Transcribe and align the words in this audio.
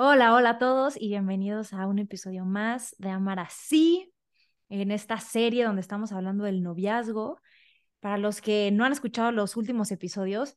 Hola, 0.00 0.32
hola 0.32 0.50
a 0.50 0.58
todos 0.58 0.94
y 0.96 1.08
bienvenidos 1.08 1.72
a 1.72 1.88
un 1.88 1.98
episodio 1.98 2.44
más 2.44 2.94
de 2.98 3.10
Amar 3.10 3.40
así, 3.40 4.14
en 4.68 4.92
esta 4.92 5.18
serie 5.18 5.64
donde 5.64 5.80
estamos 5.80 6.12
hablando 6.12 6.44
del 6.44 6.62
noviazgo. 6.62 7.40
Para 7.98 8.16
los 8.16 8.40
que 8.40 8.70
no 8.70 8.84
han 8.84 8.92
escuchado 8.92 9.32
los 9.32 9.56
últimos 9.56 9.90
episodios, 9.90 10.56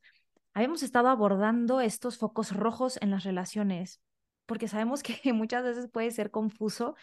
habíamos 0.54 0.84
estado 0.84 1.08
abordando 1.08 1.80
estos 1.80 2.18
focos 2.18 2.54
rojos 2.54 3.00
en 3.02 3.10
las 3.10 3.24
relaciones, 3.24 4.00
porque 4.46 4.68
sabemos 4.68 5.02
que 5.02 5.18
muchas 5.32 5.64
veces 5.64 5.90
puede 5.90 6.12
ser 6.12 6.30
confuso 6.30 6.94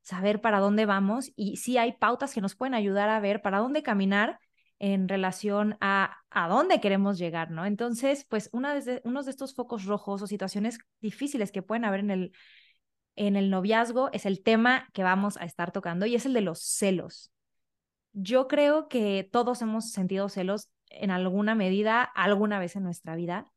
saber 0.00 0.40
para 0.40 0.60
dónde 0.60 0.86
vamos 0.86 1.32
y 1.34 1.56
sí 1.56 1.78
hay 1.78 1.94
pautas 1.94 2.32
que 2.32 2.40
nos 2.40 2.54
pueden 2.54 2.74
ayudar 2.74 3.08
a 3.08 3.18
ver 3.18 3.42
para 3.42 3.58
dónde 3.58 3.82
caminar 3.82 4.38
en 4.78 5.08
relación 5.08 5.76
a 5.80 6.18
a 6.30 6.48
dónde 6.48 6.80
queremos 6.80 7.18
llegar, 7.18 7.50
¿no? 7.50 7.64
Entonces, 7.64 8.24
pues 8.28 8.50
una 8.52 8.74
de, 8.74 9.00
uno 9.04 9.22
de 9.22 9.30
estos 9.30 9.54
focos 9.54 9.84
rojos 9.84 10.22
o 10.22 10.26
situaciones 10.26 10.78
difíciles 11.00 11.52
que 11.52 11.62
pueden 11.62 11.84
haber 11.84 12.00
en 12.00 12.10
el, 12.10 12.32
en 13.16 13.36
el 13.36 13.50
noviazgo 13.50 14.10
es 14.12 14.26
el 14.26 14.42
tema 14.42 14.88
que 14.92 15.02
vamos 15.02 15.36
a 15.38 15.44
estar 15.44 15.72
tocando 15.72 16.06
y 16.06 16.14
es 16.14 16.26
el 16.26 16.34
de 16.34 16.42
los 16.42 16.60
celos. 16.60 17.32
Yo 18.12 18.48
creo 18.48 18.88
que 18.88 19.28
todos 19.30 19.62
hemos 19.62 19.90
sentido 19.90 20.28
celos 20.28 20.68
en 20.90 21.10
alguna 21.10 21.54
medida, 21.54 22.02
alguna 22.02 22.58
vez 22.58 22.76
en 22.76 22.82
nuestra 22.82 23.16
vida, 23.16 23.50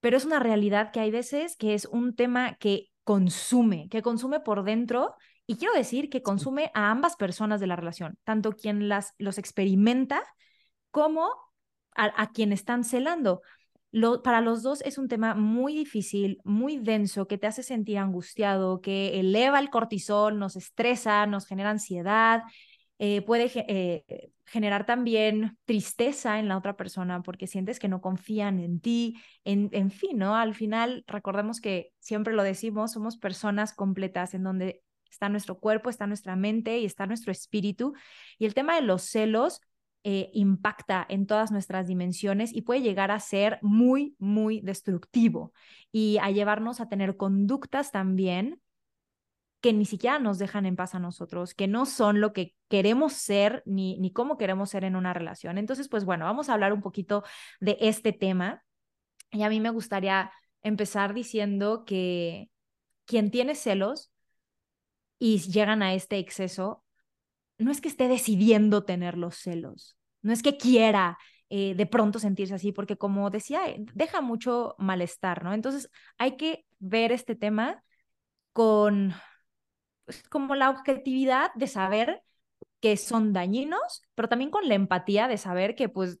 pero 0.00 0.16
es 0.16 0.24
una 0.24 0.38
realidad 0.38 0.92
que 0.92 1.00
hay 1.00 1.10
veces 1.10 1.56
que 1.56 1.74
es 1.74 1.86
un 1.86 2.14
tema 2.14 2.54
que 2.56 2.86
consume, 3.04 3.88
que 3.88 4.02
consume 4.02 4.40
por 4.40 4.64
dentro 4.64 5.14
y 5.50 5.56
quiero 5.56 5.74
decir 5.74 6.10
que 6.10 6.22
consume 6.22 6.70
a 6.74 6.92
ambas 6.92 7.16
personas 7.16 7.58
de 7.58 7.66
la 7.66 7.74
relación, 7.74 8.16
tanto 8.22 8.52
quien 8.52 8.88
las, 8.88 9.14
los 9.18 9.36
experimenta 9.36 10.22
como 10.92 11.28
a, 11.96 12.30
quien 12.30 12.52
están 12.52 12.84
celando. 12.84 13.42
Lo, 13.90 14.22
para 14.22 14.42
los 14.42 14.62
dos 14.62 14.80
es 14.82 14.96
un 14.96 15.08
tema 15.08 15.34
muy 15.34 15.74
difícil, 15.74 16.38
muy 16.44 16.78
denso, 16.78 17.26
que 17.26 17.36
te 17.36 17.48
hace 17.48 17.64
sentir 17.64 17.98
angustiado, 17.98 18.80
que 18.80 19.18
eleva 19.18 19.58
el 19.58 19.70
cortisol, 19.70 20.38
nos 20.38 20.54
estresa, 20.54 21.26
nos 21.26 21.46
genera 21.48 21.70
ansiedad, 21.70 22.44
eh, 23.00 23.20
puede 23.22 23.50
eh, 23.56 24.30
generar 24.44 24.86
también 24.86 25.58
tristeza 25.64 26.38
en 26.38 26.46
la 26.46 26.58
otra 26.58 26.76
persona 26.76 27.22
porque 27.22 27.48
sientes 27.48 27.80
que 27.80 27.88
no 27.88 28.00
confían 28.00 28.60
en 28.60 28.78
ti, 28.78 29.20
en, 29.42 29.68
en 29.72 29.90
fin, 29.90 30.16
¿no? 30.16 30.36
Al 30.36 30.54
final, 30.54 31.02
recordemos 31.08 31.60
que 31.60 31.90
siempre 31.98 32.34
lo 32.34 32.44
decimos, 32.44 32.92
somos 32.92 33.16
personas 33.16 33.74
completas 33.74 34.32
en 34.34 34.44
donde 34.44 34.84
está 35.10 35.28
nuestro 35.28 35.58
cuerpo, 35.58 35.90
está 35.90 36.06
nuestra 36.06 36.36
mente 36.36 36.78
y 36.78 36.84
está 36.84 37.06
nuestro 37.06 37.32
espíritu. 37.32 37.94
Y 38.38 38.46
el 38.46 38.54
tema 38.54 38.74
de 38.74 38.82
los 38.82 39.02
celos 39.02 39.60
eh, 40.02 40.30
impacta 40.32 41.04
en 41.08 41.26
todas 41.26 41.50
nuestras 41.50 41.86
dimensiones 41.86 42.54
y 42.54 42.62
puede 42.62 42.80
llegar 42.80 43.10
a 43.10 43.20
ser 43.20 43.58
muy, 43.60 44.16
muy 44.18 44.60
destructivo 44.62 45.52
y 45.92 46.16
a 46.18 46.30
llevarnos 46.30 46.80
a 46.80 46.88
tener 46.88 47.16
conductas 47.18 47.92
también 47.92 48.62
que 49.60 49.72
ni 49.74 49.84
siquiera 49.84 50.18
nos 50.18 50.38
dejan 50.38 50.64
en 50.64 50.76
paz 50.76 50.94
a 50.94 50.98
nosotros, 50.98 51.54
que 51.54 51.68
no 51.68 51.84
son 51.84 52.20
lo 52.20 52.32
que 52.32 52.54
queremos 52.68 53.12
ser 53.12 53.62
ni, 53.66 53.98
ni 53.98 54.10
cómo 54.10 54.38
queremos 54.38 54.70
ser 54.70 54.84
en 54.84 54.96
una 54.96 55.12
relación. 55.12 55.58
Entonces, 55.58 55.88
pues 55.88 56.06
bueno, 56.06 56.24
vamos 56.24 56.48
a 56.48 56.54
hablar 56.54 56.72
un 56.72 56.80
poquito 56.80 57.22
de 57.60 57.76
este 57.80 58.12
tema. 58.12 58.64
Y 59.30 59.42
a 59.42 59.50
mí 59.50 59.60
me 59.60 59.70
gustaría 59.70 60.32
empezar 60.62 61.12
diciendo 61.12 61.84
que 61.84 62.50
quien 63.04 63.30
tiene 63.30 63.54
celos 63.54 64.09
y 65.20 65.38
llegan 65.38 65.82
a 65.82 65.94
este 65.94 66.18
exceso, 66.18 66.82
no 67.58 67.70
es 67.70 67.80
que 67.80 67.88
esté 67.88 68.08
decidiendo 68.08 68.84
tener 68.84 69.16
los 69.16 69.36
celos, 69.36 69.96
no 70.22 70.32
es 70.32 70.42
que 70.42 70.56
quiera 70.56 71.18
eh, 71.50 71.74
de 71.74 71.86
pronto 71.86 72.18
sentirse 72.18 72.54
así, 72.54 72.72
porque 72.72 72.96
como 72.96 73.28
decía, 73.28 73.68
eh, 73.68 73.84
deja 73.94 74.22
mucho 74.22 74.74
malestar, 74.78 75.44
¿no? 75.44 75.52
Entonces 75.52 75.90
hay 76.16 76.36
que 76.36 76.64
ver 76.78 77.12
este 77.12 77.36
tema 77.36 77.84
con 78.52 79.12
pues, 80.06 80.22
como 80.28 80.54
la 80.54 80.70
objetividad 80.70 81.52
de 81.54 81.66
saber 81.66 82.22
que 82.80 82.96
son 82.96 83.32
dañinos, 83.32 84.02
pero 84.14 84.28
también 84.28 84.50
con 84.50 84.68
la 84.68 84.74
empatía 84.74 85.28
de 85.28 85.36
saber 85.36 85.74
que 85.74 85.88
pues 85.88 86.18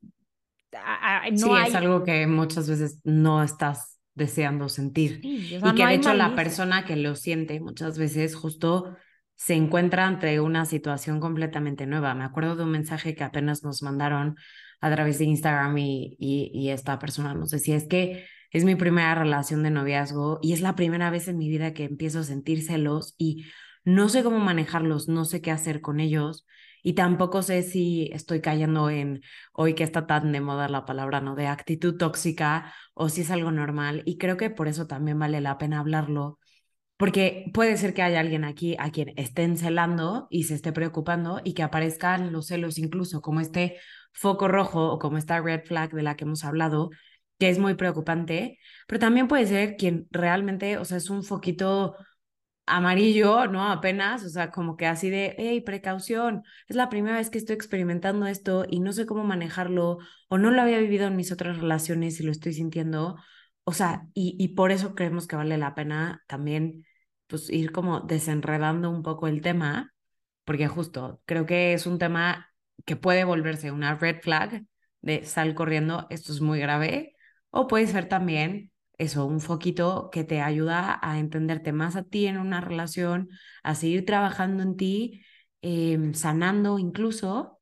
no 0.72 1.36
sí, 1.36 1.50
es 1.66 1.74
algo 1.74 2.04
que 2.04 2.26
muchas 2.26 2.68
veces 2.68 3.00
no 3.04 3.42
estás 3.42 3.99
deseando 4.14 4.68
sentir. 4.68 5.20
y 5.22 5.58
que 5.74 5.86
de 5.86 5.94
hecho 5.94 6.14
la 6.14 6.34
persona 6.34 6.84
que 6.84 6.96
lo 6.96 7.14
siente 7.16 7.60
muchas 7.60 7.98
veces 7.98 8.34
justo 8.34 8.96
se 9.34 9.54
encuentra 9.54 10.06
ante 10.06 10.38
una 10.40 10.66
situación 10.66 11.18
completamente 11.18 11.86
nueva. 11.86 12.14
Me 12.14 12.24
acuerdo 12.24 12.56
de 12.56 12.64
un 12.64 12.70
mensaje 12.70 13.14
que 13.14 13.24
apenas 13.24 13.64
nos 13.64 13.82
mandaron 13.82 14.36
a 14.82 14.90
través 14.92 15.18
de 15.18 15.24
Instagram 15.24 15.78
y, 15.78 16.16
y, 16.18 16.68
esta 16.70 16.98
persona 16.98 17.34
nos 17.34 17.50
decía, 17.50 17.76
es 17.76 17.86
que 17.86 18.26
es 18.50 18.64
mi 18.64 18.74
primera 18.74 19.14
relación 19.14 19.62
de 19.62 19.70
noviazgo 19.70 20.40
y 20.42 20.52
es 20.52 20.60
la 20.60 20.74
primera 20.74 21.10
vez 21.10 21.28
en 21.28 21.38
mi 21.38 21.48
vida 21.48 21.72
que 21.72 21.84
empiezo 21.84 22.20
a 22.20 22.24
sentir 22.24 22.62
celos 22.62 23.14
y 23.16 23.44
no 23.84 24.08
sé 24.08 24.22
cómo 24.22 24.40
manejarlos, 24.40 25.08
no 25.08 25.24
sé 25.24 25.40
qué 25.40 25.50
hacer 25.50 25.80
con 25.80 26.00
ellos 26.00 26.46
y 26.82 26.94
tampoco 26.94 27.42
sé 27.42 27.62
si 27.62 28.10
estoy 28.12 28.40
cayendo 28.40 28.90
en 28.90 29.22
hoy 29.52 29.74
que 29.74 29.84
está 29.84 30.06
tan 30.06 30.32
de 30.32 30.40
moda 30.40 30.68
la 30.68 30.84
palabra, 30.84 31.20
¿no? 31.20 31.34
De 31.34 31.46
actitud 31.46 31.96
tóxica 31.96 32.74
o 32.94 33.08
si 33.08 33.22
es 33.22 33.30
algo 33.30 33.50
normal 33.50 34.02
y 34.06 34.18
creo 34.18 34.36
que 34.36 34.50
por 34.50 34.68
eso 34.68 34.86
también 34.86 35.18
vale 35.18 35.40
la 35.40 35.58
pena 35.58 35.80
hablarlo 35.80 36.38
porque 36.96 37.50
puede 37.54 37.78
ser 37.78 37.94
que 37.94 38.02
haya 38.02 38.20
alguien 38.20 38.44
aquí 38.44 38.76
a 38.78 38.90
quien 38.90 39.14
estén 39.16 39.56
celando 39.56 40.26
y 40.30 40.44
se 40.44 40.54
esté 40.54 40.70
preocupando 40.72 41.40
y 41.42 41.54
que 41.54 41.62
aparezcan 41.62 42.30
los 42.30 42.48
celos 42.48 42.76
incluso 42.78 43.22
como 43.22 43.40
este 43.40 43.78
foco 44.12 44.48
rojo 44.48 44.92
o 44.92 44.98
como 44.98 45.16
esta 45.16 45.40
red 45.40 45.62
flag 45.64 45.92
de 45.92 46.02
la 46.02 46.16
que 46.16 46.24
hemos 46.24 46.44
hablado, 46.44 46.90
que 47.38 47.48
es 47.48 47.58
muy 47.58 47.74
preocupante, 47.74 48.58
pero 48.86 48.98
también 48.98 49.28
puede 49.28 49.46
ser 49.46 49.76
quien 49.76 50.08
realmente, 50.10 50.76
o 50.76 50.84
sea, 50.84 50.98
es 50.98 51.08
un 51.08 51.24
foquito 51.24 51.96
amarillo, 52.76 53.46
¿no? 53.46 53.70
Apenas, 53.70 54.24
o 54.24 54.28
sea, 54.28 54.50
como 54.50 54.76
que 54.76 54.86
así 54.86 55.10
de, 55.10 55.34
hey, 55.38 55.60
precaución, 55.60 56.42
es 56.68 56.76
la 56.76 56.88
primera 56.88 57.16
vez 57.16 57.30
que 57.30 57.38
estoy 57.38 57.54
experimentando 57.56 58.26
esto 58.26 58.64
y 58.68 58.80
no 58.80 58.92
sé 58.92 59.06
cómo 59.06 59.24
manejarlo 59.24 59.98
o 60.28 60.38
no 60.38 60.50
lo 60.50 60.62
había 60.62 60.78
vivido 60.78 61.06
en 61.06 61.16
mis 61.16 61.32
otras 61.32 61.58
relaciones 61.58 62.20
y 62.20 62.24
lo 62.24 62.32
estoy 62.32 62.54
sintiendo. 62.54 63.16
O 63.64 63.72
sea, 63.72 64.06
y, 64.14 64.36
y 64.38 64.48
por 64.48 64.72
eso 64.72 64.94
creemos 64.94 65.26
que 65.26 65.36
vale 65.36 65.58
la 65.58 65.74
pena 65.74 66.22
también 66.26 66.84
pues 67.26 67.48
ir 67.50 67.72
como 67.72 68.00
desenredando 68.00 68.90
un 68.90 69.02
poco 69.02 69.28
el 69.28 69.40
tema, 69.42 69.94
porque 70.44 70.68
justo 70.68 71.22
creo 71.26 71.46
que 71.46 71.74
es 71.74 71.86
un 71.86 71.98
tema 71.98 72.50
que 72.84 72.96
puede 72.96 73.24
volverse 73.24 73.70
una 73.70 73.94
red 73.94 74.20
flag 74.20 74.64
de 75.00 75.24
sal 75.24 75.54
corriendo, 75.54 76.06
esto 76.10 76.32
es 76.32 76.40
muy 76.40 76.58
grave, 76.60 77.14
o 77.50 77.66
puede 77.66 77.86
ser 77.86 78.08
también 78.08 78.69
eso, 79.00 79.24
un 79.26 79.40
foquito 79.40 80.10
que 80.12 80.24
te 80.24 80.42
ayuda 80.42 80.98
a 81.02 81.18
entenderte 81.18 81.72
más 81.72 81.96
a 81.96 82.04
ti 82.04 82.26
en 82.26 82.38
una 82.38 82.60
relación, 82.60 83.30
a 83.62 83.74
seguir 83.74 84.04
trabajando 84.04 84.62
en 84.62 84.76
ti, 84.76 85.22
em, 85.62 86.14
sanando 86.14 86.78
incluso, 86.78 87.60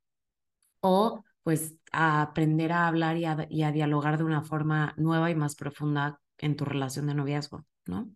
o 0.81 1.25
pues 1.43 1.77
a 1.93 2.23
aprender 2.23 2.73
a 2.73 2.89
hablar 2.89 3.17
y 3.17 3.25
a, 3.25 3.47
y 3.49 3.63
a 3.63 3.73
dialogar 3.73 4.19
de 4.19 4.25
una 4.25 4.43
forma 4.43 4.95
nueva 4.97 5.31
y 5.31 5.35
más 5.35 5.55
profunda 5.55 6.21
en 6.39 6.57
tu 6.57 6.65
relación 6.65 7.07
de 7.07 7.15
noviazgo, 7.15 7.65
¿no? 7.87 8.11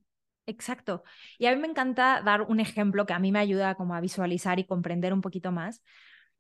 Exacto. 0.47 1.05
Y 1.39 1.47
a 1.47 1.55
mí 1.55 1.61
me 1.61 1.69
encanta 1.69 2.23
dar 2.23 2.43
un 2.43 2.61
ejemplo 2.61 3.07
que 3.07 3.13
a 3.13 3.19
mí 3.21 3.31
me 3.33 3.39
ayuda 3.39 3.77
como 3.77 3.95
a 3.95 4.01
visualizar 4.01 4.59
y 4.59 4.67
comprender 4.67 5.13
un 5.13 5.21
poquito 5.21 5.53
más 5.53 5.83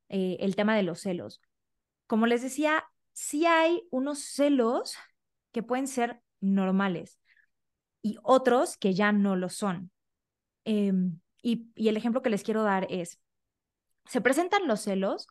eh, 0.08 0.36
el 0.40 0.56
tema 0.56 0.76
de 0.76 0.82
los 0.82 1.00
celos. 1.00 1.40
Como 2.08 2.26
les 2.26 2.42
decía, 2.42 2.84
sí 3.12 3.46
hay 3.46 3.82
unos 3.90 4.18
celos 4.18 4.96
que 5.52 5.62
pueden 5.62 5.86
ser 5.86 6.20
normales 6.42 7.18
y 8.02 8.18
otros 8.22 8.76
que 8.76 8.92
ya 8.92 9.12
no 9.12 9.36
lo 9.36 9.48
son. 9.48 9.90
Em, 10.64 11.20
y, 11.42 11.70
el 11.76 11.96
ejemplo 11.96 12.22
que 12.22 12.30
les 12.30 12.42
quiero 12.42 12.62
dar 12.62 12.86
es, 12.90 13.18
se 14.04 14.20
presentan 14.20 14.66
los 14.66 14.80
celos 14.80 15.28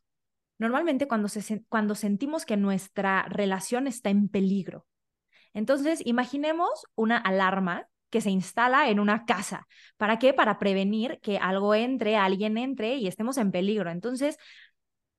normalmente 0.58 1.08
cuando, 1.08 1.28
se, 1.28 1.64
cuando 1.70 1.96
sentimos 1.96 2.46
que 2.46 2.58
nuestra 2.58 3.24
relación 3.24 3.88
está 3.88 4.10
en 4.10 4.30
peligro. 4.30 4.86
Entonces, 5.54 6.02
imaginemos 6.06 6.86
una 6.96 7.18
alarma 7.18 7.88
que 8.10 8.22
se 8.22 8.30
instala 8.30 8.90
en 8.90 9.00
una 9.00 9.26
casa. 9.26 9.68
¿Para 9.98 10.20
qué? 10.20 10.34
Para 10.34 10.60
prevenir 10.60 11.20
que 11.22 11.38
algo 11.38 11.74
entre, 11.76 12.18
alguien 12.18 12.58
entre 12.58 12.96
y 12.96 13.08
estemos 13.08 13.38
en 13.38 13.52
peligro. 13.52 13.90
Entonces, 13.90 14.38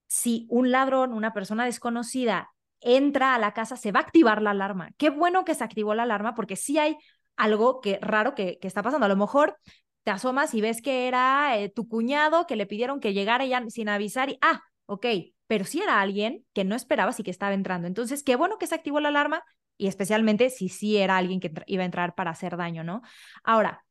si 0.06 0.46
un 0.50 0.70
ladrón, 0.70 1.12
una 1.12 1.32
persona 1.32 1.64
desconocida, 1.64 2.50
entra 2.82 3.34
a 3.34 3.38
la 3.38 3.52
casa, 3.52 3.76
se 3.76 3.93
va 3.93 4.00
a 4.00 4.02
activar 4.02 4.43
la 4.43 4.50
alarma. 4.50 4.90
Qué 4.99 5.11
bueno 5.11 5.44
que 5.44 5.55
se 5.55 5.64
activó 5.64 5.94
la 5.94 6.02
alarma 6.05 6.34
porque 6.34 6.56
sí 6.56 6.79
hay 6.79 6.96
algo 7.37 7.81
que 7.81 7.99
raro 8.00 8.34
que, 8.34 8.58
está 8.62 8.82
pasando. 8.82 9.06
A 9.06 9.08
lo 9.08 9.17
mejor 9.17 9.56
te 10.05 10.11
asomas 10.11 10.55
y 10.55 10.61
ves 10.61 10.82
que 10.82 11.08
era 11.08 11.58
eh, 11.58 11.69
tu 11.69 11.88
cuñado 11.88 12.46
que 12.46 12.56
le 12.56 12.67
pidieron 12.67 13.00
que 13.00 13.14
llegara 13.14 13.46
ya 13.46 13.64
sin 13.69 13.88
avisar 13.88 14.31
y, 14.31 14.38
ah, 14.43 14.62
ok, 14.87 15.06
pero 15.46 15.64
sí 15.64 15.81
era 15.81 16.00
alguien 16.00 16.44
que 16.52 16.64
no 16.64 16.75
esperabas 16.75 17.20
y 17.20 17.23
que 17.23 17.31
estaba 17.31 17.55
entrando. 17.55 17.87
Entonces, 17.87 18.23
qué 18.23 18.37
bueno 18.37 18.58
que 18.58 18.67
se 18.67 18.75
activó 18.75 19.00
la 19.00 19.08
alarma 19.08 19.44
y 19.76 19.87
especialmente 19.87 20.50
si 20.50 20.69
sí 20.69 20.96
era 20.96 21.17
alguien 21.17 21.40
que 21.40 21.52
iba 21.67 21.82
a 21.82 21.87
entrar 21.87 22.14
para 22.14 22.31
hacer 22.31 22.56
daño, 22.56 22.84
¿no? 22.84 23.02
Ahora, 23.43 23.84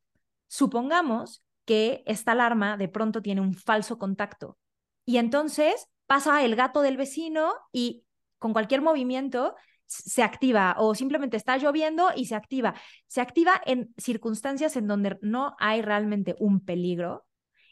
supongamos 0.48 1.44
que 1.64 2.02
esta 2.06 2.32
alarma 2.32 2.76
de 2.76 2.88
pronto 2.88 3.22
tiene 3.22 3.40
un 3.40 3.54
falso 3.54 3.98
contacto 3.98 4.58
y 5.04 5.18
entonces 5.18 5.88
pasa 6.06 6.44
el 6.44 6.56
gato 6.56 6.82
del 6.82 6.96
vecino 6.96 7.52
y 7.72 8.04
con 8.42 8.52
cualquier 8.52 8.82
movimiento 8.82 9.54
se 9.86 10.22
activa 10.22 10.74
o 10.78 10.94
simplemente 10.94 11.36
está 11.36 11.56
lloviendo 11.56 12.10
y 12.14 12.26
se 12.26 12.34
activa. 12.34 12.74
Se 13.06 13.20
activa 13.20 13.60
en 13.64 13.94
circunstancias 13.96 14.76
en 14.76 14.88
donde 14.88 15.18
no 15.22 15.54
hay 15.58 15.80
realmente 15.80 16.34
un 16.40 16.64
peligro. 16.64 17.24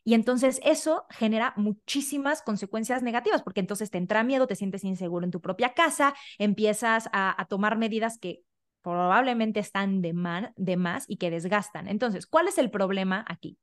Y 0.04 0.14
entonces 0.14 0.60
eso 0.62 1.06
genera 1.10 1.52
muchísimas 1.56 2.40
consecuencias 2.42 3.02
negativas, 3.02 3.42
porque 3.42 3.60
entonces 3.60 3.90
te 3.90 3.98
entra 3.98 4.22
miedo, 4.22 4.46
te 4.46 4.54
sientes 4.54 4.84
inseguro 4.84 5.24
en 5.24 5.30
tu 5.30 5.40
propia 5.40 5.74
casa, 5.74 6.14
empiezas 6.38 7.08
a, 7.12 7.46
tomar 7.50 7.76
medidas 7.76 8.18
que 8.18 8.42
probablemente 8.80 9.60
están 9.60 10.00
de, 10.00 10.14
de 10.56 10.76
más 10.76 11.04
y 11.08 11.16
que 11.16 11.30
desgastan. 11.30 11.88
Entonces, 11.88 12.26
¿cuál 12.26 12.48
es 12.48 12.58
el 12.58 12.70
problema 12.70 13.24
aquí? 13.28 13.58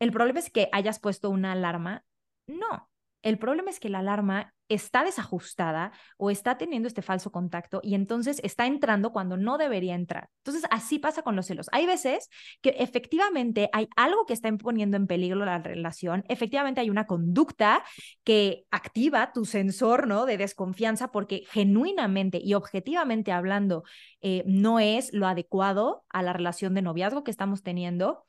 ¿El 0.00 0.10
problema 0.10 0.40
es 0.40 0.50
que 0.50 0.68
hayas 0.72 0.98
puesto 0.98 1.30
una 1.30 1.52
alarma? 1.52 2.04
No, 2.46 2.90
el 3.24 3.38
problema 3.38 3.70
es 3.70 3.80
que 3.80 3.88
la 3.88 4.00
alarma 4.00 4.52
está 4.68 5.02
desajustada 5.02 5.92
o 6.18 6.30
está 6.30 6.58
teniendo 6.58 6.88
este 6.88 7.02
falso 7.02 7.32
contacto 7.32 7.80
y 7.82 7.94
entonces 7.94 8.40
está 8.44 8.66
entrando 8.66 9.12
cuando 9.12 9.36
no 9.36 9.56
debería 9.58 9.94
entrar. 9.94 10.28
Entonces, 10.44 10.64
así 10.70 10.98
pasa 10.98 11.22
con 11.22 11.34
los 11.36 11.46
celos. 11.46 11.68
Hay 11.72 11.86
veces 11.86 12.28
que 12.60 12.70
efectivamente 12.78 13.70
hay 13.72 13.88
algo 13.96 14.26
que 14.26 14.34
está 14.34 14.54
poniendo 14.56 14.96
en 14.96 15.06
peligro 15.06 15.44
la 15.44 15.58
relación, 15.58 16.24
efectivamente 16.28 16.82
hay 16.82 16.90
una 16.90 17.06
conducta 17.06 17.82
que 18.24 18.64
activa 18.70 19.32
tu 19.32 19.46
sensor 19.46 20.06
¿no? 20.06 20.26
de 20.26 20.36
desconfianza 20.36 21.10
porque 21.10 21.44
genuinamente 21.50 22.40
y 22.42 22.54
objetivamente 22.54 23.32
hablando 23.32 23.84
eh, 24.20 24.44
no 24.46 24.80
es 24.80 25.12
lo 25.14 25.26
adecuado 25.26 26.04
a 26.10 26.22
la 26.22 26.34
relación 26.34 26.74
de 26.74 26.82
noviazgo 26.82 27.24
que 27.24 27.30
estamos 27.30 27.62
teniendo 27.62 28.24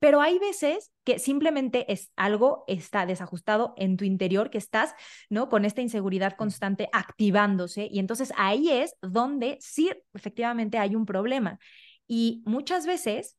pero 0.00 0.20
hay 0.22 0.38
veces 0.38 0.90
que 1.04 1.18
simplemente 1.18 1.92
es 1.92 2.10
algo 2.16 2.64
está 2.66 3.06
desajustado 3.06 3.74
en 3.76 3.96
tu 3.96 4.04
interior, 4.04 4.50
que 4.50 4.58
estás, 4.58 4.94
¿no? 5.28 5.48
Con 5.48 5.64
esta 5.64 5.82
inseguridad 5.82 6.36
constante 6.36 6.88
activándose 6.92 7.88
y 7.90 8.00
entonces 8.00 8.32
ahí 8.36 8.70
es 8.70 8.96
donde 9.02 9.58
sí 9.60 9.90
efectivamente 10.14 10.78
hay 10.78 10.96
un 10.96 11.06
problema. 11.06 11.58
Y 12.08 12.42
muchas 12.46 12.86
veces 12.86 13.36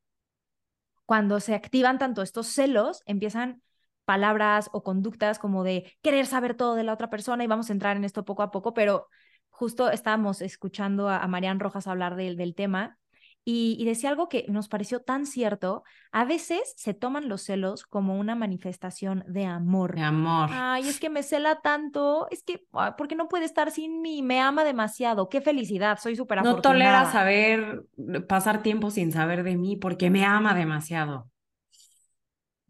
cuando 1.05 1.39
se 1.39 1.55
activan 1.55 1.97
tanto 1.97 2.21
estos 2.21 2.47
celos, 2.47 3.01
empiezan 3.05 3.61
palabras 4.05 4.69
o 4.71 4.83
conductas 4.83 5.39
como 5.39 5.63
de 5.63 5.91
querer 6.01 6.25
saber 6.25 6.55
todo 6.55 6.75
de 6.75 6.83
la 6.83 6.93
otra 6.93 7.09
persona 7.09 7.43
y 7.43 7.47
vamos 7.47 7.69
a 7.69 7.73
entrar 7.73 7.97
en 7.97 8.03
esto 8.03 8.23
poco 8.23 8.43
a 8.43 8.51
poco, 8.51 8.73
pero 8.73 9.07
justo 9.49 9.89
estábamos 9.89 10.41
escuchando 10.41 11.09
a, 11.09 11.27
Marian 11.27 11.59
Rojas 11.59 11.87
hablar 11.87 12.15
del 12.15 12.55
tema 12.55 12.99
y, 13.43 13.83
decía 13.85 14.09
algo 14.09 14.29
que 14.29 14.45
nos 14.49 14.67
pareció 14.67 15.01
tan 15.01 15.25
cierto. 15.25 15.83
A 16.11 16.25
veces 16.25 16.73
se 16.77 16.93
toman 16.93 17.27
los 17.27 17.41
celos 17.41 17.85
como 17.85 18.19
una 18.19 18.35
manifestación 18.35 19.23
de 19.27 19.45
amor. 19.45 19.95
De 19.95 20.03
amor. 20.03 20.49
Ay, 20.51 20.87
es 20.87 20.99
que 20.99 21.09
me 21.09 21.23
cela 21.23 21.59
tanto, 21.61 22.27
es 22.29 22.43
que, 22.43 22.67
porque 22.97 23.15
no 23.15 23.27
puede 23.27 23.45
estar 23.45 23.71
sin 23.71 24.01
mí? 24.01 24.21
Me 24.21 24.39
ama 24.39 24.63
demasiado. 24.63 25.27
Qué 25.27 25.41
felicidad, 25.41 25.97
soy 25.99 26.15
súper 26.15 26.39
afortunada. 26.39 26.59
No 26.59 26.79
tolera 26.79 27.11
saber, 27.11 27.83
pasar 28.27 28.61
tiempo 28.61 28.91
sin 28.91 29.11
saber 29.11 29.43
de 29.43 29.57
mí 29.57 29.75
porque 29.75 30.11
me 30.11 30.23
ama 30.23 30.53
demasiado. 30.53 31.27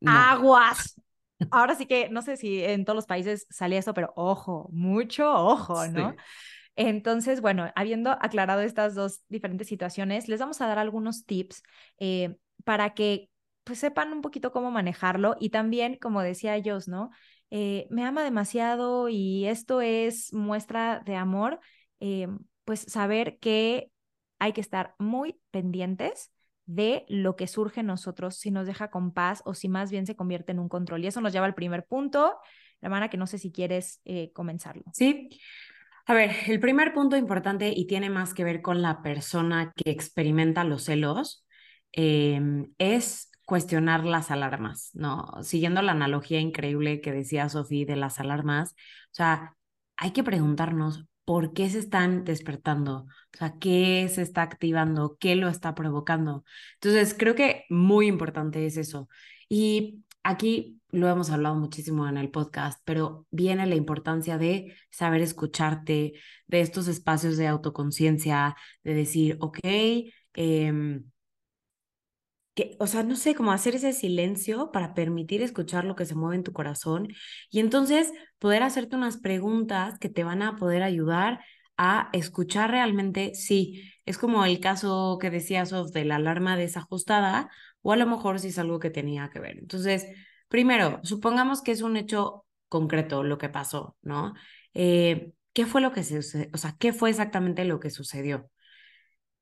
Aguas. 0.05 0.95
Ahora 1.49 1.75
sí 1.75 1.85
que 1.85 2.07
no 2.09 2.21
sé 2.21 2.37
si 2.37 2.63
en 2.63 2.85
todos 2.85 2.95
los 2.95 3.07
países 3.07 3.45
salía 3.49 3.79
eso, 3.79 3.93
pero 3.93 4.13
ojo, 4.15 4.69
mucho 4.71 5.29
ojo, 5.31 5.85
¿no? 5.87 6.15
Entonces, 6.75 7.41
bueno, 7.41 7.71
habiendo 7.75 8.11
aclarado 8.11 8.61
estas 8.61 8.95
dos 8.95 9.21
diferentes 9.27 9.67
situaciones, 9.67 10.27
les 10.27 10.39
vamos 10.39 10.61
a 10.61 10.67
dar 10.67 10.79
algunos 10.79 11.25
tips 11.25 11.63
eh, 11.99 12.35
para 12.63 12.93
que 12.93 13.29
pues 13.63 13.79
sepan 13.79 14.13
un 14.13 14.21
poquito 14.21 14.51
cómo 14.51 14.71
manejarlo 14.71 15.35
y 15.39 15.49
también, 15.49 15.97
como 16.01 16.21
decía 16.21 16.55
ellos, 16.55 16.87
¿no? 16.87 17.11
Eh, 17.51 17.87
me 17.89 18.03
ama 18.05 18.23
demasiado 18.23 19.09
y 19.09 19.45
esto 19.45 19.81
es 19.81 20.33
muestra 20.33 21.01
de 21.05 21.15
amor, 21.15 21.59
eh, 21.99 22.27
pues 22.65 22.81
saber 22.81 23.37
que 23.39 23.91
hay 24.39 24.53
que 24.53 24.61
estar 24.61 24.95
muy 24.97 25.39
pendientes 25.51 26.31
de 26.65 27.05
lo 27.09 27.35
que 27.35 27.47
surge 27.47 27.81
en 27.81 27.87
nosotros, 27.87 28.37
si 28.37 28.49
nos 28.49 28.65
deja 28.65 28.89
con 28.89 29.11
paz 29.11 29.41
o 29.45 29.53
si 29.53 29.67
más 29.67 29.91
bien 29.91 30.07
se 30.07 30.15
convierte 30.15 30.53
en 30.53 30.59
un 30.59 30.69
control. 30.69 31.03
Y 31.03 31.07
eso 31.07 31.21
nos 31.21 31.33
lleva 31.33 31.45
al 31.45 31.53
primer 31.53 31.85
punto, 31.85 32.37
hermana, 32.79 33.09
que 33.09 33.17
no 33.17 33.27
sé 33.27 33.37
si 33.37 33.51
quieres 33.51 34.01
comenzarlo. 34.33 34.83
Sí, 34.93 35.29
a 36.05 36.13
ver, 36.13 36.31
el 36.47 36.59
primer 36.59 36.93
punto 36.93 37.17
importante 37.17 37.73
y 37.75 37.87
tiene 37.87 38.09
más 38.09 38.33
que 38.33 38.43
ver 38.43 38.61
con 38.61 38.81
la 38.81 39.01
persona 39.01 39.71
que 39.75 39.91
experimenta 39.91 40.63
los 40.63 40.83
celos 40.85 41.45
em, 41.91 42.73
es 42.77 43.31
cuestionar 43.45 44.05
las 44.05 44.31
alarmas, 44.31 44.91
¿no? 44.93 45.31
Siguiendo 45.43 45.81
la 45.81 45.91
analogía 45.93 46.39
increíble 46.39 47.01
que 47.01 47.11
decía 47.11 47.49
Sofía 47.49 47.85
de 47.85 47.95
las 47.97 48.19
alarmas, 48.19 48.71
o 48.73 49.13
sea, 49.13 49.55
hay 49.97 50.11
que 50.11 50.23
preguntarnos 50.23 51.05
por 51.25 51.53
qué 51.53 51.69
se 51.69 51.79
están 51.79 52.23
despertando, 52.23 53.05
o 53.33 53.37
sea, 53.37 53.55
qué 53.59 54.09
se 54.13 54.21
está 54.21 54.41
activando, 54.41 55.17
qué 55.19 55.35
lo 55.35 55.47
está 55.49 55.75
provocando. 55.75 56.43
Entonces, 56.75 57.15
creo 57.17 57.35
que 57.35 57.65
muy 57.69 58.07
importante 58.07 58.65
es 58.65 58.77
eso. 58.77 59.07
Y 59.47 60.03
aquí 60.23 60.80
lo 60.91 61.07
hemos 61.09 61.29
hablado 61.31 61.55
muchísimo 61.55 62.07
en 62.07 62.17
el 62.17 62.31
podcast, 62.31 62.81
pero 62.85 63.27
viene 63.31 63.65
la 63.67 63.75
importancia 63.75 64.37
de 64.37 64.75
saber 64.89 65.21
escucharte, 65.21 66.13
de 66.47 66.61
estos 66.61 66.87
espacios 66.87 67.37
de 67.37 67.47
autoconciencia, 67.47 68.55
de 68.83 68.93
decir, 68.93 69.37
ok, 69.39 69.59
em, 70.33 71.03
que, 72.53 72.75
o 72.79 72.87
sea, 72.87 73.03
no 73.03 73.15
sé, 73.15 73.33
cómo 73.35 73.51
hacer 73.51 73.75
ese 73.75 73.93
silencio 73.93 74.71
para 74.71 74.93
permitir 74.93 75.41
escuchar 75.41 75.85
lo 75.85 75.95
que 75.95 76.05
se 76.05 76.15
mueve 76.15 76.35
en 76.35 76.43
tu 76.43 76.51
corazón 76.53 77.07
y 77.49 77.59
entonces 77.59 78.11
poder 78.39 78.63
hacerte 78.63 78.95
unas 78.95 79.17
preguntas 79.17 79.97
que 79.99 80.09
te 80.09 80.23
van 80.23 80.41
a 80.41 80.55
poder 80.57 80.83
ayudar 80.83 81.39
a 81.77 82.09
escuchar 82.13 82.71
realmente, 82.71 83.33
sí, 83.35 83.91
es 84.05 84.17
como 84.17 84.45
el 84.45 84.59
caso 84.59 85.17
que 85.19 85.29
decías 85.29 85.73
of 85.73 85.91
de 85.91 86.05
la 86.05 86.17
alarma 86.17 86.57
desajustada, 86.57 87.49
o 87.81 87.93
a 87.93 87.95
lo 87.97 88.05
mejor 88.05 88.39
si 88.39 88.49
es 88.49 88.59
algo 88.59 88.79
que 88.79 88.89
tenía 88.91 89.29
que 89.29 89.39
ver. 89.39 89.57
Entonces, 89.57 90.05
primero, 90.51 90.99
supongamos 91.03 91.61
que 91.63 91.71
es 91.71 91.81
un 91.81 91.97
hecho 91.97 92.45
concreto 92.67 93.23
lo 93.23 93.37
que 93.39 93.49
pasó, 93.49 93.97
¿no? 94.03 94.33
Eh, 94.73 95.33
¿Qué 95.53 95.65
fue 95.65 95.81
lo 95.81 95.93
que 95.93 96.03
se 96.03 96.19
o 96.53 96.57
sea, 96.57 96.75
qué 96.79 96.93
fue 96.93 97.09
exactamente 97.09 97.65
lo 97.65 97.79
que 97.79 97.89
sucedió? 97.89 98.51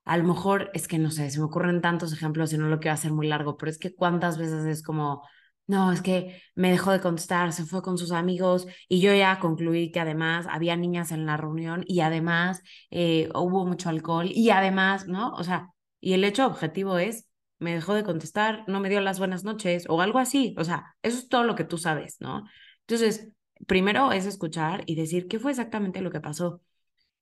A 0.06 0.18
lo 0.18 0.24
mejor 0.24 0.72
es 0.74 0.88
que 0.88 0.98
no 1.00 1.12
sé, 1.12 1.30
se 1.32 1.40
me 1.40 1.46
ocurren 1.46 1.82
tantos 1.82 2.14
ejemplos 2.14 2.54
y 2.54 2.58
no 2.58 2.68
lo 2.70 2.80
quiero 2.80 2.94
hacer 2.96 3.12
muy 3.12 3.28
largo, 3.28 3.58
pero 3.58 3.72
es 3.72 3.78
que 3.80 3.94
cuántas 3.96 4.38
veces 4.38 4.66
es 4.66 4.84
como, 4.84 5.24
no, 5.68 5.92
es 5.92 6.02
que 6.02 6.42
me 6.56 6.72
dejó 6.72 6.92
de 6.92 7.02
contestar, 7.02 7.54
se 7.54 7.66
fue 7.66 7.82
con 7.84 7.98
sus 7.98 8.12
amigos 8.12 8.68
y 8.88 9.02
yo 9.02 9.14
ya 9.14 9.40
concluí 9.40 9.92
que 9.92 10.00
además 10.00 10.48
había 10.50 10.76
niñas 10.76 11.12
en 11.12 11.26
la 11.26 11.38
reunión 11.38 11.84
y 11.88 12.02
además 12.02 12.62
eh, 12.92 13.30
hubo 13.36 13.66
mucho 13.66 13.90
alcohol 13.90 14.28
y 14.32 14.50
además, 14.52 15.08
¿no? 15.08 15.32
O 15.34 15.44
sea, 15.44 15.70
y 16.02 16.14
el 16.14 16.24
hecho 16.24 16.46
objetivo 16.48 16.98
es 17.00 17.29
me 17.60 17.74
dejó 17.74 17.94
de 17.94 18.04
contestar, 18.04 18.64
no 18.68 18.80
me 18.80 18.90
dio 18.90 19.02
las 19.02 19.20
buenas 19.20 19.44
noches 19.44 19.86
o 19.90 20.02
algo 20.02 20.20
así. 20.20 20.56
O 20.58 20.64
sea, 20.64 20.96
eso 21.04 21.18
es 21.18 21.30
todo 21.30 21.44
lo 21.44 21.56
que 21.56 21.66
tú 21.66 21.78
sabes, 21.78 22.18
¿no? 22.20 22.44
Entonces, 22.82 23.30
primero 23.68 24.12
es 24.12 24.26
escuchar 24.26 24.84
y 24.86 24.96
decir 24.96 25.28
qué 25.28 25.40
fue 25.40 25.52
exactamente 25.52 26.02
lo 26.02 26.12
que 26.12 26.22
pasó. 26.22 26.62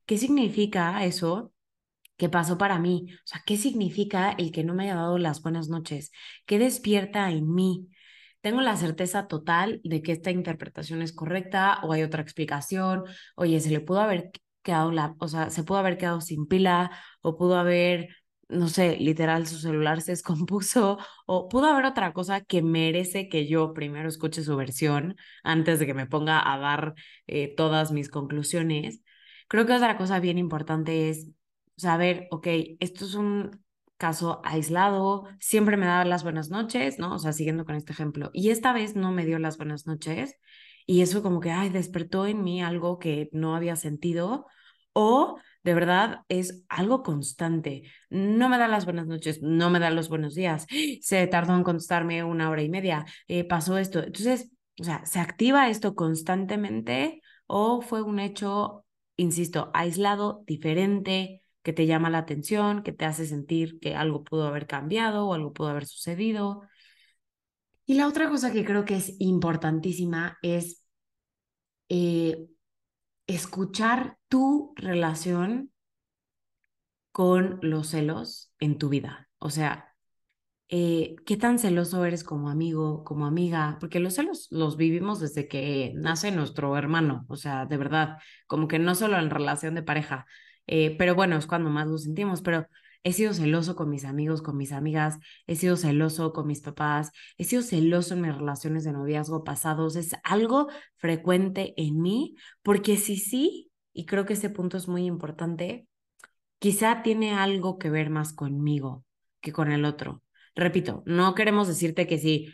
¿Qué 0.05 0.17
significa 0.17 1.03
eso 1.05 1.53
que 2.17 2.29
pasó 2.29 2.57
para 2.57 2.79
mí? 2.79 3.07
O 3.13 3.27
sea, 3.27 3.43
¿qué 3.45 3.57
significa 3.57 4.31
el 4.31 4.51
que 4.51 4.63
no 4.63 4.73
me 4.73 4.83
haya 4.83 4.95
dado 4.95 5.17
las 5.17 5.41
buenas 5.41 5.69
noches? 5.69 6.11
¿Qué 6.45 6.59
despierta 6.59 7.31
en 7.31 7.53
mí? 7.53 7.89
Tengo 8.41 8.61
la 8.61 8.77
certeza 8.77 9.27
total 9.27 9.81
de 9.83 10.01
que 10.01 10.13
esta 10.13 10.31
interpretación 10.31 11.01
es 11.01 11.13
correcta 11.13 11.79
o 11.83 11.91
hay 11.93 12.03
otra 12.03 12.21
explicación. 12.21 13.03
Oye, 13.35 13.59
se 13.59 13.69
le 13.71 13.81
pudo 13.81 14.01
haber 14.01 14.31
quedado 14.61 14.91
la, 14.91 15.15
o 15.19 15.27
sea, 15.27 15.49
se 15.49 15.63
pudo 15.63 15.79
haber 15.79 15.97
quedado 15.97 16.21
sin 16.21 16.47
pila 16.47 16.91
o 17.21 17.37
pudo 17.37 17.57
haber 17.57 18.09
no 18.49 18.69
sé, 18.69 18.97
literal 18.97 19.47
su 19.47 19.57
celular 19.59 20.01
se 20.01 20.11
descompuso 20.11 20.97
o 21.25 21.49
pudo 21.49 21.67
haber 21.67 21.85
otra 21.85 22.13
cosa 22.13 22.41
que 22.41 22.61
merece 22.61 23.29
que 23.29 23.47
yo 23.47 23.73
primero 23.73 24.07
escuche 24.09 24.43
su 24.43 24.55
versión 24.55 25.15
antes 25.43 25.79
de 25.79 25.85
que 25.85 25.93
me 25.93 26.05
ponga 26.07 26.51
a 26.51 26.57
dar 26.57 26.93
eh, 27.27 27.53
todas 27.55 27.91
mis 27.91 28.09
conclusiones. 28.09 29.01
Creo 29.47 29.65
que 29.65 29.73
otra 29.73 29.97
cosa 29.97 30.19
bien 30.19 30.37
importante 30.37 31.09
es 31.09 31.27
saber, 31.77 32.27
ok, 32.31 32.47
esto 32.79 33.05
es 33.05 33.13
un 33.15 33.63
caso 33.97 34.41
aislado, 34.43 35.25
siempre 35.39 35.75
me 35.77 35.87
da 35.87 36.05
las 36.05 36.23
buenas 36.23 36.49
noches, 36.49 36.99
¿no? 36.99 37.15
O 37.15 37.19
sea, 37.19 37.33
siguiendo 37.33 37.65
con 37.65 37.75
este 37.75 37.91
ejemplo. 37.93 38.29
Y 38.33 38.51
esta 38.51 38.73
vez 38.73 38.95
no 38.95 39.11
me 39.11 39.25
dio 39.25 39.39
las 39.39 39.57
buenas 39.57 39.87
noches 39.87 40.35
y 40.85 41.01
eso 41.01 41.21
como 41.23 41.39
que, 41.39 41.51
ay, 41.51 41.69
despertó 41.69 42.25
en 42.27 42.43
mí 42.43 42.61
algo 42.61 42.99
que 42.99 43.29
no 43.33 43.55
había 43.55 43.75
sentido 43.75 44.45
O 44.93 45.37
de 45.67 45.73
verdad 45.73 46.21
es 46.29 46.63
algo 46.69 47.03
constante. 47.03 47.83
No 48.09 48.47
me 48.47 48.57
da 48.57 48.69
las 48.69 48.85
buenas 48.85 49.05
noches, 49.05 49.41
no 49.41 49.69
me 49.69 49.79
da 49.79 49.89
los 49.89 50.07
buenos 50.07 50.33
días. 50.33 50.65
Se 51.01 51.27
tardó 51.27 51.57
en 51.57 51.63
contestarme 51.63 52.23
una 52.23 52.49
hora 52.49 52.63
y 52.63 52.69
media, 52.69 53.05
eh, 53.27 53.43
pasó 53.43 53.77
esto. 53.77 53.99
Entonces, 53.99 54.49
o 54.79 54.85
sea, 54.85 55.05
¿se 55.05 55.19
activa 55.19 55.67
esto 55.69 55.93
constantemente 55.93 57.21
o 57.47 57.81
fue 57.81 58.01
un 58.01 58.19
hecho, 58.19 58.85
insisto, 59.17 59.69
aislado, 59.73 60.41
diferente, 60.47 61.43
que 61.63 61.73
te 61.73 61.85
llama 61.85 62.09
la 62.09 62.19
atención, 62.19 62.81
que 62.81 62.93
te 62.93 63.03
hace 63.03 63.25
sentir 63.25 63.77
que 63.81 63.93
algo 63.93 64.23
pudo 64.23 64.47
haber 64.47 64.67
cambiado 64.67 65.27
o 65.27 65.33
algo 65.33 65.51
pudo 65.51 65.67
haber 65.67 65.85
sucedido? 65.85 66.61
Y 67.85 67.95
la 67.95 68.07
otra 68.07 68.29
cosa 68.29 68.53
que 68.53 68.63
creo 68.63 68.85
que 68.85 68.95
es 68.95 69.19
importantísima 69.19 70.37
es 70.41 70.85
eh, 71.89 72.47
escuchar 73.27 74.16
tu 74.27 74.73
relación 74.75 75.71
con 77.11 77.59
los 77.61 77.89
celos 77.89 78.51
en 78.59 78.77
tu 78.77 78.89
vida. 78.89 79.29
O 79.39 79.49
sea, 79.49 79.95
eh, 80.69 81.15
¿qué 81.25 81.37
tan 81.37 81.59
celoso 81.59 82.05
eres 82.05 82.23
como 82.23 82.49
amigo, 82.49 83.03
como 83.03 83.25
amiga? 83.25 83.77
Porque 83.79 83.99
los 83.99 84.15
celos 84.15 84.47
los 84.51 84.77
vivimos 84.77 85.19
desde 85.19 85.47
que 85.47 85.93
nace 85.95 86.31
nuestro 86.31 86.77
hermano, 86.77 87.25
o 87.29 87.37
sea, 87.37 87.65
de 87.65 87.77
verdad, 87.77 88.17
como 88.47 88.67
que 88.67 88.79
no 88.79 88.95
solo 88.95 89.17
en 89.17 89.29
relación 89.29 89.75
de 89.75 89.83
pareja, 89.83 90.25
eh, 90.67 90.95
pero 90.97 91.15
bueno, 91.15 91.37
es 91.37 91.47
cuando 91.47 91.69
más 91.69 91.87
lo 91.87 91.97
sentimos, 91.97 92.41
pero 92.41 92.67
He 93.03 93.13
sido 93.13 93.33
celoso 93.33 93.75
con 93.77 93.89
mis 93.89 94.03
amigos, 94.03 94.41
con 94.41 94.57
mis 94.57 94.73
amigas, 94.73 95.17
he 95.45 95.55
sido 95.55 95.77
celoso 95.77 96.33
con 96.33 96.45
mis 96.45 96.59
papás, 96.59 97.11
he 97.37 97.45
sido 97.45 97.61
celoso 97.61 98.15
en 98.15 98.21
mis 98.21 98.35
relaciones 98.35 98.83
de 98.83 98.91
noviazgo 98.91 99.45
pasados. 99.45 99.95
Es 99.95 100.11
algo 100.23 100.67
frecuente 100.97 101.73
en 101.77 102.01
mí, 102.01 102.35
porque 102.63 102.97
si 102.97 103.15
sí, 103.15 103.66
y 103.97 104.05
creo 104.05 104.25
que 104.27 104.33
ese 104.33 104.51
punto 104.51 104.77
es 104.77 104.87
muy 104.87 105.05
importante, 105.07 105.87
quizá 106.59 107.01
tiene 107.01 107.33
algo 107.33 107.79
que 107.79 107.89
ver 107.89 108.11
más 108.11 108.31
conmigo 108.31 109.03
que 109.41 109.51
con 109.51 109.71
el 109.71 109.85
otro. 109.85 110.21
Repito, 110.55 111.01
no 111.07 111.33
queremos 111.33 111.67
decirte 111.67 112.05
que 112.05 112.19
si 112.19 112.53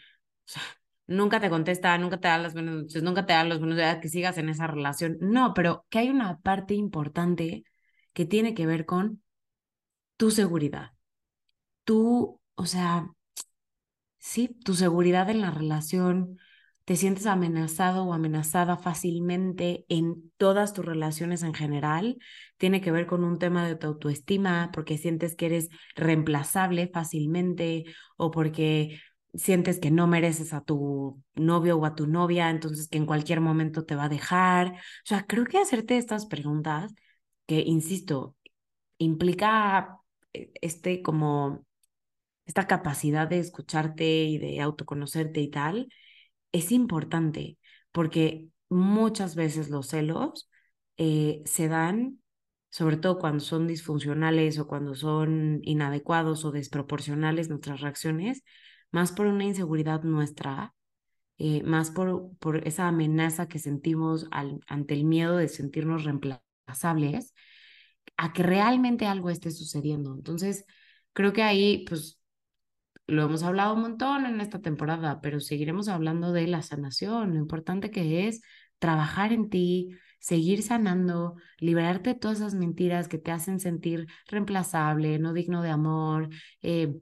nunca 1.06 1.42
te 1.42 1.50
contesta, 1.50 1.98
nunca 1.98 2.18
te 2.22 2.30
da 2.30 2.38
las 2.38 2.54
buenas 2.54 2.76
noches, 2.76 3.04
nunca 3.04 3.26
te 3.26 3.34
da 3.34 3.44
los 3.44 3.60
buenos 3.60 3.76
días, 3.76 4.00
que 4.00 4.08
sigas 4.08 4.38
en 4.38 4.48
esa 4.48 4.68
relación. 4.68 5.18
No, 5.20 5.54
pero 5.54 5.86
que 5.90 6.00
hay 6.00 6.10
una 6.10 6.40
parte 6.40 6.76
importante 6.76 7.66
que 8.14 8.26
tiene 8.26 8.54
que 8.54 8.66
ver 8.66 8.86
con 8.86 9.22
tu 10.16 10.32
seguridad. 10.32 10.92
Tú, 11.84 12.40
o 12.56 12.66
sea, 12.66 13.10
sí, 14.18 14.48
tu 14.48 14.76
seguridad 14.76 15.30
en 15.30 15.42
la 15.42 15.52
relación, 15.52 16.38
te 16.86 16.96
sientes 16.98 17.26
amenazado 17.26 18.04
o 18.04 18.14
amenazada 18.14 18.78
fácilmente 18.78 19.86
en 19.90 20.32
todas 20.38 20.74
tus 20.74 20.86
relaciones 20.86 21.44
en 21.44 21.54
general, 21.54 22.18
tiene 22.58 22.82
que 22.82 22.92
ver 22.92 23.08
con 23.08 23.24
un 23.24 23.40
tema 23.40 23.66
de 23.68 23.76
tu 23.76 23.88
autoestima, 23.88 24.70
porque 24.74 24.98
sientes 24.98 25.36
que 25.36 25.46
eres 25.48 25.70
reemplazable 25.96 26.90
fácilmente 26.94 27.86
o 28.18 28.32
porque 28.32 29.00
sientes 29.34 29.80
que 29.80 29.92
no 29.92 30.08
mereces 30.08 30.54
a 30.54 30.62
tu 30.62 31.22
novio 31.36 31.78
o 31.78 31.86
a 31.86 31.96
tu 31.96 32.08
novia, 32.08 32.50
entonces 32.50 32.88
que 32.88 32.98
en 32.98 33.06
cualquier 33.06 33.42
momento 33.42 33.86
te 33.86 33.96
va 33.96 34.06
a 34.06 34.10
dejar. 34.10 34.74
O 34.74 35.06
sea, 35.06 35.26
creo 35.26 35.46
que 35.46 35.60
hacerte 35.60 35.98
estas 35.98 36.26
preguntas, 36.26 36.94
que 37.46 37.62
insisto, 37.62 38.36
implica 38.98 40.00
e, 40.34 40.52
este 40.62 41.02
como 41.02 41.66
esta 42.46 42.68
capacidad 42.68 43.28
de 43.28 43.40
escucharte 43.40 44.26
y 44.26 44.38
de 44.38 44.62
autoconocerte 44.62 45.42
y 45.42 45.50
tal, 45.50 45.88
es 46.54 46.72
importante 46.72 47.60
porque 47.92 48.50
muchas 48.70 49.36
veces 49.36 49.70
los 49.70 49.88
celos 49.88 50.50
eh, 50.98 51.42
se 51.46 51.68
dan, 51.68 52.22
sobre 52.70 52.98
todo 52.98 53.20
cuando 53.20 53.42
son 53.44 53.68
disfuncionales 53.68 54.58
o 54.60 54.68
cuando 54.68 54.96
son 54.96 55.60
inadecuados 55.64 56.46
o 56.46 56.52
desproporcionales 56.52 57.50
nuestras 57.50 57.82
reacciones, 57.82 58.44
más 58.92 59.12
por 59.12 59.28
una 59.28 59.44
inseguridad 59.46 60.04
nuestra, 60.04 60.74
eh, 61.38 61.64
más 61.64 61.92
por, 61.92 62.36
por 62.40 62.68
esa 62.68 62.88
amenaza 62.88 63.48
que 63.48 63.60
sentimos 63.60 64.28
ante 64.32 64.94
el 64.94 65.06
miedo 65.06 65.38
de 65.38 65.50
sentirnos 65.50 66.06
reemplazables 66.06 67.34
a 68.18 68.34
que 68.34 68.44
realmente 68.44 69.06
algo 69.08 69.30
esté 69.30 69.52
sucediendo. 69.52 70.14
Entonces, 70.16 70.66
creo 71.14 71.34
que 71.34 71.44
ahí, 71.44 71.86
pues, 71.88 72.20
lo 73.08 73.24
hemos 73.24 73.44
hablado 73.44 73.74
un 73.74 73.82
montón 73.82 74.26
en 74.26 74.42
esta 74.42 74.62
temporada, 74.62 75.22
pero 75.22 75.40
seguiremos 75.40 75.88
hablando 75.88 76.32
de 76.32 76.48
la 76.48 76.62
sanación, 76.62 77.34
lo 77.34 77.40
importante 77.40 77.92
que 77.92 78.28
es 78.28 78.42
trabajar 78.80 79.34
en 79.34 79.50
ti, 79.50 79.96
seguir 80.20 80.64
sanando, 80.64 81.36
liberarte 81.60 82.12
de 82.12 82.20
todas 82.20 82.38
esas 82.38 82.56
mentiras 82.56 83.08
que 83.08 83.18
te 83.18 83.32
hacen 83.32 83.60
sentir 83.60 84.08
reemplazable, 84.28 85.20
no 85.20 85.34
digno 85.34 85.62
de 85.62 85.70
amor, 85.70 86.30
eh, 86.62 86.94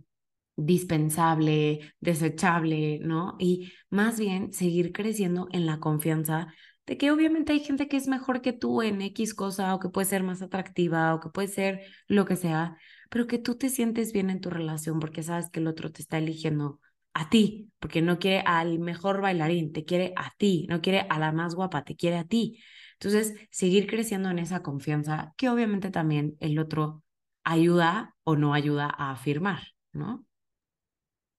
dispensable, 0.55 1.93
desechable, 1.99 2.99
¿no? 3.03 3.35
Y 3.39 3.71
más 3.89 4.19
bien 4.19 4.53
seguir 4.53 4.91
creciendo 4.91 5.47
en 5.51 5.65
la 5.65 5.79
confianza 5.79 6.53
de 6.85 6.97
que 6.97 7.11
obviamente 7.11 7.53
hay 7.53 7.59
gente 7.59 7.87
que 7.87 7.97
es 7.97 8.07
mejor 8.07 8.41
que 8.41 8.53
tú 8.53 8.81
en 8.81 9.01
X 9.01 9.33
cosa 9.33 9.73
o 9.75 9.79
que 9.79 9.89
puede 9.89 10.07
ser 10.07 10.23
más 10.23 10.41
atractiva 10.41 11.13
o 11.15 11.19
que 11.19 11.29
puede 11.29 11.47
ser 11.47 11.81
lo 12.07 12.25
que 12.25 12.35
sea, 12.35 12.77
pero 13.11 13.27
que 13.27 13.39
tú 13.39 13.55
te 13.55 13.67
sientes 13.69 14.13
bien 14.13 14.29
en 14.29 14.39
tu 14.39 14.49
relación 14.49 15.01
porque 15.01 15.21
sabes 15.21 15.49
que 15.49 15.59
el 15.59 15.67
otro 15.67 15.91
te 15.91 16.01
está 16.01 16.17
eligiendo 16.17 16.79
a 17.13 17.29
ti, 17.29 17.69
porque 17.79 18.01
no 18.01 18.19
quiere 18.19 18.39
al 18.45 18.79
mejor 18.79 19.19
bailarín, 19.19 19.73
te 19.73 19.83
quiere 19.83 20.13
a 20.15 20.31
ti, 20.37 20.65
no 20.69 20.81
quiere 20.81 21.05
a 21.09 21.19
la 21.19 21.33
más 21.33 21.53
guapa, 21.53 21.83
te 21.83 21.97
quiere 21.97 22.17
a 22.17 22.23
ti. 22.23 22.63
Entonces, 22.93 23.35
seguir 23.51 23.85
creciendo 23.87 24.29
en 24.29 24.39
esa 24.39 24.63
confianza 24.63 25.33
que 25.35 25.49
obviamente 25.49 25.91
también 25.91 26.37
el 26.39 26.57
otro 26.57 27.03
ayuda 27.43 28.15
o 28.23 28.37
no 28.37 28.53
ayuda 28.53 28.85
a 28.85 29.11
afirmar, 29.11 29.61
¿no? 29.91 30.25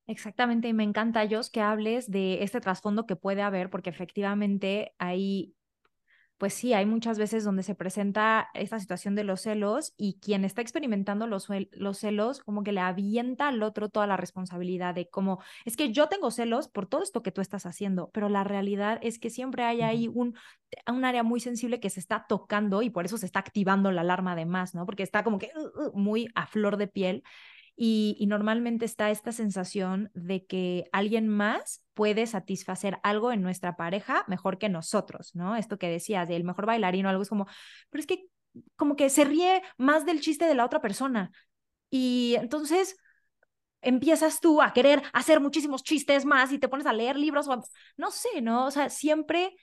Exactamente, 0.07 0.69
y 0.69 0.75
me 0.75 0.83
encanta, 0.85 1.27
Jos, 1.31 1.49
que 1.49 1.63
hables 1.63 2.11
de 2.11 2.43
este 2.43 2.61
trasfondo 2.61 3.07
que 3.07 3.17
puede 3.17 3.41
haber, 3.41 3.71
porque 3.71 3.89
efectivamente 3.89 4.93
hay, 4.99 5.55
pues 6.39 6.55
sí, 6.55 6.73
hay 6.75 6.87
muchas 6.87 7.19
veces 7.19 7.45
donde 7.45 7.63
se 7.63 7.75
presenta 7.75 8.49
esta 8.55 8.79
situación 8.81 9.15
de 9.15 9.25
los 9.25 9.43
celos 9.43 9.95
y 9.97 10.19
quien 10.21 10.45
está 10.45 10.61
experimentando 10.61 11.27
los, 11.27 11.49
los 11.73 11.99
celos 11.99 12.41
como 12.41 12.65
que 12.65 12.73
le 12.73 12.81
avienta 12.81 13.49
al 13.49 13.63
otro 13.63 13.89
toda 13.89 14.07
la 14.07 14.17
responsabilidad 14.17 14.95
de 14.95 15.09
como, 15.09 15.41
es 15.65 15.77
que 15.77 15.93
yo 15.93 16.09
tengo 16.09 16.31
celos 16.31 16.69
por 16.69 16.87
todo 16.87 17.03
esto 17.03 17.23
que 17.23 17.31
tú 17.31 17.41
estás 17.41 17.65
haciendo, 17.67 18.11
pero 18.13 18.29
la 18.29 18.45
realidad 18.45 18.99
es 19.03 19.19
que 19.19 19.31
siempre 19.31 19.63
hay 19.63 19.83
ahí 19.83 20.09
un, 20.09 20.35
un 20.87 21.05
área 21.05 21.23
muy 21.23 21.41
sensible 21.41 21.81
que 21.81 21.91
se 21.91 22.01
está 22.01 22.27
tocando 22.29 22.83
y 22.83 22.91
por 22.91 23.05
eso 23.05 23.19
se 23.19 23.27
está 23.27 23.39
activando 23.41 23.93
la 23.93 24.01
alarma 24.01 24.33
además, 24.33 24.75
¿no? 24.75 24.85
Porque 24.87 25.03
está 25.03 25.23
como 25.23 25.39
que 25.39 25.51
uh, 25.55 25.89
uh, 25.89 25.99
muy 25.99 26.29
a 26.35 26.47
flor 26.47 26.77
de 26.77 26.89
piel 26.89 27.23
y, 27.85 28.27
normalmente 28.29 28.85
está 28.85 29.11
esta 29.11 29.33
sensación 29.33 30.09
de 30.15 30.47
que 30.47 30.89
alguien 30.93 31.27
más 31.27 31.85
puede 31.95 32.29
satisfacer 32.29 33.01
algo 33.03 33.33
en 33.33 33.43
nuestra 33.43 33.75
pareja 33.77 34.25
mejor 34.29 34.59
que 34.59 34.69
nosotros, 34.69 35.35
¿no? 35.35 35.57
Esto 35.57 35.79
que 35.79 35.89
decías, 35.89 36.29
del 36.29 36.45
mejor 36.45 36.65
bailarín 36.65 37.07
o 37.07 37.09
algo 37.09 37.25
es 37.25 37.29
como, 37.29 37.49
pero 37.91 38.01
es 38.01 38.07
que 38.07 38.27
como 38.77 38.95
que 38.95 39.11
se 39.11 39.25
ríe 39.25 39.63
más 39.79 40.07
del 40.07 40.21
chiste 40.21 40.45
de 40.45 40.55
la 40.55 40.65
otra 40.65 40.81
persona. 40.81 41.33
Y 41.91 42.37
entonces 42.39 42.97
empiezas 43.81 44.41
tú 44.41 44.63
a 44.63 44.73
querer 44.73 45.03
hacer 45.13 45.41
muchísimos 45.41 45.83
chistes 45.83 46.25
más 46.25 46.53
y 46.53 46.61
te 46.61 46.69
pones 46.69 46.87
a 46.87 46.93
leer 46.93 47.17
libros 47.19 47.49
no 47.97 48.11
sé, 48.13 48.43
¿no? 48.43 48.67
O 48.67 48.71
sea, 48.71 48.91
siempre 48.91 49.57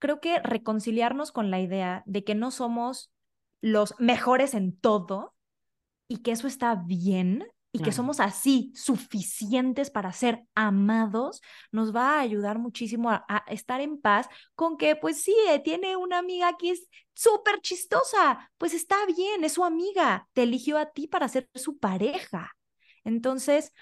creo 0.00 0.20
que 0.20 0.40
reconciliarnos 0.40 1.30
con 1.30 1.52
la 1.52 1.60
idea 1.60 2.02
de 2.04 2.24
que 2.24 2.34
no 2.34 2.50
somos 2.50 3.12
los 3.60 3.94
mejores 4.00 4.54
en 4.54 4.76
todo 4.76 5.36
y 6.08 6.22
que 6.22 6.32
eso 6.32 6.48
está 6.48 6.74
bien 6.74 7.46
y 7.72 7.80
que 7.80 7.92
somos 7.92 8.18
así 8.18 8.72
suficientes 8.74 9.90
para 9.90 10.12
ser 10.12 10.42
amados, 10.54 11.40
nos 11.70 11.94
va 11.94 12.16
a 12.16 12.20
ayudar 12.20 12.58
muchísimo 12.58 13.10
a, 13.10 13.44
estar 13.48 13.80
en 13.80 14.00
paz 14.00 14.28
con 14.54 14.76
que, 14.76 14.96
pues 14.96 15.22
sí, 15.22 15.34
eh, 15.48 15.60
tiene 15.60 15.96
una 15.96 16.18
amiga 16.18 16.56
que 16.58 16.72
es 16.72 16.88
súper 17.14 17.60
chistosa, 17.60 18.50
pues 18.58 18.74
está 18.74 18.96
bien, 19.06 19.44
es 19.44 19.52
su 19.52 19.64
amiga, 19.64 20.28
te 20.32 20.42
eligió 20.42 20.78
a 20.78 20.90
ti 20.90 21.06
para 21.06 21.28
ser 21.28 21.48
su 21.54 21.78
pareja. 21.78 22.50
Entonces, 23.04 23.72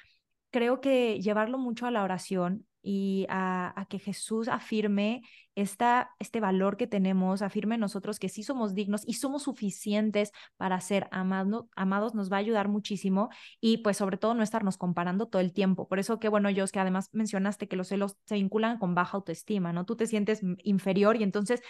creo 0.51 0.81
que 0.81 1.21
llevarlo 1.21 1.59
mucho 1.59 1.87
a 1.87 1.91
la 1.91 2.03
oración 2.03 2.68
y 2.83 3.27
a, 3.29 3.87
que 3.89 3.99
Jesús 3.99 4.49
afirme 4.49 5.23
esta, 5.55 6.11
este 6.19 6.41
valor 6.41 6.77
que 6.77 6.87
tenemos, 6.87 7.43
afirme 7.43 7.79
nosotros 7.79 8.19
que 8.19 8.29
sí 8.29 8.43
somos 8.43 8.75
dignos 8.75 9.03
y 9.07 9.15
somos 9.15 9.43
suficientes 9.43 10.33
para 10.57 10.81
ser 10.81 11.09
amado, 11.11 11.69
amados, 11.75 12.15
nos 12.15 12.31
va 12.31 12.37
a 12.37 12.41
ayudar 12.41 12.69
muchísimo 12.69 13.31
y 13.61 13.79
pues 13.79 13.97
sobre 13.97 14.17
todo 14.17 14.35
no 14.35 14.43
estarnos 14.43 14.77
comparando 14.79 15.27
todo 15.27 15.41
el 15.41 15.53
tiempo. 15.53 15.89
Por 15.89 15.99
eso 15.99 16.21
que 16.21 16.29
bueno, 16.29 16.51
yo 16.51 16.65
es 16.65 16.73
que 16.73 16.81
además 16.81 17.11
mencionaste 17.13 17.67
que 17.67 17.77
los 17.77 17.89
celos 17.89 18.17
se 18.27 18.37
vinculan 18.37 18.79
con 18.79 18.95
baja 18.95 19.17
autoestima, 19.17 19.73
¿no? 19.73 19.85
Tú 19.85 19.97
te 19.97 20.07
sientes 20.07 20.41
inferior 20.63 21.17
y 21.17 21.25
entonces 21.25 21.61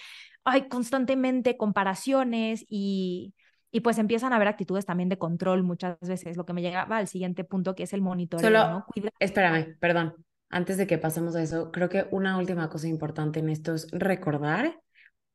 hay 0.44 0.68
constantemente 0.68 1.56
comparaciones 1.56 2.64
y 2.68 3.34
y 3.70 3.80
pues 3.80 3.98
empiezan 3.98 4.32
a 4.32 4.36
haber 4.36 4.48
actitudes 4.48 4.86
también 4.86 5.10
de 5.10 5.18
control 5.18 5.62
muchas 5.62 5.98
veces, 6.00 6.38
lo 6.38 6.46
que 6.46 6.54
me 6.54 6.62
llegaba 6.62 6.96
al 6.96 7.06
siguiente 7.06 7.44
punto 7.44 7.74
que 7.74 7.82
es 7.82 7.92
el 7.92 8.00
monitoreo, 8.00 8.46
Solo, 8.46 8.86
Espérame, 9.20 9.76
perdón 9.78 10.14
antes 10.50 10.76
de 10.76 10.86
que 10.86 10.98
pasemos 10.98 11.36
a 11.36 11.42
eso, 11.42 11.70
creo 11.72 11.88
que 11.88 12.06
una 12.10 12.38
última 12.38 12.68
cosa 12.68 12.88
importante 12.88 13.40
en 13.40 13.50
esto 13.50 13.74
es 13.74 13.88
recordar, 13.92 14.80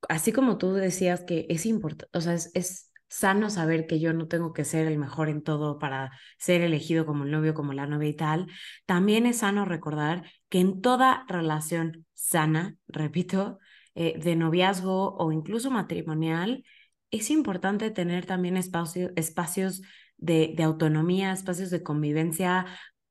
así 0.10 0.32
como 0.32 0.58
tú 0.58 0.74
decías 0.74 1.24
que 1.24 1.46
es 1.50 1.66
importante, 1.66 2.18
o 2.18 2.22
sea, 2.22 2.34
es, 2.34 2.92
sano 3.14 3.52
saber 3.52 3.86
que 3.86 4.00
yo 4.00 4.12
no 4.12 4.28
tengo 4.28 4.54
que 4.54 4.66
ser 4.66 4.88
el 4.88 4.98
mejor 4.98 5.30
en 5.30 5.44
todo 5.44 5.78
para 5.78 6.12
ser 6.40 6.62
elegido 6.62 7.06
como 7.06 7.26
el 7.26 7.32
novio, 7.32 7.54
como 7.54 7.72
la 7.72 7.86
novia 7.86 8.10
y 8.10 8.16
tal. 8.16 8.48
También 8.88 9.28
es 9.28 9.38
sano 9.38 9.66
recordar 9.66 10.24
que 10.50 10.60
en 10.60 10.82
toda 10.82 11.24
relación 11.28 12.08
sana, 12.16 12.76
repito, 12.88 13.60
eh, 13.94 14.20
de 14.20 14.36
noviazgo 14.36 15.16
o 15.16 15.32
incluso 15.32 15.70
matrimonial, 15.70 16.64
es 17.12 17.30
importante 17.30 17.92
tener 17.92 18.26
también 18.26 18.58
espacios 18.58 19.82
de, 20.18 20.54
de 20.58 20.64
autonomía, 20.64 21.34
espacios 21.34 21.70
de 21.70 21.84
convivencia 21.84 22.66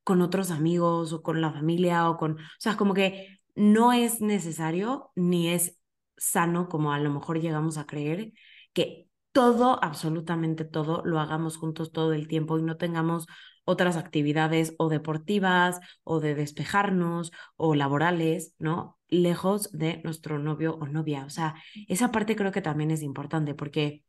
con 0.05 0.23
otros 0.23 0.51
amigos 0.51 1.13
o 1.13 1.23
con 1.23 1.41
la 1.41 1.53
familia 1.53 2.09
o 2.11 2.17
con, 2.17 2.33
o 2.33 2.39
sea, 2.59 2.77
como 2.77 2.95
que 2.95 3.41
no 3.55 3.93
es 3.93 4.21
necesario 4.21 5.11
ni 5.15 5.49
es 5.49 5.79
sano 6.17 6.69
como 6.69 6.93
a 6.93 6.99
lo 7.01 7.11
mejor 7.11 7.41
llegamos 7.41 7.79
a 7.79 7.87
creer 7.87 8.33
que 8.73 9.09
todo, 9.33 9.83
absolutamente 9.83 10.65
todo, 10.65 11.03
lo 11.05 11.19
hagamos 11.19 11.57
juntos 11.57 11.93
todo 11.93 12.13
el 12.13 12.29
tiempo 12.29 12.59
y 12.59 12.63
no 12.63 12.77
tengamos 12.77 13.27
otras 13.65 13.97
actividades 13.97 14.75
o 14.79 14.89
deportivas 14.89 15.81
o 16.05 16.21
de 16.21 16.35
despejarnos 16.35 17.33
o 17.57 17.75
laborales, 17.75 18.55
¿no? 18.59 18.99
Lejos 19.09 19.71
de 19.73 20.01
nuestro 20.05 20.39
novio 20.39 20.77
o 20.81 20.87
novia. 20.87 21.25
O 21.25 21.31
sea, 21.31 21.55
esa 21.89 22.11
parte 22.13 22.37
creo 22.37 22.53
que 22.53 22.63
también 22.63 22.91
es 22.91 23.03
importante 23.03 23.55
porque, 23.55 24.05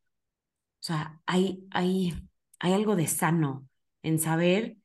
o 0.82 0.84
sea, 0.84 1.22
hay, 1.26 1.68
hay, 1.72 2.14
hay 2.60 2.74
algo 2.74 2.96
de 2.96 3.08
sano 3.08 3.68
en 4.02 4.20
saber 4.20 4.78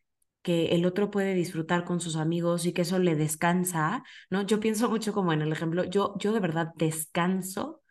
que 0.48 0.68
el 0.68 0.86
otro 0.86 1.10
puede 1.10 1.34
disfrutar 1.34 1.84
con 1.84 2.00
sus 2.00 2.16
amigos 2.16 2.64
y 2.64 2.72
que 2.72 2.80
eso 2.80 2.98
le 2.98 3.14
descansa, 3.16 4.02
¿no? 4.30 4.40
Yo 4.46 4.60
pienso 4.60 4.88
mucho 4.88 5.12
como 5.12 5.34
en 5.34 5.42
el 5.42 5.52
ejemplo, 5.52 5.84
yo, 5.84 6.14
yo 6.18 6.32
de 6.32 6.40
verdad 6.40 6.72
descanso 6.76 7.82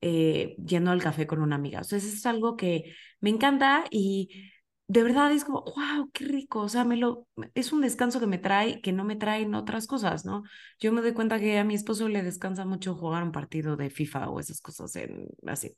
eh, 0.00 0.54
yendo 0.64 0.92
al 0.92 1.02
café 1.02 1.26
con 1.26 1.42
una 1.42 1.56
amiga. 1.56 1.80
O 1.80 1.84
sea, 1.84 1.98
eso 1.98 2.06
es 2.06 2.24
algo 2.24 2.56
que 2.56 2.94
me 3.18 3.30
encanta 3.30 3.84
y 3.90 4.52
de 4.86 5.02
verdad 5.02 5.32
es 5.32 5.44
como, 5.44 5.64
wow, 5.64 6.08
qué 6.12 6.26
rico. 6.26 6.60
O 6.60 6.68
sea, 6.68 6.84
me 6.84 6.96
lo, 6.96 7.26
es 7.56 7.72
un 7.72 7.80
descanso 7.80 8.20
que 8.20 8.28
me 8.28 8.38
trae, 8.38 8.80
que 8.80 8.92
no 8.92 9.02
me 9.02 9.16
traen 9.16 9.52
otras 9.56 9.88
cosas, 9.88 10.24
¿no? 10.24 10.44
Yo 10.78 10.92
me 10.92 11.02
doy 11.02 11.14
cuenta 11.14 11.40
que 11.40 11.58
a 11.58 11.64
mi 11.64 11.74
esposo 11.74 12.08
le 12.08 12.22
descansa 12.22 12.64
mucho 12.64 12.94
jugar 12.94 13.24
un 13.24 13.32
partido 13.32 13.76
de 13.76 13.90
FIFA 13.90 14.28
o 14.30 14.38
esas 14.38 14.60
cosas 14.60 14.94
en, 14.94 15.26
así, 15.48 15.74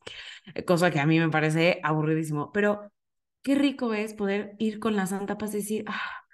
cosa 0.66 0.90
que 0.90 1.00
a 1.00 1.06
mí 1.06 1.18
me 1.18 1.30
parece 1.30 1.80
aburridísimo, 1.82 2.52
pero 2.52 2.92
qué 3.40 3.54
rico 3.54 3.94
es 3.94 4.12
poder 4.12 4.54
ir 4.58 4.80
con 4.80 4.96
la 4.96 5.06
Santa 5.06 5.38
Paz 5.38 5.54
y 5.54 5.58
decir, 5.58 5.84
ah, 5.88 6.25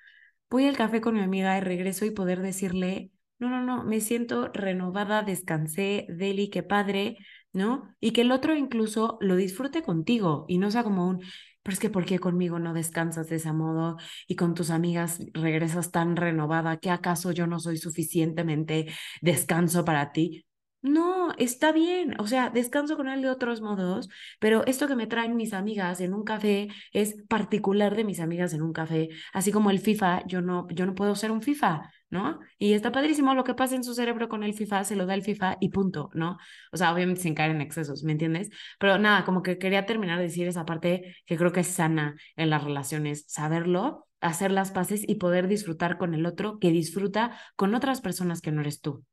voy 0.52 0.66
al 0.66 0.76
café 0.76 1.00
con 1.00 1.14
mi 1.14 1.22
amiga 1.22 1.56
y 1.56 1.60
regreso 1.62 2.04
y 2.04 2.10
poder 2.10 2.42
decirle, 2.42 3.10
no, 3.38 3.48
no, 3.48 3.62
no, 3.62 3.84
me 3.84 4.00
siento 4.00 4.48
renovada, 4.52 5.22
descansé, 5.22 6.06
Deli, 6.10 6.50
qué 6.50 6.62
padre, 6.62 7.16
¿no? 7.54 7.94
Y 8.00 8.12
que 8.12 8.20
el 8.20 8.30
otro 8.32 8.54
incluso 8.54 9.16
lo 9.22 9.36
disfrute 9.36 9.82
contigo 9.82 10.44
y 10.48 10.58
no 10.58 10.70
sea 10.70 10.84
como 10.84 11.08
un, 11.08 11.20
pero 11.62 11.72
es 11.72 11.80
que 11.80 11.88
¿por 11.90 12.04
qué 12.04 12.18
conmigo 12.18 12.58
no 12.58 12.74
descansas 12.74 13.28
de 13.28 13.36
ese 13.36 13.52
modo 13.52 13.96
y 14.28 14.36
con 14.36 14.54
tus 14.54 14.70
amigas 14.70 15.20
regresas 15.32 15.90
tan 15.90 16.16
renovada 16.16 16.76
que 16.78 16.90
acaso 16.90 17.32
yo 17.32 17.46
no 17.46 17.58
soy 17.58 17.78
suficientemente 17.78 18.88
descanso 19.22 19.84
para 19.86 20.12
ti? 20.12 20.44
No, 20.84 21.32
está 21.38 21.70
bien, 21.70 22.16
o 22.18 22.26
sea, 22.26 22.50
descanso 22.50 22.96
con 22.96 23.08
él 23.08 23.22
de 23.22 23.30
otros 23.30 23.60
modos, 23.60 24.08
pero 24.40 24.66
esto 24.66 24.88
que 24.88 24.96
me 24.96 25.06
traen 25.06 25.36
mis 25.36 25.52
amigas 25.52 26.00
en 26.00 26.12
un 26.12 26.24
café 26.24 26.68
es 26.92 27.14
particular 27.28 27.94
de 27.94 28.02
mis 28.02 28.18
amigas 28.18 28.52
en 28.52 28.62
un 28.62 28.72
café, 28.72 29.08
así 29.32 29.52
como 29.52 29.70
el 29.70 29.78
FIFA, 29.78 30.26
yo 30.26 30.40
no, 30.42 30.66
yo 30.70 30.84
no 30.84 30.96
puedo 30.96 31.14
ser 31.14 31.30
un 31.30 31.40
FIFA, 31.40 31.88
¿no? 32.10 32.40
Y 32.58 32.72
está 32.72 32.90
padrísimo 32.90 33.32
lo 33.34 33.44
que 33.44 33.54
pasa 33.54 33.76
en 33.76 33.84
su 33.84 33.94
cerebro 33.94 34.28
con 34.28 34.42
el 34.42 34.54
FIFA, 34.54 34.82
se 34.82 34.96
lo 34.96 35.06
da 35.06 35.14
el 35.14 35.22
FIFA 35.22 35.56
y 35.60 35.68
punto, 35.68 36.10
¿no? 36.14 36.36
O 36.72 36.76
sea, 36.76 36.92
obviamente 36.92 37.20
sin 37.22 37.34
caer 37.36 37.52
en 37.52 37.60
excesos, 37.60 38.02
¿me 38.02 38.10
entiendes? 38.10 38.50
Pero 38.80 38.98
nada, 38.98 39.24
como 39.24 39.42
que 39.44 39.58
quería 39.58 39.86
terminar 39.86 40.18
de 40.18 40.24
decir 40.24 40.48
esa 40.48 40.64
parte 40.64 41.14
que 41.26 41.36
creo 41.36 41.52
que 41.52 41.60
es 41.60 41.68
sana 41.68 42.16
en 42.34 42.50
las 42.50 42.64
relaciones, 42.64 43.24
saberlo, 43.28 44.08
hacer 44.20 44.50
las 44.50 44.72
paces 44.72 45.04
y 45.08 45.14
poder 45.14 45.46
disfrutar 45.46 45.96
con 45.96 46.12
el 46.14 46.26
otro 46.26 46.58
que 46.58 46.72
disfruta 46.72 47.38
con 47.54 47.72
otras 47.76 48.00
personas 48.00 48.40
que 48.40 48.50
no 48.50 48.62
eres 48.62 48.80
tú. 48.80 49.04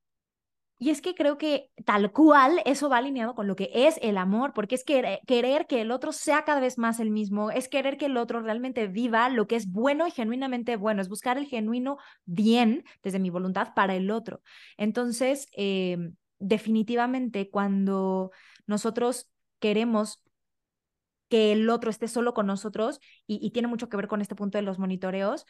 Y 0.82 0.92
es 0.92 1.02
que 1.02 1.14
creo 1.14 1.38
que 1.38 1.70
tal 1.86 2.14
cual 2.14 2.62
eso 2.64 2.88
va 2.88 2.98
alineado 3.00 3.36
con 3.36 3.48
lo 3.48 3.58
que 3.58 3.70
es 3.74 4.00
el 4.02 4.18
amor, 4.18 4.54
porque 4.54 4.76
es 4.76 4.86
querer, 4.86 5.68
que 5.68 5.82
el 5.82 5.92
otro 5.92 6.14
sea 6.14 6.46
cada 6.46 6.62
vez 6.62 6.78
más 6.78 7.02
el 7.02 7.12
mismo, 7.12 7.52
es 7.52 7.68
querer 7.68 7.98
que 7.98 8.06
el 8.06 8.16
otro 8.16 8.42
realmente 8.42 8.88
viva 8.88 9.28
lo 9.28 9.46
que 9.46 9.58
es 9.58 9.70
bueno 9.70 10.08
y 10.08 10.12
genuinamente 10.12 10.78
bueno, 10.78 11.02
es 11.02 11.10
buscar 11.10 11.38
el 11.38 11.48
genuino 11.48 11.98
bien 12.24 12.86
desde 13.04 13.20
mi 13.20 13.30
voluntad 13.30 13.74
para 13.76 13.94
el 13.94 14.10
otro. 14.10 14.42
Entonces, 14.78 15.48
em, 15.52 16.16
definitivamente 16.40 17.50
cuando 17.50 18.32
nosotros 18.66 19.30
queremos 19.60 20.24
que 21.28 21.52
el 21.52 21.70
otro 21.70 21.90
esté 21.90 22.08
solo 22.08 22.34
con 22.34 22.48
nosotros, 22.48 23.00
y 23.28 23.52
tiene 23.52 23.68
mucho 23.68 23.90
que 23.90 23.98
ver 23.98 24.08
con 24.08 24.22
este 24.22 24.34
punto 24.34 24.58
de 24.58 24.64
los 24.64 24.80
monitoreos, 24.80 25.46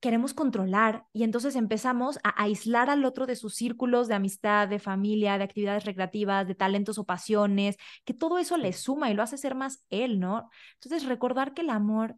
queremos 0.00 0.34
controlar 0.34 1.06
y 1.12 1.24
entonces 1.24 1.56
empezamos 1.56 2.18
a 2.24 2.42
aislar 2.42 2.90
al 2.90 3.04
otro 3.04 3.26
de 3.26 3.36
sus 3.36 3.54
círculos 3.54 4.08
de 4.08 4.14
amistad, 4.14 4.68
de 4.68 4.78
familia, 4.78 5.38
de 5.38 5.44
actividades 5.44 5.84
recreativas, 5.84 6.48
de 6.48 6.54
talentos 6.54 6.98
o 6.98 7.04
pasiones, 7.04 7.76
que 8.04 8.14
todo 8.14 8.38
eso 8.38 8.56
le 8.56 8.72
suma 8.72 9.10
y 9.10 9.14
lo 9.14 9.22
hace 9.22 9.36
ser 9.38 9.54
más 9.54 9.84
él, 9.90 10.18
¿no? 10.18 10.50
Entonces 10.74 11.06
recordar 11.06 11.54
que 11.54 11.62
el 11.62 11.70
amor 11.70 12.16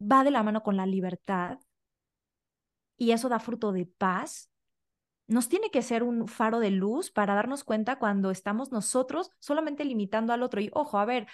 va 0.00 0.24
de 0.24 0.30
la 0.30 0.42
mano 0.42 0.62
con 0.62 0.76
la 0.76 0.86
libertad 0.86 1.58
y 2.96 3.12
eso 3.12 3.28
da 3.28 3.38
fruto 3.38 3.72
de 3.72 3.86
paz. 3.86 4.50
Nos 5.28 5.48
tiene 5.48 5.70
que 5.70 5.82
ser 5.82 6.02
un 6.02 6.28
faro 6.28 6.60
de 6.60 6.70
luz 6.70 7.10
para 7.10 7.34
darnos 7.34 7.64
cuenta 7.64 7.98
cuando 7.98 8.30
estamos 8.30 8.70
nosotros 8.70 9.30
solamente 9.40 9.84
limitando 9.84 10.32
al 10.32 10.42
otro. 10.42 10.60
Y 10.60 10.70
ojo, 10.72 10.98
a 10.98 11.04
ver, 11.04 11.26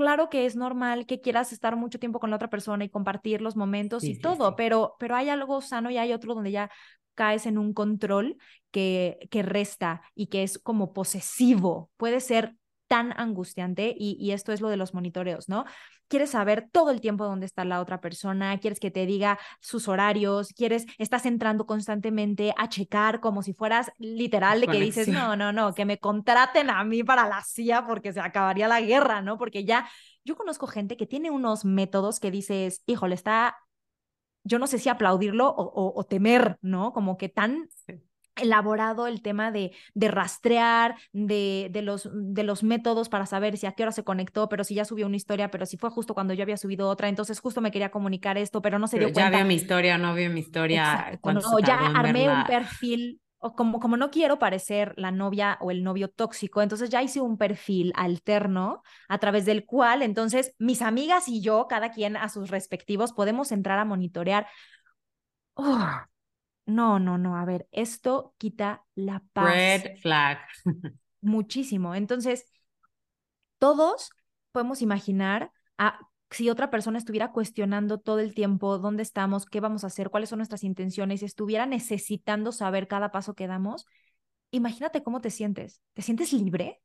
claro 0.00 0.30
que 0.30 0.46
es 0.46 0.56
normal 0.56 1.04
que 1.04 1.20
quieras 1.20 1.52
estar 1.52 1.76
mucho 1.76 1.98
tiempo 1.98 2.20
con 2.20 2.30
la 2.30 2.36
otra 2.36 2.48
persona 2.48 2.84
y 2.84 2.88
compartir 2.88 3.42
los 3.42 3.54
momentos 3.54 4.02
y 4.04 4.18
todo, 4.18 4.56
Pero, 4.56 4.96
pero 4.98 5.14
hay 5.14 5.28
algo 5.28 5.60
sano 5.60 5.90
y 5.90 5.98
hay 5.98 6.14
otro 6.14 6.34
donde 6.34 6.50
ya 6.50 6.70
caes 7.14 7.44
en 7.44 7.58
un 7.58 7.74
control 7.74 8.38
que, 8.70 9.18
que 9.30 9.42
resta 9.42 10.00
y 10.14 10.28
que 10.28 10.42
es 10.42 10.58
como 10.58 10.94
posesivo. 10.94 11.90
Puede 11.98 12.20
ser 12.20 12.56
tan 12.90 13.14
angustiante 13.16 13.94
y, 13.96 14.16
y, 14.18 14.32
esto 14.32 14.52
es 14.52 14.60
lo 14.60 14.68
de 14.68 14.76
los 14.76 14.94
monitoreos, 14.94 15.48
¿no? 15.48 15.64
Quieres 16.08 16.30
saber 16.30 16.68
todo 16.72 16.90
el 16.90 17.00
tiempo 17.00 17.24
dónde 17.24 17.46
está 17.46 17.64
la 17.64 17.80
otra 17.80 18.00
persona, 18.00 18.58
quieres 18.58 18.80
que 18.80 18.90
te 18.90 19.06
diga 19.06 19.38
sus 19.60 19.86
horarios, 19.86 20.52
quieres, 20.54 20.86
estás 20.98 21.24
entrando 21.24 21.66
constantemente 21.66 22.52
a 22.58 22.68
checar 22.68 23.20
como 23.20 23.44
si 23.44 23.54
fueras 23.54 23.92
literal 23.98 24.60
de 24.60 24.66
que 24.66 24.80
dices, 24.80 25.06
no, 25.06 25.36
no, 25.36 25.52
no, 25.52 25.72
que 25.72 25.84
me 25.84 25.98
contraten 25.98 26.68
a 26.68 26.82
mí 26.82 27.04
para 27.04 27.28
la 27.28 27.44
CIA 27.44 27.86
porque 27.86 28.12
se 28.12 28.18
acabaría 28.18 28.66
la 28.66 28.80
guerra, 28.80 29.22
¿no? 29.22 29.38
Porque 29.38 29.64
ya, 29.64 29.88
yo 30.24 30.36
conozco 30.36 30.66
gente 30.66 30.96
que 30.96 31.06
tiene 31.06 31.30
unos 31.30 31.64
métodos 31.64 32.18
que 32.18 32.32
dices, 32.32 32.82
híjole, 32.86 33.14
está, 33.14 33.56
yo 34.42 34.58
no 34.58 34.66
sé 34.66 34.80
si 34.80 34.88
aplaudirlo 34.88 35.48
o, 35.48 35.92
o, 35.96 36.04
temer, 36.06 36.58
¿no? 36.60 36.92
Como 36.92 37.16
que 37.16 37.28
tan 37.28 37.68
elaborado 38.40 39.06
el 39.06 39.22
tema 39.22 39.50
de, 39.50 39.72
de 39.94 40.08
rastrear, 40.08 40.96
de, 41.12 41.68
de, 41.70 41.82
los, 41.82 42.08
de 42.12 42.42
los 42.42 42.62
métodos 42.62 43.08
para 43.08 43.26
saber 43.26 43.56
si 43.56 43.66
a 43.66 43.72
qué 43.72 43.82
hora 43.82 43.92
se 43.92 44.04
conectó, 44.04 44.48
pero 44.48 44.64
si 44.64 44.74
ya 44.74 44.84
subió 44.84 45.06
una 45.06 45.16
historia, 45.16 45.50
pero 45.50 45.66
si 45.66 45.76
fue 45.76 45.90
justo 45.90 46.14
cuando 46.14 46.34
yo 46.34 46.42
había 46.42 46.56
subido 46.56 46.88
otra, 46.88 47.08
entonces 47.08 47.40
justo 47.40 47.60
me 47.60 47.70
quería 47.70 47.90
comunicar 47.90 48.38
esto, 48.38 48.62
pero 48.62 48.78
no 48.78 48.88
se 48.88 48.98
dio 48.98 49.12
cuenta. 49.12 49.30
Ya 49.30 49.38
vio 49.38 49.46
mi 49.46 49.54
historia, 49.54 49.98
no 49.98 50.14
vio 50.14 50.30
mi 50.30 50.40
historia. 50.40 51.18
No, 51.24 51.58
ya 51.60 51.76
armé 51.94 52.28
un 52.28 52.44
perfil 52.44 53.20
o 53.42 53.54
como, 53.54 53.80
como 53.80 53.96
no 53.96 54.10
quiero 54.10 54.38
parecer 54.38 54.92
la 54.96 55.10
novia 55.10 55.56
o 55.60 55.70
el 55.70 55.82
novio 55.82 56.10
tóxico, 56.10 56.60
entonces 56.60 56.90
ya 56.90 57.02
hice 57.02 57.22
un 57.22 57.38
perfil 57.38 57.92
alterno 57.96 58.82
a 59.08 59.18
través 59.18 59.46
del 59.46 59.64
cual 59.64 60.02
entonces 60.02 60.54
mis 60.58 60.82
amigas 60.82 61.26
y 61.26 61.40
yo, 61.40 61.66
cada 61.66 61.90
quien 61.90 62.16
a 62.16 62.28
sus 62.28 62.50
respectivos, 62.50 63.12
podemos 63.12 63.50
entrar 63.50 63.78
a 63.78 63.86
monitorear. 63.86 64.46
Oh, 65.54 66.00
no, 66.66 66.98
no, 66.98 67.18
no, 67.18 67.36
a 67.36 67.44
ver, 67.44 67.68
esto 67.72 68.34
quita 68.38 68.84
la 68.94 69.22
paz. 69.32 69.54
Red 69.54 69.98
flag. 69.98 70.38
Muchísimo. 71.20 71.94
Entonces, 71.94 72.44
todos 73.58 74.10
podemos 74.52 74.82
imaginar 74.82 75.52
a 75.78 75.98
si 76.30 76.48
otra 76.48 76.70
persona 76.70 76.98
estuviera 76.98 77.32
cuestionando 77.32 77.98
todo 77.98 78.20
el 78.20 78.34
tiempo 78.34 78.78
dónde 78.78 79.02
estamos, 79.02 79.46
qué 79.46 79.60
vamos 79.60 79.82
a 79.82 79.88
hacer, 79.88 80.10
cuáles 80.10 80.28
son 80.28 80.38
nuestras 80.38 80.62
intenciones, 80.62 81.22
estuviera 81.22 81.66
necesitando 81.66 82.52
saber 82.52 82.86
cada 82.86 83.10
paso 83.10 83.34
que 83.34 83.48
damos, 83.48 83.84
imagínate 84.52 85.02
cómo 85.02 85.20
te 85.20 85.30
sientes. 85.30 85.80
¿Te 85.94 86.02
sientes 86.02 86.32
libre? 86.32 86.80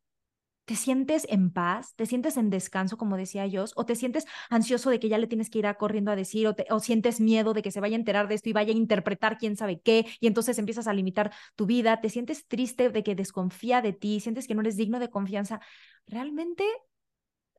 ¿Te 0.66 0.76
sientes 0.76 1.28
en 1.30 1.52
paz? 1.52 1.94
¿Te 1.96 2.08
sientes 2.08 2.38
en 2.38 2.50
descanso, 2.50 2.98
como 2.98 3.18
decía 3.18 3.46
yo? 3.46 3.66
¿O 3.76 3.86
te 3.86 3.96
sientes 3.96 4.26
ansioso 4.50 4.90
de 4.90 5.00
que 5.00 5.10
ya 5.10 5.20
le 5.20 5.28
tienes 5.28 5.50
que 5.52 5.60
ir 5.60 5.76
corriendo 5.78 6.12
a 6.12 6.16
decir? 6.16 6.48
O, 6.48 6.56
¿O 6.72 6.80
sientes 6.80 7.20
miedo 7.20 7.54
de 7.54 7.62
que 7.62 7.72
se 7.72 7.80
vaya 7.80 7.96
a 7.96 8.00
enterar 8.00 8.28
de 8.28 8.36
esto 8.36 8.50
y 8.50 8.54
vaya 8.54 8.74
a 8.74 8.76
interpretar 8.76 9.38
quién 9.38 9.56
sabe 9.58 9.80
qué? 9.80 10.06
Y 10.20 10.28
entonces 10.28 10.58
empiezas 10.58 10.88
a 10.88 10.94
limitar 10.94 11.32
tu 11.56 11.68
vida. 11.68 12.02
¿Te 12.02 12.10
sientes 12.10 12.48
triste 12.48 12.90
de 12.90 13.04
que 13.04 13.14
desconfía 13.16 13.82
de 13.84 13.94
ti? 13.94 14.20
¿Sientes 14.20 14.48
que 14.48 14.56
no 14.56 14.62
eres 14.62 14.76
digno 14.76 15.00
de 15.00 15.10
confianza? 15.10 15.60
¿Realmente, 16.08 16.64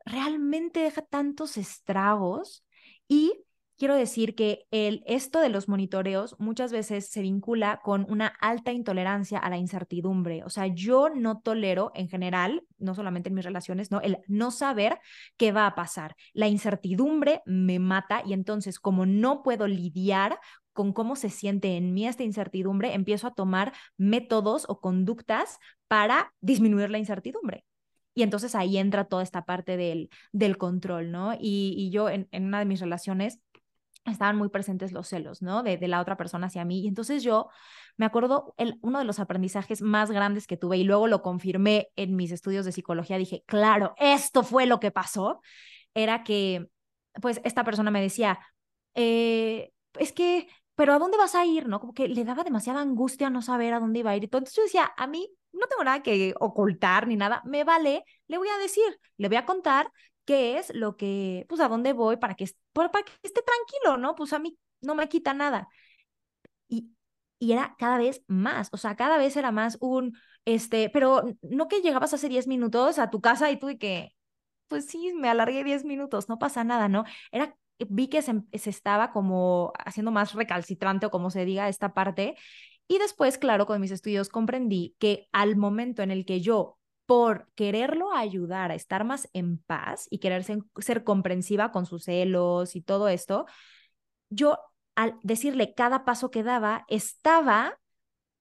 realmente 0.04 0.80
deja 0.80 1.02
tantos 1.02 1.56
estragos? 1.56 2.64
Y 3.08 3.44
quiero 3.76 3.94
decir 3.94 4.34
que 4.34 4.66
el, 4.70 5.02
esto 5.06 5.40
de 5.40 5.48
los 5.48 5.68
monitoreos 5.68 6.36
muchas 6.38 6.72
veces 6.72 7.08
se 7.08 7.22
vincula 7.22 7.80
con 7.82 8.06
una 8.08 8.28
alta 8.40 8.72
intolerancia 8.72 9.38
a 9.38 9.50
la 9.50 9.58
incertidumbre. 9.58 10.42
O 10.44 10.50
sea, 10.50 10.66
yo 10.66 11.08
no 11.10 11.40
tolero 11.40 11.92
en 11.94 12.08
general, 12.08 12.64
no 12.78 12.94
solamente 12.94 13.28
en 13.28 13.34
mis 13.34 13.44
relaciones, 13.44 13.90
no, 13.90 14.00
el 14.00 14.18
no 14.26 14.50
saber 14.50 14.98
qué 15.36 15.52
va 15.52 15.66
a 15.66 15.74
pasar. 15.74 16.16
La 16.32 16.48
incertidumbre 16.48 17.42
me 17.46 17.78
mata 17.78 18.22
y 18.24 18.32
entonces 18.32 18.80
como 18.80 19.06
no 19.06 19.42
puedo 19.42 19.66
lidiar 19.66 20.38
con 20.72 20.92
cómo 20.92 21.16
se 21.16 21.30
siente 21.30 21.76
en 21.76 21.94
mí 21.94 22.06
esta 22.06 22.22
incertidumbre, 22.22 22.92
empiezo 22.94 23.26
a 23.26 23.34
tomar 23.34 23.72
métodos 23.96 24.66
o 24.68 24.80
conductas 24.80 25.58
para 25.88 26.34
disminuir 26.40 26.90
la 26.90 26.98
incertidumbre. 26.98 27.64
Y 28.16 28.22
entonces 28.22 28.54
ahí 28.54 28.78
entra 28.78 29.04
toda 29.04 29.22
esta 29.22 29.44
parte 29.44 29.76
del, 29.76 30.08
del 30.32 30.56
control, 30.56 31.10
¿no? 31.12 31.34
Y, 31.38 31.90
yo 31.90 32.08
en, 32.08 32.28
en, 32.30 32.46
una 32.46 32.58
de 32.60 32.64
mis 32.64 32.80
relaciones 32.80 33.40
estaban 34.12 34.36
muy 34.36 34.48
presentes 34.48 34.92
los 34.92 35.08
celos, 35.08 35.42
¿no? 35.42 35.62
De, 35.62 35.78
la 35.86 36.00
otra 36.00 36.16
persona 36.16 36.46
hacia 36.46 36.64
mí. 36.64 36.80
Y 36.80 36.88
entonces 36.88 37.22
yo 37.22 37.48
me 37.96 38.06
acuerdo, 38.06 38.54
el, 38.56 38.78
uno 38.82 38.98
de 38.98 39.04
los 39.04 39.18
aprendizajes 39.18 39.82
más 39.82 40.10
grandes 40.10 40.46
que 40.46 40.56
tuve 40.56 40.78
y 40.78 40.84
luego 40.84 41.06
lo 41.08 41.22
confirmé 41.22 41.88
en 41.96 42.16
mis 42.16 42.32
estudios 42.32 42.64
de 42.64 42.72
psicología, 42.72 43.18
dije, 43.18 43.42
claro, 43.46 43.94
esto 43.98 44.42
fue 44.42 44.66
lo 44.66 44.80
que 44.80 44.90
pasó, 44.90 45.40
era 45.94 46.24
que, 46.24 46.68
pues, 47.20 47.40
esta 47.44 47.64
persona 47.64 47.90
me 47.90 48.02
decía, 48.02 48.38
eh, 48.94 49.72
es 49.98 50.12
que, 50.12 50.48
pero 50.74 50.92
¿a 50.92 50.98
dónde 50.98 51.16
vas 51.16 51.34
a 51.34 51.44
ir? 51.44 51.68
¿No? 51.68 51.80
Como 51.80 51.94
que 51.94 52.08
le 52.08 52.24
daba 52.24 52.44
demasiada 52.44 52.80
angustia 52.80 53.30
no 53.30 53.42
saber 53.42 53.74
a 53.74 53.80
dónde 53.80 54.00
iba 54.00 54.10
a 54.10 54.16
ir. 54.16 54.24
Entonces 54.24 54.54
yo 54.54 54.62
decía, 54.62 54.92
a 54.96 55.06
mí 55.06 55.30
no 55.52 55.66
tengo 55.66 55.84
nada 55.84 56.02
que 56.02 56.34
ocultar 56.38 57.06
ni 57.06 57.16
nada, 57.16 57.42
me 57.44 57.64
vale, 57.64 58.04
le 58.28 58.38
voy 58.38 58.48
a 58.48 58.58
decir, 58.58 58.84
le 59.16 59.28
voy 59.28 59.36
a 59.38 59.46
contar 59.46 59.90
qué 60.26 60.58
es 60.58 60.74
lo 60.74 60.96
que, 60.96 61.46
pues 61.48 61.60
a 61.62 61.68
dónde 61.68 61.94
voy 61.94 62.18
para 62.18 62.34
que, 62.36 62.46
para 62.72 62.90
que 62.90 63.12
esté 63.22 63.42
tranquilo, 63.42 63.96
¿no? 63.98 64.14
Pues 64.16 64.32
a 64.34 64.38
mí 64.38 64.58
no 64.82 64.94
me 64.94 65.08
quita 65.08 65.34
nada. 65.34 65.68
Y, 66.68 66.90
y 67.38 67.52
era 67.52 67.76
cada 67.78 67.98
vez 67.98 68.22
más, 68.26 68.68
o 68.72 68.76
sea, 68.76 68.96
cada 68.96 69.18
vez 69.18 69.36
era 69.36 69.52
más 69.52 69.78
un, 69.80 70.16
este, 70.44 70.90
pero 70.90 71.24
no 71.42 71.68
que 71.68 71.80
llegabas 71.80 72.14
hace 72.14 72.28
10 72.28 72.46
minutos 72.46 72.98
a 72.98 73.10
tu 73.10 73.20
casa 73.20 73.50
y 73.50 73.58
tú 73.58 73.70
y 73.70 73.78
que, 73.78 74.14
pues 74.68 74.86
sí, 74.86 75.12
me 75.14 75.28
alargué 75.28 75.64
10 75.64 75.84
minutos, 75.84 76.28
no 76.28 76.38
pasa 76.38 76.64
nada, 76.64 76.88
¿no? 76.88 77.04
Era, 77.32 77.56
vi 77.88 78.08
que 78.08 78.22
se, 78.22 78.42
se 78.54 78.70
estaba 78.70 79.12
como 79.12 79.72
haciendo 79.84 80.10
más 80.12 80.34
recalcitrante 80.34 81.06
o 81.06 81.10
como 81.10 81.30
se 81.30 81.44
diga 81.44 81.68
esta 81.68 81.94
parte. 81.94 82.36
Y 82.88 82.98
después, 82.98 83.38
claro, 83.38 83.66
con 83.66 83.80
mis 83.80 83.90
estudios 83.90 84.28
comprendí 84.28 84.96
que 84.98 85.28
al 85.32 85.56
momento 85.56 86.02
en 86.02 86.10
el 86.10 86.24
que 86.24 86.40
yo 86.40 86.78
por 87.06 87.48
quererlo 87.54 88.12
ayudar 88.12 88.70
a 88.70 88.74
estar 88.74 89.04
más 89.04 89.28
en 89.32 89.58
paz 89.58 90.08
y 90.10 90.18
querer 90.18 90.44
ser, 90.44 91.04
comprensiva 91.04 91.72
con 91.72 91.86
sus 91.86 92.04
celos 92.04 92.76
y 92.76 92.82
todo 92.82 93.08
esto, 93.08 93.46
yo 94.28 94.58
al 94.96 95.18
decirle 95.22 95.74
cada 95.74 96.04
paso 96.04 96.30
que 96.30 96.42
daba, 96.42 96.84
estaba 96.88 97.78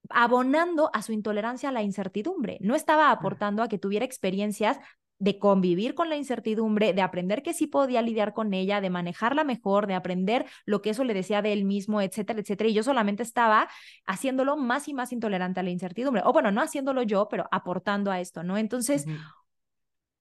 abonando 0.09 0.89
a 0.93 1.01
su 1.01 1.11
intolerancia 1.11 1.69
a 1.69 1.71
la 1.71 1.83
incertidumbre, 1.83 2.57
no 2.61 2.75
estaba 2.75 3.11
aportando 3.11 3.61
a 3.61 3.67
que 3.67 3.77
tuviera 3.77 4.05
experiencias 4.05 4.77
de 5.17 5.39
convivir 5.39 5.95
con 5.95 6.09
la 6.09 6.17
incertidumbre, 6.17 6.93
de 6.93 7.01
aprender 7.01 7.41
que 7.41 7.53
sí 7.53 7.67
podía 7.67 8.01
lidiar 8.01 8.33
con 8.33 8.53
ella, 8.53 8.81
de 8.81 8.89
manejarla 8.89 9.43
mejor, 9.43 9.87
de 9.87 9.93
aprender 9.93 10.45
lo 10.65 10.81
que 10.81 10.89
eso 10.89 11.03
le 11.03 11.13
decía 11.13 11.41
de 11.41 11.53
él 11.53 11.63
mismo, 11.63 12.01
etcétera, 12.01 12.41
etcétera. 12.41 12.69
Y 12.69 12.73
yo 12.73 12.83
solamente 12.83 13.23
estaba 13.23 13.69
haciéndolo 14.05 14.57
más 14.57 14.87
y 14.87 14.93
más 14.93 15.11
intolerante 15.13 15.59
a 15.61 15.63
la 15.63 15.69
incertidumbre. 15.69 16.21
O 16.25 16.33
bueno, 16.33 16.51
no 16.51 16.61
haciéndolo 16.61 17.01
yo, 17.03 17.27
pero 17.29 17.47
aportando 17.51 18.11
a 18.11 18.19
esto, 18.19 18.43
¿no? 18.43 18.57
Entonces, 18.57 19.05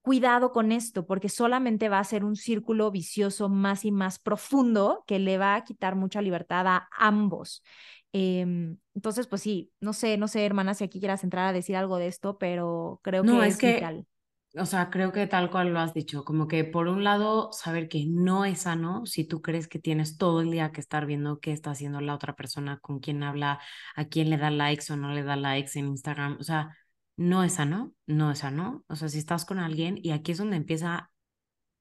cuidado 0.03 0.53
con 0.53 0.71
esto, 0.71 1.07
porque 1.07 1.29
solamente 1.29 1.89
va 1.89 1.99
a 1.99 2.05
ser 2.05 2.25
un 2.25 2.37
círculo 2.37 2.91
vicioso 2.91 3.49
más 3.49 3.85
y 3.85 3.91
más 3.91 4.19
profundo 4.19 5.03
que 5.07 5.19
le 5.19 5.39
va 5.39 5.57
a 5.57 5.65
quitar 5.65 5.97
mucha 5.97 6.23
libertad 6.23 6.67
a 6.69 6.89
ambos. 6.97 7.65
Em, 8.13 8.77
entonces, 8.95 9.27
pues 9.27 9.43
sí, 9.43 9.73
no 9.81 9.93
sé, 9.93 10.19
no 10.19 10.29
sé, 10.29 10.47
hermana, 10.47 10.75
si 10.75 10.85
aquí 10.85 11.01
quieras 11.01 11.25
entrar 11.25 11.49
a 11.49 11.53
decir 11.53 11.75
algo 11.75 11.97
de 11.97 12.07
esto, 12.07 12.39
pero 12.39 13.01
creo 13.03 13.25
que 13.25 13.47
es, 13.49 13.57
que 13.57 13.75
vital 13.75 14.07
o 14.57 14.67
sea, 14.67 14.91
creo 14.91 15.13
que 15.13 15.27
tal 15.27 15.51
cual 15.51 15.73
lo 15.73 15.81
has 15.81 15.95
dicho, 15.95 16.25
como 16.25 16.47
que 16.49 16.65
por 16.65 16.87
un 16.89 17.03
lado, 17.05 17.51
saber 17.53 17.89
que 17.89 18.05
no 18.07 18.45
es 18.45 18.61
sano 18.63 19.05
si 19.07 19.25
tú 19.27 19.43
crees 19.43 19.67
que 19.69 19.79
tienes 19.81 20.17
todo 20.17 20.41
el 20.43 20.51
día 20.51 20.71
que 20.73 20.81
estar 20.81 21.07
viendo 21.07 21.41
qué 21.41 21.53
está 21.53 21.73
haciendo 21.73 22.01
la 22.01 22.15
otra 22.15 22.35
persona, 22.37 22.79
con 22.81 23.01
quién 23.01 23.23
habla, 23.25 23.61
a 23.97 24.05
quién 24.07 24.31
le 24.31 24.37
da 24.39 24.51
likes 24.51 24.93
o 24.93 24.97
no 24.97 25.11
le 25.13 25.23
da 25.25 25.37
likes 25.37 25.79
en 25.79 25.87
Instagram, 25.89 26.37
o 26.41 26.45
sea, 26.45 26.77
no 27.17 27.43
es 27.45 27.55
sano, 27.55 27.95
no 28.07 28.31
es 28.31 28.39
sano, 28.41 28.85
o 28.89 28.97
sea, 28.97 29.09
si 29.09 29.19
estás 29.19 29.45
con 29.45 29.59
alguien 29.59 29.99
y 30.03 30.11
aquí 30.13 30.33
es 30.33 30.39
donde 30.39 30.57
empieza 30.57 31.11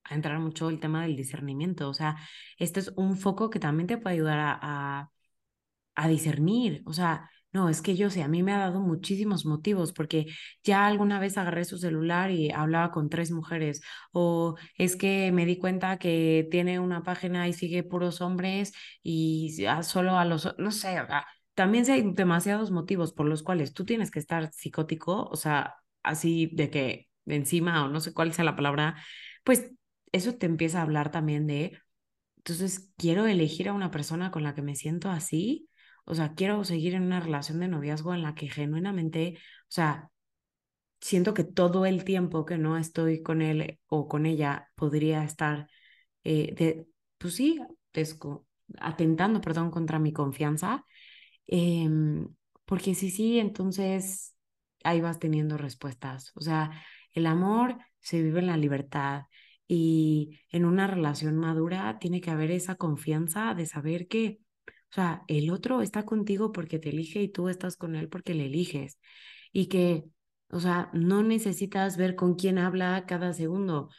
a 0.05 0.15
entrar 0.15 0.39
mucho 0.39 0.69
el 0.69 0.79
tema 0.79 1.03
del 1.03 1.15
discernimiento, 1.17 1.89
o 1.89 1.93
sea, 1.93 2.17
este 2.57 2.79
es 2.81 2.93
un 2.97 3.17
foco 3.17 3.49
que 3.49 3.59
también 3.59 3.87
te 3.87 3.97
puede 3.97 4.15
ayudar 4.17 4.39
a, 4.39 4.59
a, 4.61 5.11
a 5.95 6.07
discernir, 6.07 6.81
o 6.85 6.93
sea, 6.93 7.29
no, 7.53 7.69
es 7.69 7.83
que 7.83 7.95
yo 7.95 8.09
sé, 8.09 8.23
a 8.23 8.27
mí 8.27 8.41
me 8.41 8.51
ha 8.51 8.57
dado 8.57 8.79
muchísimos 8.81 9.45
motivos 9.45 9.93
porque 9.93 10.25
ya 10.63 10.87
alguna 10.87 11.19
vez 11.19 11.37
agarré 11.37 11.65
su 11.65 11.77
celular 11.77 12.31
y 12.31 12.51
hablaba 12.51 12.89
con 12.91 13.09
tres 13.09 13.31
mujeres 13.31 13.81
o 14.11 14.55
es 14.77 14.95
que 14.95 15.31
me 15.31 15.45
di 15.45 15.57
cuenta 15.59 15.99
que 15.99 16.47
tiene 16.49 16.79
una 16.79 17.03
página 17.03 17.47
y 17.47 17.53
sigue 17.53 17.83
puros 17.83 18.21
hombres 18.21 18.73
y 19.03 19.55
solo 19.83 20.17
a 20.17 20.25
los, 20.25 20.55
no 20.57 20.71
sé, 20.71 20.97
también 21.53 21.89
hay 21.91 22.01
demasiados 22.13 22.71
motivos 22.71 23.13
por 23.13 23.27
los 23.27 23.43
cuales 23.43 23.73
tú 23.73 23.85
tienes 23.85 24.09
que 24.09 24.19
estar 24.19 24.51
psicótico, 24.51 25.25
o 25.25 25.35
sea, 25.35 25.75
así 26.01 26.49
de 26.53 26.71
que 26.71 27.09
de 27.25 27.35
encima 27.35 27.85
o 27.85 27.87
no 27.87 27.99
sé 27.99 28.13
cuál 28.13 28.33
sea 28.33 28.45
la 28.45 28.55
palabra, 28.55 28.95
pues 29.43 29.71
eso 30.11 30.35
te 30.35 30.47
empieza 30.47 30.79
a 30.79 30.83
hablar 30.83 31.11
también 31.11 31.45
de, 31.45 31.77
entonces 32.37 32.91
quiero 32.97 33.27
elegir 33.27 33.69
a 33.69 33.73
una 33.73 33.91
persona 33.91 34.31
con 34.31 34.43
la 34.43 34.55
que 34.55 34.63
me 34.63 34.75
siento 34.75 35.09
así 35.11 35.69
o 36.05 36.15
sea, 36.15 36.33
quiero 36.35 36.63
seguir 36.63 36.95
en 36.95 37.03
una 37.03 37.19
relación 37.19 37.59
de 37.59 37.67
noviazgo 37.67 38.13
en 38.13 38.23
la 38.23 38.35
que 38.35 38.49
genuinamente, 38.49 39.35
o 39.37 39.65
sea, 39.69 40.09
siento 41.01 41.33
que 41.33 41.43
todo 41.43 41.85
el 41.85 42.03
tiempo 42.05 42.45
que 42.45 42.57
no 42.57 42.77
estoy 42.77 43.21
con 43.23 43.41
él 43.41 43.79
o 43.87 44.07
con 44.07 44.25
ella 44.25 44.69
podría 44.75 45.23
estar, 45.23 45.67
eh, 46.23 46.53
de, 46.55 46.87
pues 47.17 47.35
sí, 47.35 47.59
atentando, 48.79 49.41
perdón, 49.41 49.71
contra 49.71 49.99
mi 49.99 50.13
confianza. 50.13 50.85
Em, 51.47 52.27
porque 52.65 52.95
sí, 52.95 53.11
sí, 53.11 53.39
entonces 53.39 54.35
ahí 54.83 55.01
vas 55.01 55.19
teniendo 55.19 55.57
respuestas. 55.57 56.31
O 56.35 56.41
sea, 56.41 56.71
el 57.13 57.25
amor 57.27 57.77
se 57.99 58.21
vive 58.21 58.39
en 58.39 58.47
la 58.47 58.57
libertad 58.57 59.23
y 59.67 60.39
en 60.49 60.65
una 60.65 60.87
relación 60.87 61.37
madura 61.37 61.97
tiene 61.99 62.21
que 62.21 62.31
haber 62.31 62.51
esa 62.51 62.75
confianza 62.75 63.53
de 63.55 63.65
saber 63.65 64.07
que 64.07 64.39
o 64.93 64.95
sea, 64.95 65.23
el 65.27 65.49
otro 65.49 65.81
está 65.81 66.05
contigo 66.05 66.51
porque 66.51 66.77
te 66.77 66.89
elige 66.89 67.19
y 67.23 67.27
tú 67.27 67.49
estás 67.49 67.77
con 67.77 67.95
él 67.95 68.09
porque 68.09 68.35
le 68.35 68.45
eliges. 68.45 68.99
Y 69.51 69.65
que, 69.67 70.03
o 70.49 70.59
sea, 70.59 70.91
no 70.93 71.23
necesitas 71.23 71.97
ver 71.97 72.15
con 72.15 72.35
quién 72.35 72.59
habla 72.59 73.05
cada 73.07 73.33
segundo. 73.33 73.89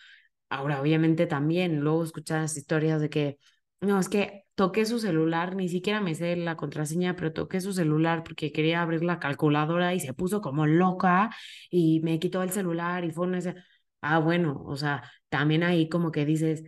Ahora, 0.49 0.81
obviamente 0.81 1.27
también, 1.27 1.81
luego 1.81 2.05
escuchas 2.05 2.57
historias 2.57 3.01
de 3.01 3.11
que, 3.11 3.39
no, 3.81 3.99
es 3.99 4.09
que 4.09 4.45
toqué 4.55 4.87
su 4.87 5.01
celular, 5.01 5.57
ni 5.57 5.69
siquiera 5.69 6.01
me 6.01 6.15
sé 6.15 6.37
la 6.37 6.57
contraseña, 6.57 7.17
pero 7.17 7.33
toqué 7.33 7.61
su 7.61 7.73
celular 7.73 8.23
porque 8.23 8.53
quería 8.53 8.81
abrir 8.83 9.03
la 9.03 9.19
calculadora 9.19 9.95
y 9.95 10.01
se 10.01 10.15
puso 10.15 10.41
como 10.41 10.65
loca 10.67 11.31
y 11.71 12.01
me 12.03 12.21
quitó 12.21 12.43
el 12.45 12.51
celular 12.51 13.05
y 13.05 13.11
fue 13.11 13.27
una... 13.27 13.41
Ah, 14.01 14.19
bueno, 14.21 14.63
o 14.65 14.77
sea, 14.77 15.11
también 15.29 15.65
ahí 15.65 15.89
como 15.89 16.13
que 16.13 16.25
dices, 16.25 16.63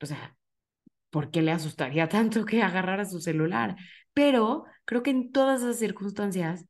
o 0.00 0.06
sea, 0.06 0.35
¿por 1.16 1.30
qué 1.30 1.40
le 1.40 1.50
asustaría 1.50 2.10
tanto 2.10 2.44
que 2.44 2.62
agarrara 2.62 3.06
su 3.06 3.20
celular? 3.20 3.74
Pero 4.12 4.64
creo 4.84 5.02
que 5.02 5.08
en 5.08 5.32
todas 5.32 5.62
esas 5.62 5.78
circunstancias 5.78 6.66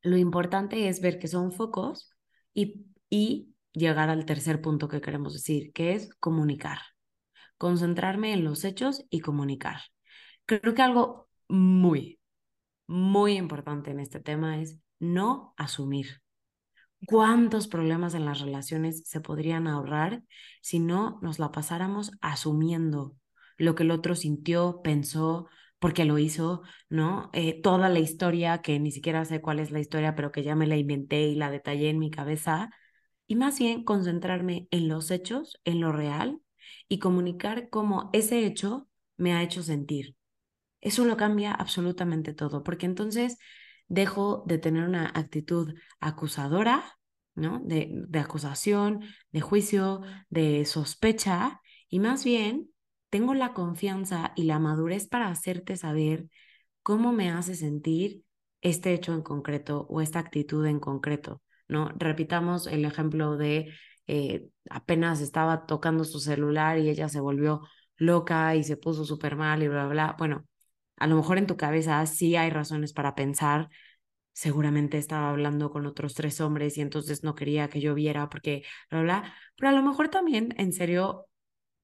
lo 0.00 0.16
importante 0.16 0.88
es 0.88 1.02
ver 1.02 1.18
que 1.18 1.28
son 1.28 1.52
focos 1.52 2.10
y, 2.54 2.86
y 3.10 3.52
llegar 3.72 4.08
al 4.08 4.24
tercer 4.24 4.62
punto 4.62 4.88
que 4.88 5.02
queremos 5.02 5.34
decir, 5.34 5.74
que 5.74 5.92
es 5.92 6.08
comunicar. 6.20 6.78
Concentrarme 7.58 8.32
en 8.32 8.44
los 8.44 8.64
hechos 8.64 9.04
y 9.10 9.20
comunicar. 9.20 9.82
Creo 10.46 10.72
que 10.72 10.80
algo 10.80 11.28
muy, 11.46 12.18
muy 12.86 13.36
importante 13.36 13.90
en 13.90 14.00
este 14.00 14.20
tema 14.20 14.58
es 14.58 14.78
no 14.98 15.52
asumir. 15.58 16.22
¿Cuántos 17.06 17.68
problemas 17.68 18.14
en 18.14 18.24
las 18.24 18.40
relaciones 18.40 19.06
se 19.06 19.20
podrían 19.20 19.66
ahorrar 19.66 20.22
si 20.62 20.78
no 20.78 21.18
nos 21.20 21.38
la 21.38 21.52
pasáramos 21.52 22.12
asumiendo 22.22 23.16
lo 23.56 23.74
que 23.74 23.82
el 23.84 23.90
otro 23.90 24.14
sintió, 24.14 24.80
pensó, 24.82 25.48
porque 25.78 26.04
lo 26.04 26.18
hizo, 26.18 26.62
¿no? 26.88 27.30
Eh, 27.32 27.60
toda 27.62 27.88
la 27.88 27.98
historia, 27.98 28.62
que 28.62 28.78
ni 28.80 28.90
siquiera 28.90 29.24
sé 29.24 29.40
cuál 29.40 29.58
es 29.58 29.70
la 29.70 29.80
historia, 29.80 30.14
pero 30.14 30.32
que 30.32 30.42
ya 30.42 30.54
me 30.54 30.66
la 30.66 30.76
inventé 30.76 31.28
y 31.28 31.34
la 31.34 31.50
detallé 31.50 31.90
en 31.90 31.98
mi 31.98 32.10
cabeza, 32.10 32.70
y 33.26 33.36
más 33.36 33.58
bien 33.58 33.84
concentrarme 33.84 34.68
en 34.70 34.88
los 34.88 35.10
hechos, 35.10 35.60
en 35.64 35.80
lo 35.80 35.92
real, 35.92 36.40
y 36.88 36.98
comunicar 36.98 37.68
cómo 37.70 38.10
ese 38.12 38.46
hecho 38.46 38.88
me 39.16 39.34
ha 39.34 39.42
hecho 39.42 39.62
sentir. 39.62 40.16
Eso 40.80 41.04
lo 41.04 41.16
cambia 41.16 41.52
absolutamente 41.52 42.32
todo, 42.34 42.62
porque 42.62 42.86
entonces 42.86 43.38
dejo 43.88 44.44
de 44.46 44.58
tener 44.58 44.84
una 44.84 45.06
actitud 45.14 45.74
acusadora, 46.00 46.98
¿no? 47.34 47.60
De, 47.60 47.88
de 47.92 48.18
acusación, 48.18 49.02
de 49.30 49.40
juicio, 49.40 50.00
de 50.30 50.64
sospecha, 50.64 51.60
y 51.88 52.00
más 52.00 52.24
bien 52.24 52.70
tengo 53.10 53.34
la 53.34 53.54
confianza 53.54 54.32
y 54.36 54.44
la 54.44 54.58
madurez 54.58 55.08
para 55.08 55.28
hacerte 55.28 55.76
saber 55.76 56.28
cómo 56.82 57.12
me 57.12 57.30
hace 57.30 57.54
sentir 57.54 58.24
este 58.60 58.94
hecho 58.94 59.14
en 59.14 59.22
concreto 59.22 59.86
o 59.88 60.00
esta 60.00 60.18
actitud 60.18 60.64
en 60.66 60.80
concreto, 60.80 61.42
¿no? 61.68 61.90
Repitamos 61.96 62.66
el 62.66 62.84
ejemplo 62.84 63.36
de 63.36 63.72
eh, 64.06 64.48
apenas 64.70 65.20
estaba 65.20 65.66
tocando 65.66 66.04
su 66.04 66.20
celular 66.20 66.78
y 66.78 66.88
ella 66.88 67.08
se 67.08 67.20
volvió 67.20 67.62
loca 67.96 68.54
y 68.56 68.64
se 68.64 68.76
puso 68.76 69.04
súper 69.04 69.36
mal 69.36 69.62
y 69.62 69.68
bla, 69.68 69.84
bla, 69.86 69.92
bla. 69.92 70.16
Bueno, 70.18 70.46
a 70.96 71.06
lo 71.06 71.16
mejor 71.16 71.38
en 71.38 71.46
tu 71.46 71.56
cabeza 71.56 72.04
sí 72.06 72.36
hay 72.36 72.50
razones 72.50 72.92
para 72.92 73.14
pensar, 73.14 73.68
seguramente 74.32 74.98
estaba 74.98 75.30
hablando 75.30 75.70
con 75.70 75.86
otros 75.86 76.14
tres 76.14 76.40
hombres 76.40 76.76
y 76.78 76.82
entonces 76.82 77.22
no 77.24 77.34
quería 77.34 77.68
que 77.68 77.80
yo 77.80 77.94
viera 77.94 78.28
porque, 78.28 78.64
bla, 78.90 79.02
bla, 79.02 79.34
pero 79.56 79.70
a 79.70 79.72
lo 79.72 79.82
mejor 79.82 80.08
también, 80.08 80.54
en 80.58 80.72
serio, 80.72 81.26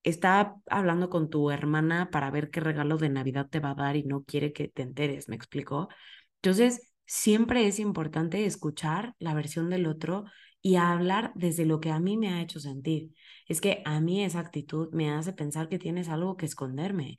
está 0.02 0.56
hablando 0.66 1.10
con 1.10 1.30
tu 1.30 1.50
hermana 1.50 2.10
para 2.10 2.30
ver 2.30 2.50
qué 2.50 2.60
regalo 2.60 2.98
de 2.98 3.08
Navidad 3.10 3.48
te 3.48 3.60
va 3.60 3.70
a 3.70 3.74
dar 3.74 3.96
y 3.96 4.04
no 4.04 4.24
quiere 4.24 4.52
que 4.52 4.68
te 4.68 4.82
enteres, 4.82 5.28
¿me 5.28 5.36
explico? 5.36 5.88
Entonces, 6.36 6.92
siempre 7.06 7.66
es 7.66 7.78
importante 7.78 8.44
escuchar 8.46 9.14
la 9.18 9.34
versión 9.34 9.70
del 9.70 9.86
otro 9.86 10.24
y 10.60 10.76
hablar 10.76 11.32
desde 11.34 11.66
lo 11.66 11.80
que 11.80 11.90
a 11.90 12.00
mí 12.00 12.16
me 12.16 12.30
ha 12.30 12.40
hecho 12.42 12.60
sentir. 12.60 13.12
Es 13.48 13.60
que 13.60 13.82
a 13.84 14.00
mí 14.00 14.24
esa 14.24 14.40
actitud 14.40 14.90
me 14.92 15.10
hace 15.10 15.32
pensar 15.32 15.68
que 15.68 15.78
tienes 15.78 16.08
algo 16.08 16.36
que 16.36 16.46
esconderme 16.46 17.18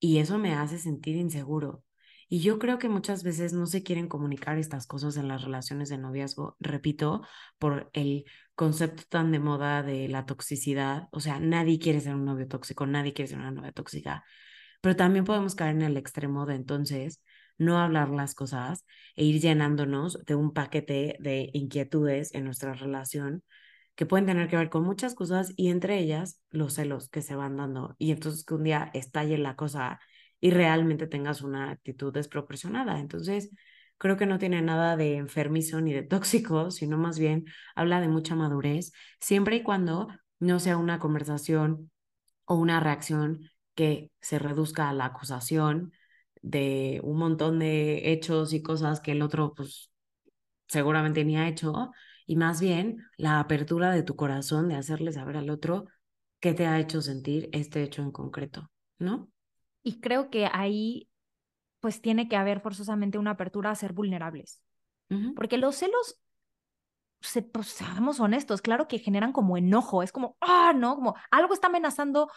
y 0.00 0.18
eso 0.18 0.38
me 0.38 0.54
hace 0.54 0.78
sentir 0.78 1.16
inseguro. 1.16 1.84
Y 2.28 2.40
yo 2.40 2.58
creo 2.58 2.78
que 2.78 2.88
muchas 2.88 3.22
veces 3.22 3.52
no 3.52 3.66
se 3.66 3.82
quieren 3.82 4.08
comunicar 4.08 4.58
estas 4.58 4.86
cosas 4.86 5.16
en 5.16 5.28
las 5.28 5.42
relaciones 5.42 5.88
de 5.88 5.98
noviazgo, 5.98 6.56
repito, 6.58 7.22
por 7.58 7.88
el 7.92 8.24
concepto 8.54 9.04
tan 9.08 9.30
de 9.30 9.38
moda 9.38 9.82
de 9.82 10.08
la 10.08 10.26
toxicidad. 10.26 11.08
O 11.12 11.20
sea, 11.20 11.38
nadie 11.38 11.78
quiere 11.78 12.00
ser 12.00 12.14
un 12.14 12.24
novio 12.24 12.48
tóxico, 12.48 12.86
nadie 12.86 13.12
quiere 13.12 13.28
ser 13.28 13.38
una 13.38 13.52
novia 13.52 13.72
tóxica. 13.72 14.24
Pero 14.80 14.96
también 14.96 15.24
podemos 15.24 15.54
caer 15.54 15.76
en 15.76 15.82
el 15.82 15.96
extremo 15.96 16.46
de 16.46 16.56
entonces 16.56 17.22
no 17.58 17.78
hablar 17.78 18.10
las 18.10 18.34
cosas 18.34 18.84
e 19.14 19.24
ir 19.24 19.40
llenándonos 19.40 20.24
de 20.26 20.34
un 20.34 20.52
paquete 20.52 21.16
de 21.20 21.50
inquietudes 21.52 22.34
en 22.34 22.44
nuestra 22.44 22.74
relación 22.74 23.42
que 23.94 24.04
pueden 24.04 24.26
tener 24.26 24.48
que 24.48 24.56
ver 24.56 24.68
con 24.68 24.84
muchas 24.84 25.14
cosas 25.14 25.52
y 25.56 25.70
entre 25.70 25.98
ellas 25.98 26.42
los 26.50 26.74
celos 26.74 27.08
que 27.08 27.22
se 27.22 27.34
van 27.34 27.56
dando. 27.56 27.94
Y 27.98 28.12
entonces 28.12 28.44
que 28.44 28.54
un 28.54 28.64
día 28.64 28.90
estalle 28.92 29.38
la 29.38 29.56
cosa 29.56 29.98
y 30.40 30.50
realmente 30.50 31.06
tengas 31.06 31.42
una 31.42 31.70
actitud 31.70 32.12
desproporcionada. 32.12 33.00
Entonces, 33.00 33.50
creo 33.98 34.16
que 34.16 34.26
no 34.26 34.38
tiene 34.38 34.62
nada 34.62 34.96
de 34.96 35.16
enfermizo 35.16 35.80
ni 35.80 35.92
de 35.92 36.02
tóxico, 36.02 36.70
sino 36.70 36.98
más 36.98 37.18
bien 37.18 37.46
habla 37.74 38.00
de 38.00 38.08
mucha 38.08 38.34
madurez, 38.34 38.92
siempre 39.20 39.56
y 39.56 39.62
cuando 39.62 40.08
no 40.38 40.60
sea 40.60 40.76
una 40.76 40.98
conversación 40.98 41.90
o 42.44 42.56
una 42.56 42.80
reacción 42.80 43.50
que 43.74 44.10
se 44.20 44.38
reduzca 44.38 44.88
a 44.88 44.92
la 44.92 45.06
acusación 45.06 45.92
de 46.42 47.00
un 47.02 47.18
montón 47.18 47.58
de 47.58 48.12
hechos 48.12 48.52
y 48.52 48.62
cosas 48.62 49.00
que 49.00 49.12
el 49.12 49.22
otro 49.22 49.54
pues 49.54 49.90
seguramente 50.68 51.24
ni 51.24 51.36
ha 51.36 51.48
hecho, 51.48 51.92
y 52.26 52.36
más 52.36 52.60
bien 52.60 53.04
la 53.16 53.40
apertura 53.40 53.92
de 53.92 54.02
tu 54.02 54.16
corazón 54.16 54.68
de 54.68 54.74
hacerle 54.74 55.12
saber 55.12 55.36
al 55.36 55.50
otro 55.50 55.86
qué 56.40 56.54
te 56.54 56.66
ha 56.66 56.80
hecho 56.80 57.00
sentir 57.02 57.48
este 57.52 57.82
hecho 57.82 58.02
en 58.02 58.10
concreto, 58.10 58.70
¿no? 58.98 59.30
Y 59.86 60.00
creo 60.00 60.30
que 60.30 60.50
ahí 60.52 61.08
pues 61.78 62.00
tiene 62.00 62.28
que 62.28 62.34
haber 62.34 62.58
forzosamente 62.58 63.18
una 63.18 63.30
apertura 63.30 63.70
a 63.70 63.76
ser 63.76 63.92
vulnerables. 63.92 64.60
Porque 65.36 65.58
los 65.58 65.76
celos, 65.76 66.20
se, 67.20 67.42
pues, 67.42 67.68
seamos 67.68 68.18
honestos, 68.18 68.62
claro 68.62 68.88
que 68.88 68.98
generan 68.98 69.32
como 69.32 69.56
enojo, 69.56 70.02
es 70.02 70.10
como, 70.10 70.36
ah, 70.40 70.72
no, 70.74 70.96
como 70.96 71.14
algo 71.30 71.54
está 71.54 71.68
amenazando 71.68 72.28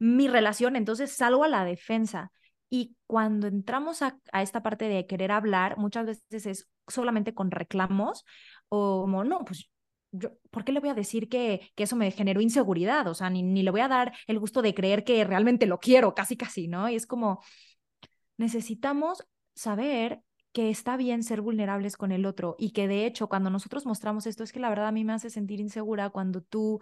mi 0.00 0.26
relación, 0.26 0.74
entonces 0.74 1.12
salgo 1.12 1.44
a 1.44 1.48
la 1.48 1.64
defensa. 1.64 2.32
Y 2.68 2.96
cuando 3.06 3.46
entramos 3.46 4.02
a, 4.02 4.18
a, 4.32 4.42
esta 4.42 4.64
parte 4.64 4.88
de 4.88 5.06
querer 5.06 5.30
hablar, 5.30 5.78
muchas 5.78 6.06
veces 6.06 6.46
es 6.46 6.68
solamente 6.88 7.34
con 7.34 7.52
reclamos 7.52 8.24
o 8.68 9.02
como, 9.02 9.22
no, 9.22 9.44
pues 9.44 9.70
yo, 10.18 10.30
¿por 10.50 10.64
qué 10.64 10.72
le 10.72 10.80
voy 10.80 10.88
a 10.90 10.94
decir 10.94 11.28
que, 11.28 11.72
que 11.74 11.84
eso 11.84 11.96
me 11.96 12.10
generó 12.10 12.40
inseguridad? 12.40 13.06
O 13.08 13.14
sea, 13.14 13.30
ni, 13.30 13.42
ni 13.42 13.62
le 13.62 13.70
voy 13.70 13.80
a 13.80 13.88
dar 13.88 14.12
el 14.26 14.38
gusto 14.38 14.62
de 14.62 14.74
creer 14.74 15.04
que 15.04 15.24
realmente 15.24 15.66
lo 15.66 15.78
quiero, 15.78 16.14
casi, 16.14 16.36
casi, 16.36 16.68
¿no? 16.68 16.88
Y 16.88 16.96
es 16.96 17.06
como, 17.06 17.40
necesitamos 18.36 19.26
saber 19.54 20.22
que 20.52 20.70
está 20.70 20.96
bien 20.96 21.22
ser 21.22 21.42
vulnerables 21.42 21.96
con 21.96 22.12
el 22.12 22.24
otro 22.24 22.56
y 22.58 22.70
que 22.70 22.88
de 22.88 23.06
hecho 23.06 23.28
cuando 23.28 23.50
nosotros 23.50 23.84
mostramos 23.84 24.26
esto 24.26 24.42
es 24.42 24.52
que 24.52 24.60
la 24.60 24.70
verdad 24.70 24.88
a 24.88 24.92
mí 24.92 25.04
me 25.04 25.12
hace 25.12 25.28
sentir 25.28 25.60
insegura 25.60 26.10
cuando 26.10 26.40
tú 26.40 26.80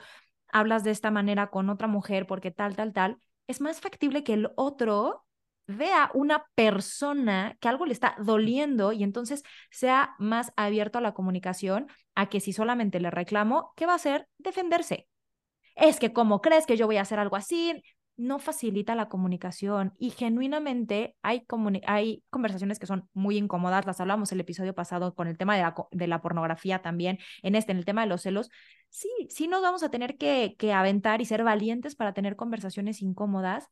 hablas 0.53 0.85
de 0.85 0.93
esta 0.93 1.11
manera 1.11 1.51
con 1.51 1.69
otra 1.71 1.89
mujer 1.89 2.27
porque 2.27 2.53
tal, 2.53 2.77
tal, 2.77 2.93
tal, 2.93 3.19
es 3.49 3.61
más 3.61 3.81
factible 3.81 4.23
que 4.23 4.35
el 4.35 4.51
otro 4.57 5.25
vea 5.67 6.11
una 6.15 6.47
persona 6.55 7.57
que 7.61 7.69
algo 7.69 7.87
le 7.87 7.93
está 7.93 8.17
doliendo 8.19 8.93
y 8.93 9.03
entonces 9.03 9.43
sea 9.71 10.15
más 10.19 10.53
abierto 10.57 10.99
a 10.99 11.01
la 11.01 11.15
comunicación 11.15 11.89
a 12.15 12.29
que 12.29 12.41
si 12.41 12.53
solamente 12.53 13.01
le 13.01 13.11
reclamo, 13.11 13.73
¿qué 13.77 13.87
va 13.87 13.93
a 13.93 13.97
hacer? 13.97 14.29
Defenderse. 14.39 15.09
Es 15.75 15.99
que 15.99 16.13
como 16.13 16.41
crees 16.41 16.67
que 16.67 16.77
yo 16.77 16.87
voy 16.87 16.99
a 16.99 17.03
hacer 17.03 17.19
algo 17.19 17.37
así, 17.37 17.83
no 18.17 18.39
facilita 18.39 18.95
la 18.95 19.09
comunicación 19.09 19.93
y 19.99 20.11
genuinamente 20.11 21.17
hay, 21.23 21.45
hay 21.87 22.23
conversaciones 22.31 22.79
que 22.79 22.87
son 22.87 23.09
muy 23.13 23.37
incómodas, 23.37 23.87
las 23.87 24.01
hablamos 24.01 24.31
el 24.33 24.41
episodio 24.41 24.75
pasado 24.75 25.15
con 25.15 25.27
el 25.27 25.37
tema 25.37 25.57
de 25.57 25.63
la, 25.63 25.75
de 25.91 26.07
la 26.07 26.23
pornografía 26.23 26.81
también, 26.81 27.19
en 27.43 27.57
este, 27.57 27.73
en 27.73 27.79
el 27.79 27.85
tema 27.85 28.03
de 28.03 28.09
los 28.09 28.23
celos, 28.23 28.51
sí, 28.89 29.09
sí 29.31 29.49
nos 29.49 29.63
vamos 29.63 29.83
a 29.83 29.91
tener 29.91 30.17
que, 30.17 30.55
que 30.59 30.73
aventar 30.73 31.21
y 31.21 31.25
ser 31.25 31.43
valientes 31.43 31.97
para 31.97 32.15
tener 32.15 32.37
conversaciones 32.37 33.03
incómodas 33.03 33.69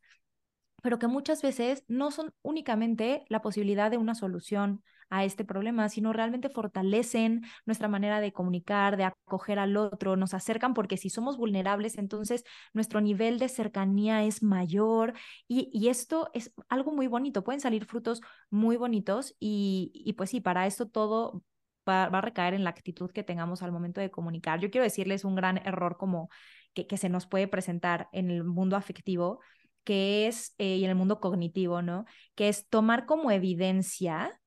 pero 0.82 0.98
que 0.98 1.06
muchas 1.06 1.40
veces 1.42 1.84
no 1.88 2.10
son 2.10 2.34
únicamente 2.42 3.24
la 3.28 3.40
posibilidad 3.40 3.90
de 3.90 3.96
una 3.96 4.14
solución 4.14 4.82
a 5.08 5.24
este 5.24 5.44
problema, 5.44 5.88
sino 5.88 6.12
realmente 6.12 6.48
fortalecen 6.48 7.42
nuestra 7.66 7.86
manera 7.86 8.20
de 8.20 8.32
comunicar, 8.32 8.96
de 8.96 9.04
acoger 9.04 9.58
al 9.58 9.76
otro, 9.76 10.16
nos 10.16 10.34
acercan 10.34 10.74
porque 10.74 10.96
si 10.96 11.10
somos 11.10 11.36
vulnerables, 11.36 11.98
entonces 11.98 12.44
nuestro 12.72 13.00
nivel 13.00 13.38
de 13.38 13.48
cercanía 13.48 14.24
es 14.24 14.42
mayor 14.42 15.12
y, 15.46 15.70
y 15.72 15.88
esto 15.88 16.30
es 16.32 16.52
algo 16.68 16.92
muy 16.92 17.06
bonito, 17.08 17.44
pueden 17.44 17.60
salir 17.60 17.84
frutos 17.84 18.22
muy 18.50 18.76
bonitos 18.76 19.36
y, 19.38 19.92
y 19.94 20.14
pues 20.14 20.30
sí, 20.30 20.40
para 20.40 20.66
esto 20.66 20.88
todo 20.88 21.44
va, 21.88 22.08
va, 22.08 22.18
a 22.18 22.22
recaer 22.22 22.54
en 22.54 22.64
la 22.64 22.70
actitud 22.70 23.10
que 23.10 23.22
tengamos 23.22 23.62
al 23.62 23.72
momento 23.72 24.00
de 24.00 24.10
comunicar. 24.10 24.60
Yo 24.60 24.70
quiero 24.70 24.84
decirles 24.84 25.24
un 25.24 25.34
gran 25.34 25.58
error 25.58 25.96
como 25.98 26.30
que, 26.74 26.86
que 26.86 26.96
se 26.96 27.08
nos 27.08 27.26
puede 27.26 27.48
presentar 27.48 28.08
en 28.12 28.30
el 28.30 28.44
mundo 28.44 28.76
afectivo 28.76 29.40
que 29.84 30.26
es, 30.26 30.54
eh, 30.58 30.76
y 30.76 30.84
en 30.84 30.90
el 30.90 30.96
mundo 30.96 31.20
cognitivo, 31.20 31.82
¿no? 31.82 32.04
Que 32.34 32.48
es 32.48 32.68
tomar 32.68 33.06
como 33.06 33.30
evidencia 33.30 34.40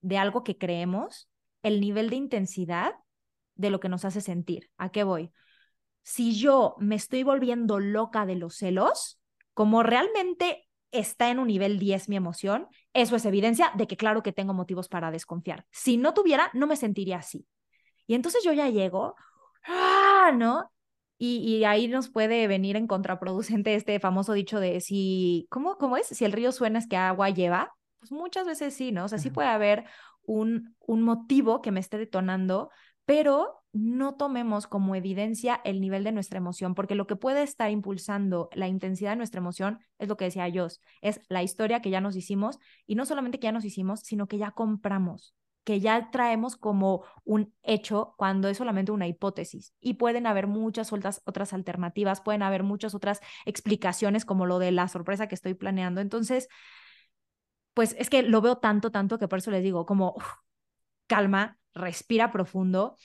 de 0.00 0.18
algo 0.18 0.44
que 0.44 0.58
creemos 0.58 1.30
el 1.62 1.80
nivel 1.80 2.10
de 2.10 2.16
intensidad 2.16 2.94
de 3.54 3.70
lo 3.70 3.80
que 3.80 3.88
nos 3.88 4.04
hace 4.04 4.20
sentir. 4.20 4.70
¿A 4.78 4.90
qué 4.90 5.04
voy? 5.04 5.32
Si 6.02 6.34
yo 6.34 6.76
me 6.78 6.96
estoy 6.96 7.22
volviendo 7.22 7.78
loca 7.78 8.24
de 8.26 8.36
los 8.36 8.56
celos, 8.56 9.20
como 9.52 9.82
realmente 9.82 10.68
está 10.92 11.30
en 11.30 11.38
un 11.38 11.48
nivel 11.48 11.78
10 11.78 12.08
mi 12.08 12.16
emoción, 12.16 12.66
eso 12.94 13.16
es 13.16 13.24
evidencia 13.24 13.72
de 13.76 13.86
que 13.86 13.96
claro 13.96 14.22
que 14.22 14.32
tengo 14.32 14.54
motivos 14.54 14.88
para 14.88 15.10
desconfiar. 15.10 15.66
Si 15.70 15.96
no 15.96 16.14
tuviera, 16.14 16.50
no 16.54 16.66
me 16.66 16.76
sentiría 16.76 17.18
así. 17.18 17.46
Y 18.06 18.14
entonces 18.14 18.42
yo 18.42 18.52
ya 18.52 18.68
llego, 18.68 19.14
¡ah! 19.64 20.32
¿no? 20.34 20.72
Y, 21.22 21.64
ahí 21.64 21.86
nos 21.86 22.08
puede 22.08 22.46
venir 22.46 22.76
en 22.76 22.86
contraproducente 22.86 23.74
este 23.74 24.00
famoso 24.00 24.32
dicho 24.32 24.58
de 24.58 24.80
si, 24.80 25.46
¿cómo, 25.50 25.76
¿cómo 25.76 25.98
es? 25.98 26.06
Si 26.06 26.24
el 26.24 26.32
río 26.32 26.50
suena 26.50 26.78
es 26.78 26.88
que 26.88 26.96
agua 26.96 27.28
lleva. 27.28 27.74
Pues 27.98 28.10
muchas 28.10 28.46
veces 28.46 28.72
sí, 28.72 28.90
¿no? 28.90 29.04
O 29.04 29.08
sea, 29.08 29.18
sí 29.18 29.28
puede 29.28 29.48
haber 29.48 29.84
un, 30.22 30.74
un 30.78 31.02
motivo 31.02 31.60
que 31.60 31.72
me 31.72 31.80
esté 31.80 31.98
detonando, 31.98 32.70
pero 33.04 33.62
no 33.74 34.14
tomemos 34.14 34.66
como 34.66 34.94
evidencia 34.94 35.60
el 35.62 35.82
nivel 35.82 36.04
de 36.04 36.12
nuestra 36.12 36.38
emoción, 36.38 36.74
porque 36.74 36.94
lo 36.94 37.06
que 37.06 37.16
puede 37.16 37.42
estar 37.42 37.70
impulsando 37.70 38.48
la 38.54 38.68
intensidad 38.68 39.10
de 39.10 39.16
nuestra 39.16 39.40
emoción 39.40 39.80
es 39.98 40.08
lo 40.08 40.16
que 40.16 40.24
decía 40.24 40.48
yo, 40.48 40.68
es 41.02 41.20
la 41.28 41.42
historia 41.42 41.82
que 41.82 41.90
ya 41.90 42.00
nos 42.00 42.16
hicimos 42.16 42.58
y 42.86 42.94
no 42.94 43.04
solamente 43.04 43.38
que 43.38 43.44
ya 43.44 43.52
nos 43.52 43.66
hicimos, 43.66 44.00
sino 44.00 44.26
que 44.26 44.38
ya 44.38 44.52
compramos 44.52 45.34
que 45.64 45.80
ya 45.80 46.10
traemos 46.10 46.56
como 46.56 47.04
un 47.24 47.52
hecho 47.62 48.14
cuando 48.16 48.48
es 48.48 48.56
solamente 48.56 48.92
una 48.92 49.06
hipótesis. 49.06 49.74
Y 49.80 49.94
pueden 49.94 50.26
haber 50.26 50.46
muchas 50.46 50.92
otras, 50.92 51.22
otras 51.24 51.52
alternativas, 51.52 52.20
pueden 52.20 52.42
haber 52.42 52.62
muchas 52.62 52.94
otras 52.94 53.20
explicaciones 53.44 54.24
como 54.24 54.46
lo 54.46 54.58
de 54.58 54.72
la 54.72 54.88
sorpresa 54.88 55.28
que 55.28 55.34
estoy 55.34 55.54
planeando. 55.54 56.00
Entonces, 56.00 56.48
pues 57.74 57.94
es 57.98 58.10
que 58.10 58.22
lo 58.22 58.40
veo 58.40 58.58
tanto, 58.58 58.90
tanto 58.90 59.18
que 59.18 59.28
por 59.28 59.38
eso 59.38 59.50
les 59.50 59.62
digo, 59.62 59.86
como 59.86 60.16
calma, 61.06 61.58
respira 61.74 62.30
profundo. 62.32 62.96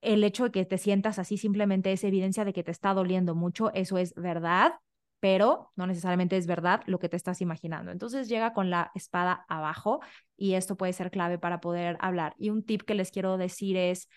El 0.00 0.24
hecho 0.24 0.44
de 0.44 0.50
que 0.50 0.64
te 0.64 0.78
sientas 0.78 1.18
así 1.18 1.38
simplemente 1.38 1.92
es 1.92 2.04
evidencia 2.04 2.44
de 2.44 2.52
que 2.52 2.64
te 2.64 2.70
está 2.70 2.92
doliendo 2.92 3.34
mucho, 3.34 3.72
eso 3.72 3.98
es 3.98 4.14
verdad 4.14 4.74
pero 5.22 5.70
no 5.76 5.86
necesariamente 5.86 6.36
es 6.36 6.48
verdad 6.48 6.82
lo 6.86 6.98
que 6.98 7.08
te 7.08 7.16
estás 7.16 7.40
imaginando. 7.40 7.92
Entonces 7.92 8.28
llega 8.28 8.52
con 8.52 8.70
la 8.70 8.90
espada 8.96 9.44
abajo 9.48 10.00
y 10.36 10.54
esto 10.54 10.76
puede 10.76 10.92
ser 10.92 11.12
clave 11.12 11.38
para 11.38 11.60
poder 11.60 11.96
hablar. 12.00 12.34
Y 12.38 12.50
un 12.50 12.64
tip 12.64 12.82
que 12.82 12.96
les 12.96 13.12
quiero 13.12 13.36
decir 13.36 13.76
es, 13.76 14.08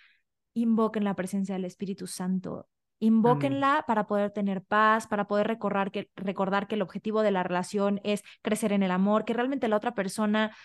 invoquen 0.55 1.03
la 1.03 1.13
presencia 1.13 1.53
del 1.53 1.65
Espíritu 1.65 2.07
Santo. 2.07 2.67
Invóquenla 2.97 3.83
para 3.85 4.07
poder 4.07 4.31
tener 4.31 4.63
paz, 4.63 5.05
para 5.05 5.27
poder 5.27 5.45
recordar 5.45 5.91
que, 5.91 6.09
recordar 6.15 6.67
que 6.67 6.73
el 6.73 6.81
objetivo 6.81 7.21
de 7.21 7.29
la 7.29 7.43
relación 7.43 8.01
es 8.03 8.23
crecer 8.41 8.71
en 8.71 8.81
el 8.81 8.89
amor, 8.89 9.25
que 9.25 9.33
realmente 9.33 9.67
la 9.67 9.77
otra 9.77 9.93
persona 9.93 10.55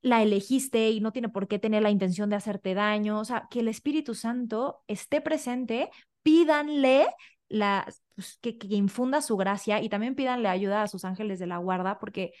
la 0.00 0.22
elegiste 0.22 0.88
y 0.88 1.00
no 1.00 1.12
tiene 1.12 1.28
por 1.28 1.48
qué 1.48 1.58
tener 1.58 1.82
la 1.82 1.90
intención 1.90 2.30
de 2.30 2.36
hacerte 2.36 2.72
daño. 2.72 3.20
O 3.20 3.26
sea, 3.26 3.46
que 3.50 3.60
el 3.60 3.68
Espíritu 3.68 4.14
Santo 4.14 4.84
esté 4.86 5.20
presente, 5.20 5.90
pídanle 6.22 7.08
la, 7.52 7.86
pues, 8.14 8.38
que, 8.40 8.56
infunda 8.70 9.20
su 9.20 9.36
gracia 9.36 9.80
y 9.80 9.88
también 9.88 10.14
pídanle 10.14 10.48
ayuda 10.48 10.82
a 10.82 10.88
sus 10.88 11.04
ángeles 11.04 11.38
de 11.38 11.46
la 11.46 11.58
guarda, 11.58 11.98
porque 11.98 12.32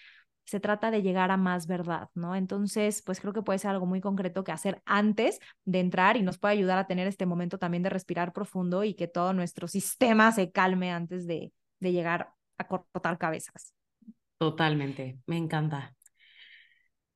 se 0.44 0.58
trata 0.58 0.90
de 0.90 1.02
llegar 1.02 1.30
a 1.30 1.36
más 1.36 1.66
verdad, 1.66 2.08
¿no? 2.14 2.34
Entonces, 2.34 3.02
pues 3.02 3.20
creo 3.20 3.32
que 3.32 3.42
puede 3.42 3.58
ser 3.58 3.70
algo 3.70 3.86
muy 3.86 4.00
concreto 4.00 4.42
que 4.42 4.52
hacer 4.52 4.82
antes 4.84 5.38
de 5.64 5.80
entrar 5.80 6.16
y 6.16 6.22
nos 6.22 6.38
puede 6.38 6.54
ayudar 6.54 6.78
a 6.78 6.86
tener 6.86 7.06
este 7.06 7.26
momento 7.26 7.58
también 7.58 7.82
de 7.82 7.90
respirar 7.90 8.32
profundo 8.32 8.82
y 8.84 8.94
que 8.94 9.06
todo 9.06 9.34
nuestro 9.34 9.68
sistema 9.68 10.32
se 10.32 10.50
calme 10.50 10.90
antes 10.90 11.26
de, 11.26 11.52
de 11.78 11.92
llegar 11.92 12.32
a 12.58 12.66
cortar 12.66 13.18
cabezas. 13.18 13.74
Totalmente, 14.38 15.18
me 15.26 15.36
encanta. 15.36 15.94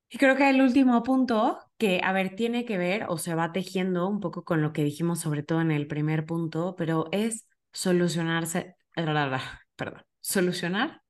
Y 0.09 0.17
creo 0.19 0.37
que 0.37 0.49
el 0.49 0.61
último 0.61 1.03
punto, 1.03 1.59
que, 1.77 1.99
a 2.03 2.13
ver, 2.13 2.35
tiene 2.35 2.63
que 2.63 2.77
ver 2.77 3.05
o 3.09 3.17
se 3.17 3.35
va 3.35 3.51
tejiendo 3.51 4.07
un 4.07 4.21
poco 4.21 4.45
con 4.45 4.61
lo 4.61 4.71
que 4.71 4.83
dijimos 4.83 5.19
sobre 5.19 5.43
todo 5.43 5.59
en 5.59 5.71
el 5.71 5.87
primer 5.87 6.25
punto, 6.25 6.75
pero 6.77 7.07
es 7.11 7.46
solucionarse, 7.77 8.75
perdón, 9.75 10.01
solucionar 10.19 11.03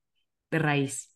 de 0.52 0.60
raíz. 0.60 1.16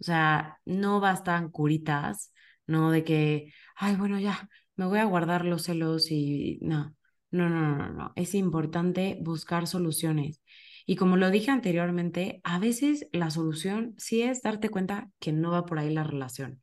O 0.00 0.04
sea, 0.04 0.58
no 0.66 1.00
bastan 1.00 1.50
curitas, 1.50 2.32
no 2.66 2.90
de 2.90 3.02
que, 3.02 3.54
ay, 3.76 3.96
bueno, 3.96 4.18
ya, 4.20 4.50
me 4.76 4.84
voy 4.86 4.98
a 4.98 5.04
guardar 5.04 5.46
los 5.46 5.62
celos 5.62 6.10
y 6.10 6.58
no, 6.60 6.94
no, 7.30 7.48
no, 7.48 7.76
no, 7.76 7.88
no. 7.88 8.12
Es 8.16 8.34
importante 8.34 9.18
buscar 9.22 9.66
soluciones. 9.66 10.42
Y 10.84 10.96
como 10.96 11.16
lo 11.16 11.30
dije 11.30 11.50
anteriormente, 11.50 12.40
a 12.44 12.58
veces 12.58 13.08
la 13.12 13.30
solución 13.30 13.94
sí 13.96 14.22
es 14.22 14.42
darte 14.42 14.68
cuenta 14.68 15.10
que 15.20 15.32
no 15.32 15.52
va 15.52 15.64
por 15.64 15.78
ahí 15.78 15.90
la 15.90 16.04
relación. 16.04 16.62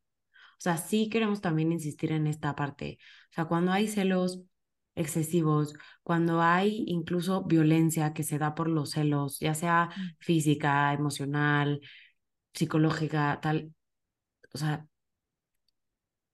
O 0.60 0.62
sea, 0.62 0.78
sí 0.78 1.10
queremos 1.10 1.42
también 1.42 1.72
insistir 1.72 2.12
en 2.12 2.28
esta 2.28 2.56
parte. 2.56 3.00
O 3.32 3.34
sea, 3.34 3.46
cuando 3.46 3.72
hay 3.72 3.88
celos 3.88 4.44
excesivos, 5.00 5.74
cuando 6.04 6.42
hay 6.42 6.84
incluso 6.88 7.44
violencia 7.46 8.14
que 8.14 8.24
se 8.24 8.38
da 8.38 8.54
por 8.54 8.70
los 8.70 8.92
celos, 8.92 9.40
ya 9.40 9.54
sea 9.54 9.90
mm. 9.96 10.02
física, 10.20 10.94
emocional, 10.94 11.80
psicológica, 12.54 13.40
tal, 13.42 13.74
o 14.54 14.58
sea, 14.58 14.86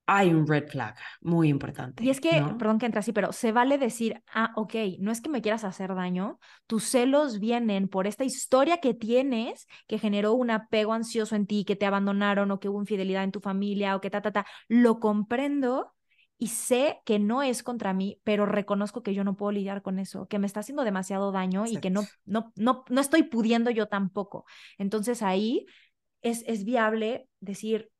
hay 0.08 0.32
un 0.32 0.46
red 0.46 0.68
flag 0.68 0.94
muy 1.20 1.48
importante. 1.48 2.02
Y 2.04 2.10
es 2.10 2.20
que, 2.20 2.30
perdón 2.58 2.78
que 2.78 2.86
entre 2.86 3.00
así, 3.00 3.12
pero 3.12 3.32
se 3.32 3.50
vale 3.50 3.76
decir, 3.76 4.22
ah, 4.32 4.52
ok, 4.54 4.74
no 5.00 5.10
es 5.10 5.20
que 5.20 5.28
me 5.28 5.42
quieras 5.42 5.64
hacer 5.64 5.94
daño, 5.94 6.38
tus 6.66 6.84
celos 6.84 7.40
vienen 7.40 7.88
por 7.88 8.06
esta 8.06 8.24
historia 8.24 8.78
que 8.78 8.94
tienes 8.94 9.66
que 9.88 9.98
generó 9.98 10.34
un 10.34 10.50
apego 10.50 10.92
ansioso 10.92 11.34
en 11.34 11.46
ti, 11.46 11.64
que 11.64 11.76
te 11.76 11.86
abandonaron 11.86 12.50
o 12.52 12.60
que 12.60 12.68
hubo 12.68 12.80
infidelidad 12.80 13.24
en 13.24 13.32
tu 13.32 13.40
familia 13.40 13.96
o 13.96 14.00
que 14.00 14.10
ta, 14.10 14.22
ta, 14.22 14.30
ta. 14.30 14.46
Lo 14.68 15.00
comprendo 15.00 15.95
y 16.38 16.48
sé 16.48 17.00
que 17.04 17.18
no 17.18 17.42
es 17.42 17.62
contra 17.62 17.94
mí, 17.94 18.20
pero 18.24 18.46
reconozco 18.46 19.02
que 19.02 19.14
yo 19.14 19.24
no 19.24 19.36
puedo 19.36 19.52
lidiar 19.52 19.82
con 19.82 19.98
eso, 19.98 20.26
que 20.26 20.38
me 20.38 20.46
está 20.46 20.60
haciendo 20.60 20.84
demasiado 20.84 21.32
daño 21.32 21.64
y 21.66 21.78
que 21.78 21.90
no, 21.90 22.04
no, 22.24 22.52
no, 22.56 22.84
no 22.88 23.00
estoy 23.00 23.22
pudiendo 23.22 23.70
yo 23.70 23.86
tampoco. 23.86 24.44
Entonces 24.78 25.22
ahí 25.22 25.66
es, 26.22 26.44
es 26.46 26.64
viable 26.64 27.28
decir, 27.40 27.90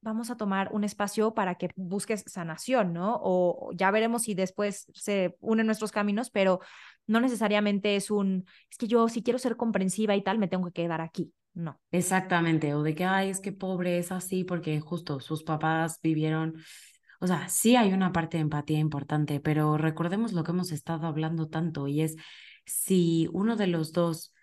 vamos 0.00 0.30
a 0.30 0.36
tomar 0.36 0.68
un 0.72 0.84
espacio 0.84 1.34
para 1.34 1.54
que 1.54 1.70
busques 1.76 2.24
sanación, 2.26 2.92
¿no? 2.92 3.18
O 3.22 3.70
ya 3.74 3.90
veremos 3.90 4.22
si 4.22 4.34
después 4.34 4.86
se 4.92 5.36
unen 5.40 5.66
nuestros 5.66 5.92
caminos, 5.92 6.30
pero 6.30 6.60
no 7.06 7.20
necesariamente 7.20 7.96
es 7.96 8.10
un, 8.10 8.44
es 8.70 8.76
que 8.76 8.86
yo 8.86 9.08
si 9.08 9.22
quiero 9.22 9.38
ser 9.38 9.56
comprensiva 9.56 10.14
y 10.14 10.22
tal, 10.22 10.38
me 10.38 10.48
tengo 10.48 10.66
que 10.66 10.82
quedar 10.82 11.00
aquí. 11.00 11.32
No. 11.54 11.80
Exactamente, 11.92 12.74
o 12.74 12.82
de 12.82 12.96
que, 12.96 13.04
ay, 13.04 13.30
es 13.30 13.38
que 13.38 13.52
pobre 13.52 13.98
es 13.98 14.10
así 14.10 14.42
porque 14.42 14.80
justo 14.80 15.20
sus 15.20 15.44
papás 15.44 16.00
vivieron, 16.02 16.56
o 17.24 17.26
sea, 17.26 17.48
sí 17.48 17.74
hay 17.74 17.94
una 17.94 18.12
parte 18.12 18.36
de 18.36 18.42
empatía 18.42 18.78
importante, 18.78 19.40
pero 19.40 19.78
recordemos 19.78 20.34
lo 20.34 20.44
que 20.44 20.50
hemos 20.52 20.72
estado 20.72 21.06
hablando 21.06 21.48
tanto 21.48 21.88
y 21.88 22.02
es 22.02 22.16
si 22.66 23.30
uno 23.32 23.56
de 23.56 23.66
los 23.66 23.92
dos 23.92 24.34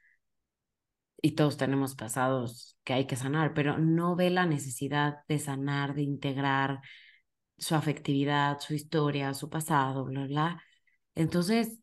y 1.22 1.34
todos 1.34 1.58
tenemos 1.58 1.96
pasados 1.96 2.78
que 2.84 2.94
hay 2.94 3.06
que 3.06 3.16
sanar, 3.16 3.54
pero 3.54 3.78
no 3.78 4.16
ve 4.16 4.32
la 4.32 4.48
necesidad 4.48 5.18
de 5.28 5.38
sanar, 5.40 5.94
de 5.94 6.02
integrar 6.02 6.82
su 7.58 7.76
afectividad, 7.76 8.60
su 8.60 8.74
historia, 8.74 9.34
su 9.36 9.50
pasado, 9.50 10.06
bla, 10.06 10.26
bla. 10.26 10.64
Entonces, 11.16 11.80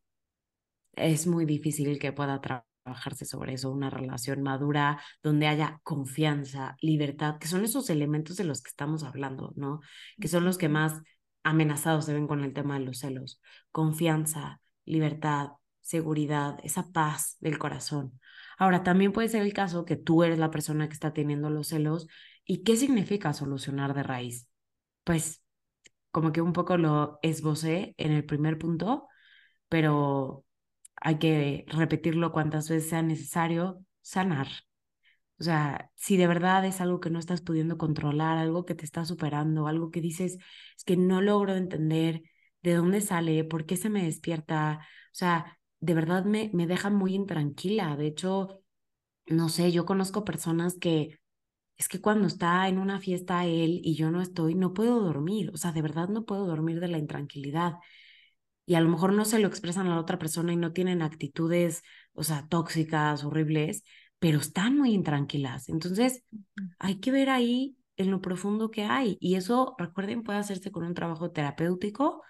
es 0.97 1.27
muy 1.27 1.47
difícil 1.47 1.99
que 1.99 2.13
pueda 2.13 2.41
trabajarse 2.89 3.25
sobre 3.27 3.55
eso, 3.55 3.71
una 3.71 3.91
relación 3.91 4.43
madura 4.43 5.01
donde 5.23 5.47
haya 5.47 5.81
confianza, 5.85 6.77
libertad, 6.81 7.39
que 7.39 7.49
son 7.49 7.65
esos 7.65 7.91
elementos 7.91 8.37
de 8.37 8.45
los 8.45 8.63
que 8.63 8.71
estamos 8.71 9.05
hablando, 9.05 9.53
¿no? 9.57 9.81
Que 10.21 10.29
son 10.29 10.45
los 10.45 10.57
que 10.57 10.69
más 10.69 11.03
amenazados 11.43 12.07
se 12.07 12.15
ven 12.15 12.27
con 12.27 12.43
el 12.43 12.55
tema 12.55 12.79
de 12.79 12.87
los 12.87 12.99
celos. 12.99 13.41
Confianza, 13.73 14.61
libertad, 14.87 15.51
seguridad, 15.81 16.59
esa 16.63 16.91
paz 16.91 17.37
del 17.41 17.59
corazón. 17.59 18.19
Ahora, 18.59 18.83
también 18.83 19.13
puede 19.13 19.29
ser 19.29 19.43
el 19.43 19.53
caso 19.53 19.85
que 19.85 19.97
tú 19.97 20.23
eres 20.25 20.39
la 20.39 20.51
persona 20.51 20.89
que 20.89 20.95
está 20.95 21.13
teniendo 21.13 21.51
los 21.51 21.69
celos. 21.69 22.09
¿Y 22.45 22.63
qué 22.65 22.77
significa 22.77 23.35
solucionar 23.35 23.95
de 23.95 24.03
raíz? 24.03 24.49
Pues 25.05 25.43
como 26.11 26.33
que 26.33 26.41
un 26.41 26.53
poco 26.55 26.77
lo 26.79 27.19
esbocé 27.23 27.95
en 27.99 28.13
el 28.13 28.25
primer 28.25 28.59
punto, 28.59 29.07
pero 29.69 30.45
hay 31.01 31.19
que 31.19 31.65
repetirlo 31.69 32.33
cuantas 32.33 32.69
veces 32.69 32.91
sea 32.91 33.03
necesario, 33.03 33.85
sanar. 34.03 34.49
O 35.41 35.45
sea, 35.45 35.91
si 35.95 36.17
de 36.17 36.27
verdad 36.27 36.65
es 36.65 36.81
algo 36.81 37.01
que 37.01 37.11
no 37.11 37.19
estás 37.21 37.41
pudiendo 37.43 37.79
controlar, 37.79 38.39
algo 38.39 38.65
que 38.65 38.75
te 38.75 38.85
está 38.85 39.05
superando, 39.05 39.69
algo 39.69 39.91
que 39.91 40.01
dices, 40.01 40.39
es 40.77 40.85
que 40.85 40.97
no 40.97 41.21
logro 41.23 41.55
entender 41.57 42.23
de 42.63 42.75
dónde 42.75 43.01
sale, 43.01 43.45
por 43.45 43.65
qué 43.67 43.77
se 43.77 43.89
me 43.91 44.03
despierta, 44.05 44.81
o 44.83 45.15
sea, 45.15 45.59
de 45.81 45.95
verdad 45.95 46.25
me, 46.25 46.51
me 46.55 46.67
deja 46.67 46.91
muy 46.91 47.15
intranquila. 47.15 47.97
De 47.97 48.07
hecho, 48.09 48.63
no 49.27 49.49
sé, 49.49 49.73
yo 49.73 49.87
conozco 49.87 50.25
personas 50.25 50.77
que 50.79 51.19
es 51.77 51.89
que 51.89 52.01
cuando 52.01 52.27
está 52.29 52.69
en 52.69 52.79
una 52.79 53.01
fiesta 53.01 53.47
él 53.47 53.81
y 53.85 53.95
yo 53.97 54.11
no 54.11 54.23
estoy, 54.23 54.55
no 54.55 54.75
puedo 54.75 55.01
dormir. 55.03 55.51
O 55.55 55.59
sea, 55.59 55.73
de 55.73 55.83
verdad 55.83 56.09
no 56.09 56.25
puedo 56.27 56.47
dormir 56.47 56.81
de 56.81 56.89
la 56.89 56.99
intranquilidad. 56.99 57.75
Y 58.69 58.75
a 58.75 58.83
lo 58.83 58.91
mejor 58.91 59.15
no 59.15 59.25
se 59.25 59.39
lo 59.39 59.49
expresan 59.49 59.87
a 59.87 59.95
la 59.95 60.01
otra 60.01 60.19
persona 60.19 60.53
y 60.53 60.57
no 60.57 60.75
tienen 60.75 61.01
actitudes, 61.01 61.83
o 62.13 62.23
sea, 62.23 62.47
tóxicas, 62.49 63.25
horribles, 63.25 63.83
pero 64.19 64.41
están 64.41 64.77
muy 64.77 64.93
intranquilas. 64.93 65.71
Entonces, 65.71 66.23
hay 66.79 67.01
que 67.01 67.11
ver 67.11 67.31
ahí 67.31 67.79
en 67.97 68.11
lo 68.11 68.21
profundo 68.21 68.71
que 68.71 68.85
hay. 68.85 69.17
Y 69.21 69.37
eso, 69.37 69.75
recuerden, 69.79 70.23
puede 70.23 70.39
hacerse 70.39 70.71
con 70.71 70.85
un 70.85 70.93
trabajo 70.93 71.31
terapéutico 71.31 72.23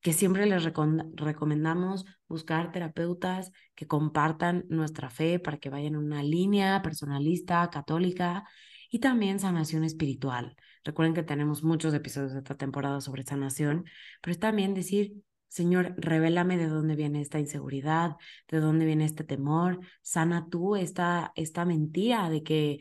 que 0.00 0.12
siempre 0.12 0.46
les 0.46 0.64
recomendamos 0.64 2.06
buscar 2.26 2.72
terapeutas 2.72 3.52
que 3.76 3.86
compartan 3.86 4.64
nuestra 4.68 5.10
fe 5.10 5.38
para 5.38 5.58
que 5.58 5.70
vayan 5.70 5.94
en 5.94 5.98
una 5.98 6.24
línea 6.24 6.82
personalista, 6.82 7.70
católica 7.70 8.42
y 8.90 8.98
también 8.98 9.38
sanación 9.38 9.84
espiritual. 9.84 10.56
Recuerden 10.82 11.14
que 11.14 11.22
tenemos 11.22 11.62
muchos 11.62 11.94
episodios 11.94 12.32
de 12.32 12.38
esta 12.38 12.56
temporada 12.56 13.00
sobre 13.00 13.22
sanación, 13.22 13.84
pero 14.20 14.32
es 14.32 14.40
también 14.40 14.74
decir, 14.74 15.22
Señor, 15.48 15.94
revélame 15.96 16.56
de 16.56 16.68
dónde 16.68 16.94
viene 16.94 17.20
esta 17.20 17.38
inseguridad, 17.38 18.16
de 18.48 18.60
dónde 18.60 18.84
viene 18.84 19.04
este 19.04 19.24
temor, 19.24 19.80
sana 20.02 20.46
tú 20.50 20.76
esta, 20.76 21.32
esta 21.34 21.64
mentira 21.64 22.30
de 22.30 22.42
que 22.42 22.78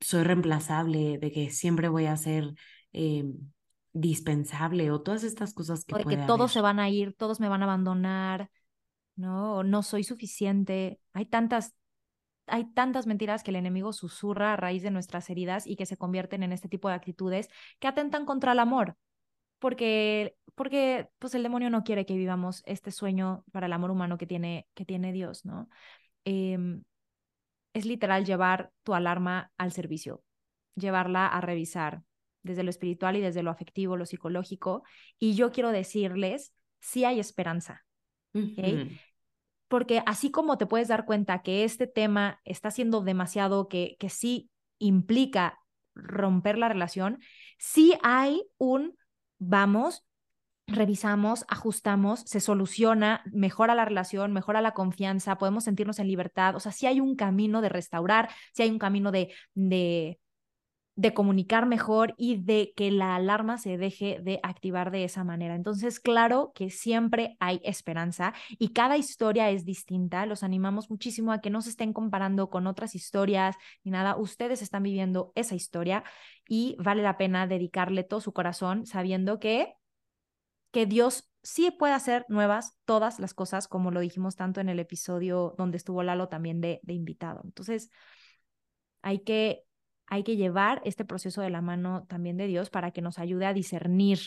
soy 0.00 0.22
reemplazable, 0.24 1.18
de 1.18 1.30
que 1.30 1.50
siempre 1.50 1.88
voy 1.88 2.06
a 2.06 2.16
ser... 2.16 2.54
Eh, 2.92 3.24
dispensable 3.92 4.90
o 4.90 5.00
todas 5.00 5.24
estas 5.24 5.54
cosas 5.54 5.84
que... 5.84 5.94
O 5.94 6.04
que 6.04 6.16
todos 6.16 6.52
se 6.52 6.60
van 6.60 6.78
a 6.78 6.88
ir, 6.88 7.14
todos 7.14 7.40
me 7.40 7.48
van 7.48 7.62
a 7.62 7.64
abandonar, 7.64 8.50
¿no? 9.16 9.62
no 9.62 9.82
soy 9.82 10.04
suficiente. 10.04 11.00
Hay 11.12 11.26
tantas, 11.26 11.74
hay 12.46 12.72
tantas 12.72 13.06
mentiras 13.06 13.42
que 13.42 13.50
el 13.50 13.56
enemigo 13.56 13.92
susurra 13.92 14.52
a 14.52 14.56
raíz 14.56 14.82
de 14.82 14.90
nuestras 14.90 15.28
heridas 15.30 15.66
y 15.66 15.76
que 15.76 15.86
se 15.86 15.96
convierten 15.96 16.42
en 16.42 16.52
este 16.52 16.68
tipo 16.68 16.88
de 16.88 16.94
actitudes 16.94 17.48
que 17.78 17.88
atentan 17.88 18.24
contra 18.24 18.52
el 18.52 18.60
amor. 18.60 18.96
Porque, 19.58 20.36
porque 20.58 21.08
pues 21.18 21.34
el 21.34 21.42
demonio 21.42 21.70
no 21.70 21.84
quiere 21.84 22.04
que 22.04 22.16
vivamos 22.16 22.62
este 22.66 22.90
sueño 22.90 23.44
para 23.52 23.66
el 23.66 23.72
amor 23.72 23.92
humano 23.92 24.18
que 24.18 24.26
tiene, 24.26 24.66
que 24.74 24.84
tiene 24.84 25.12
Dios, 25.12 25.46
¿no? 25.46 25.70
Em, 26.24 26.82
es 27.72 27.86
literal 27.86 28.26
llevar 28.26 28.72
tu 28.82 28.92
alarma 28.92 29.52
al 29.56 29.72
servicio, 29.72 30.22
llevarla 30.74 31.28
a 31.28 31.40
revisar, 31.40 32.02
desde 32.42 32.64
lo 32.64 32.70
espiritual 32.70 33.16
y 33.16 33.20
desde 33.20 33.42
lo 33.42 33.50
afectivo, 33.50 33.96
lo 33.96 34.04
psicológico. 34.04 34.82
Y 35.18 35.34
yo 35.34 35.52
quiero 35.52 35.70
decirles, 35.70 36.52
sí 36.80 37.04
hay 37.04 37.20
esperanza. 37.20 37.84
Porque 39.68 40.02
así 40.06 40.30
como 40.30 40.58
te 40.58 40.66
puedes 40.66 40.88
dar 40.88 41.04
cuenta 41.04 41.42
que 41.42 41.64
este 41.64 41.86
tema 41.86 42.40
está 42.44 42.70
siendo 42.70 43.00
demasiado, 43.02 43.68
que, 43.68 43.96
que 43.98 44.08
sí 44.08 44.50
implica 44.78 45.60
romper 45.94 46.58
la 46.58 46.68
relación, 46.68 47.20
sí 47.58 47.94
hay 48.02 48.42
un, 48.56 48.96
vamos, 49.38 50.07
revisamos, 50.68 51.44
ajustamos, 51.48 52.20
se 52.20 52.40
soluciona, 52.40 53.22
mejora 53.32 53.74
la 53.74 53.86
relación, 53.86 54.32
mejora 54.32 54.60
la 54.60 54.72
confianza, 54.72 55.38
podemos 55.38 55.64
sentirnos 55.64 55.98
en 55.98 56.08
libertad. 56.08 56.54
O 56.54 56.60
sea, 56.60 56.72
si 56.72 56.86
hay 56.86 57.00
un 57.00 57.16
camino 57.16 57.60
de 57.62 57.70
restaurar, 57.70 58.28
si 58.52 58.62
hay 58.62 58.70
un 58.70 58.78
camino 58.78 59.10
de, 59.10 59.32
de, 59.54 60.20
de 60.94 61.14
comunicar 61.14 61.64
mejor 61.64 62.14
y 62.18 62.42
de 62.42 62.74
que 62.76 62.90
la 62.90 63.16
alarma 63.16 63.56
se 63.56 63.78
deje 63.78 64.20
de 64.20 64.40
activar 64.42 64.90
de 64.90 65.04
esa 65.04 65.24
manera. 65.24 65.54
Entonces, 65.54 66.00
claro 66.00 66.52
que 66.54 66.68
siempre 66.70 67.36
hay 67.40 67.60
esperanza 67.64 68.34
y 68.50 68.72
cada 68.74 68.98
historia 68.98 69.48
es 69.48 69.64
distinta. 69.64 70.26
Los 70.26 70.42
animamos 70.42 70.90
muchísimo 70.90 71.32
a 71.32 71.40
que 71.40 71.50
no 71.50 71.62
se 71.62 71.70
estén 71.70 71.94
comparando 71.94 72.50
con 72.50 72.66
otras 72.66 72.94
historias 72.94 73.56
ni 73.84 73.90
nada. 73.90 74.16
Ustedes 74.16 74.60
están 74.60 74.82
viviendo 74.82 75.32
esa 75.34 75.54
historia 75.54 76.04
y 76.46 76.76
vale 76.78 77.02
la 77.02 77.16
pena 77.16 77.46
dedicarle 77.46 78.04
todo 78.04 78.20
su 78.20 78.32
corazón 78.32 78.84
sabiendo 78.84 79.38
que 79.38 79.77
que 80.70 80.86
Dios 80.86 81.30
sí 81.42 81.70
puede 81.70 81.94
hacer 81.94 82.26
nuevas 82.28 82.76
todas 82.84 83.18
las 83.20 83.34
cosas, 83.34 83.68
como 83.68 83.90
lo 83.90 84.00
dijimos 84.00 84.36
tanto 84.36 84.60
en 84.60 84.68
el 84.68 84.78
episodio 84.78 85.54
donde 85.56 85.76
estuvo 85.76 86.02
Lalo 86.02 86.28
también 86.28 86.60
de, 86.60 86.80
de 86.82 86.92
invitado. 86.92 87.40
Entonces, 87.44 87.90
hay 89.02 89.20
que, 89.20 89.64
hay 90.06 90.24
que 90.24 90.36
llevar 90.36 90.82
este 90.84 91.04
proceso 91.04 91.40
de 91.40 91.50
la 91.50 91.60
mano 91.60 92.04
también 92.08 92.36
de 92.36 92.46
Dios 92.46 92.70
para 92.70 92.90
que 92.90 93.02
nos 93.02 93.18
ayude 93.18 93.46
a 93.46 93.54
discernir 93.54 94.18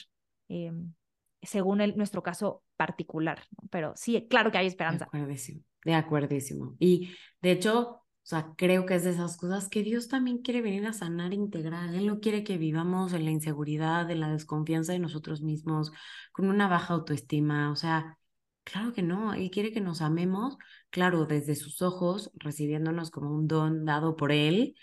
em, 0.47 0.93
según 1.41 1.81
el, 1.81 1.95
nuestro 1.97 2.23
caso 2.23 2.63
particular. 2.77 3.43
Pero 3.69 3.93
sí, 3.95 4.27
claro 4.29 4.51
que 4.51 4.57
hay 4.57 4.67
esperanza. 4.67 5.07
De 5.11 5.19
acuerdísimo, 5.19 5.61
de 5.83 5.93
acuerdísimo. 5.93 6.75
Y 6.79 7.11
de 7.41 7.51
hecho, 7.51 8.00
o 8.23 8.27
sea, 8.31 8.53
creo 8.55 8.85
que 8.85 8.95
es 8.95 9.03
de 9.03 9.09
esas 9.11 9.35
cosas 9.35 9.67
que 9.67 9.83
Dios 9.83 10.07
también 10.07 10.39
quiere 10.39 10.61
venir 10.61 10.85
a 10.85 10.93
sanar 10.93 11.33
integral. 11.33 11.95
Él 11.95 12.05
no 12.05 12.19
quiere 12.19 12.43
que 12.43 12.57
vivamos 12.57 13.13
en 13.13 13.25
la 13.25 13.31
inseguridad, 13.31 14.09
en 14.11 14.19
la 14.19 14.31
desconfianza 14.31 14.93
de 14.93 14.99
nosotros 14.99 15.41
mismos, 15.41 15.91
con 16.31 16.47
una 16.49 16.67
baja 16.67 16.93
autoestima. 16.93 17.71
O 17.71 17.75
sea, 17.75 18.17
claro 18.63 18.93
que 18.93 19.01
no. 19.01 19.33
Él 19.33 19.49
quiere 19.49 19.71
que 19.73 19.81
nos 19.81 20.01
amemos, 20.01 20.57
claro, 20.91 21.25
desde 21.25 21.55
sus 21.55 21.81
ojos, 21.81 22.31
recibiéndonos 22.35 23.09
como 23.11 23.35
un 23.35 23.47
don 23.47 23.85
dado 23.85 24.15
por 24.15 24.31
Él, 24.31 24.75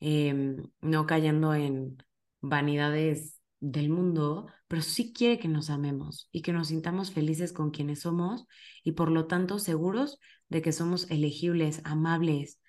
em, 0.00 0.56
no 0.80 1.06
cayendo 1.06 1.54
en 1.54 1.98
vanidades 2.40 3.40
del 3.60 3.90
mundo, 3.90 4.46
pero 4.68 4.82
sí 4.82 5.12
quiere 5.12 5.38
que 5.38 5.48
nos 5.48 5.70
amemos 5.70 6.28
y 6.32 6.42
que 6.42 6.52
nos 6.52 6.68
sintamos 6.68 7.12
felices 7.12 7.52
con 7.52 7.70
quienes 7.70 8.00
somos 8.00 8.46
y 8.82 8.92
por 8.92 9.10
lo 9.10 9.26
tanto 9.26 9.58
seguros 9.58 10.18
de 10.48 10.62
que 10.62 10.72
somos 10.72 11.10
elegibles, 11.10 11.80
amables, 11.84 12.60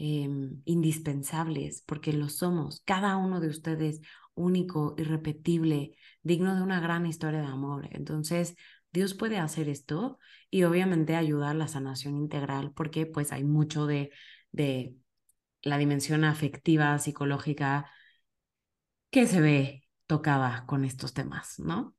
Em, 0.00 0.62
indispensables, 0.64 1.82
porque 1.84 2.12
lo 2.12 2.28
somos, 2.28 2.82
cada 2.84 3.16
uno 3.16 3.40
de 3.40 3.48
ustedes 3.48 4.00
único, 4.34 4.94
irrepetible, 4.96 5.96
digno 6.22 6.54
de 6.54 6.62
una 6.62 6.78
gran 6.80 7.04
historia 7.04 7.40
de 7.40 7.48
amor. 7.48 7.88
Entonces, 7.90 8.54
Dios 8.92 9.14
puede 9.14 9.38
hacer 9.38 9.68
esto 9.68 10.20
y 10.50 10.62
obviamente 10.62 11.16
ayudar 11.16 11.50
a 11.50 11.54
la 11.54 11.66
sanación 11.66 12.16
integral, 12.16 12.72
porque 12.76 13.06
pues 13.06 13.32
hay 13.32 13.42
mucho 13.42 13.86
de, 13.86 14.12
de 14.52 14.94
la 15.62 15.78
dimensión 15.78 16.22
afectiva, 16.24 16.96
psicológica, 17.00 17.90
que 19.10 19.26
se 19.26 19.40
ve 19.40 19.82
tocada 20.06 20.64
con 20.66 20.84
estos 20.84 21.12
temas, 21.14 21.58
¿no? 21.58 21.97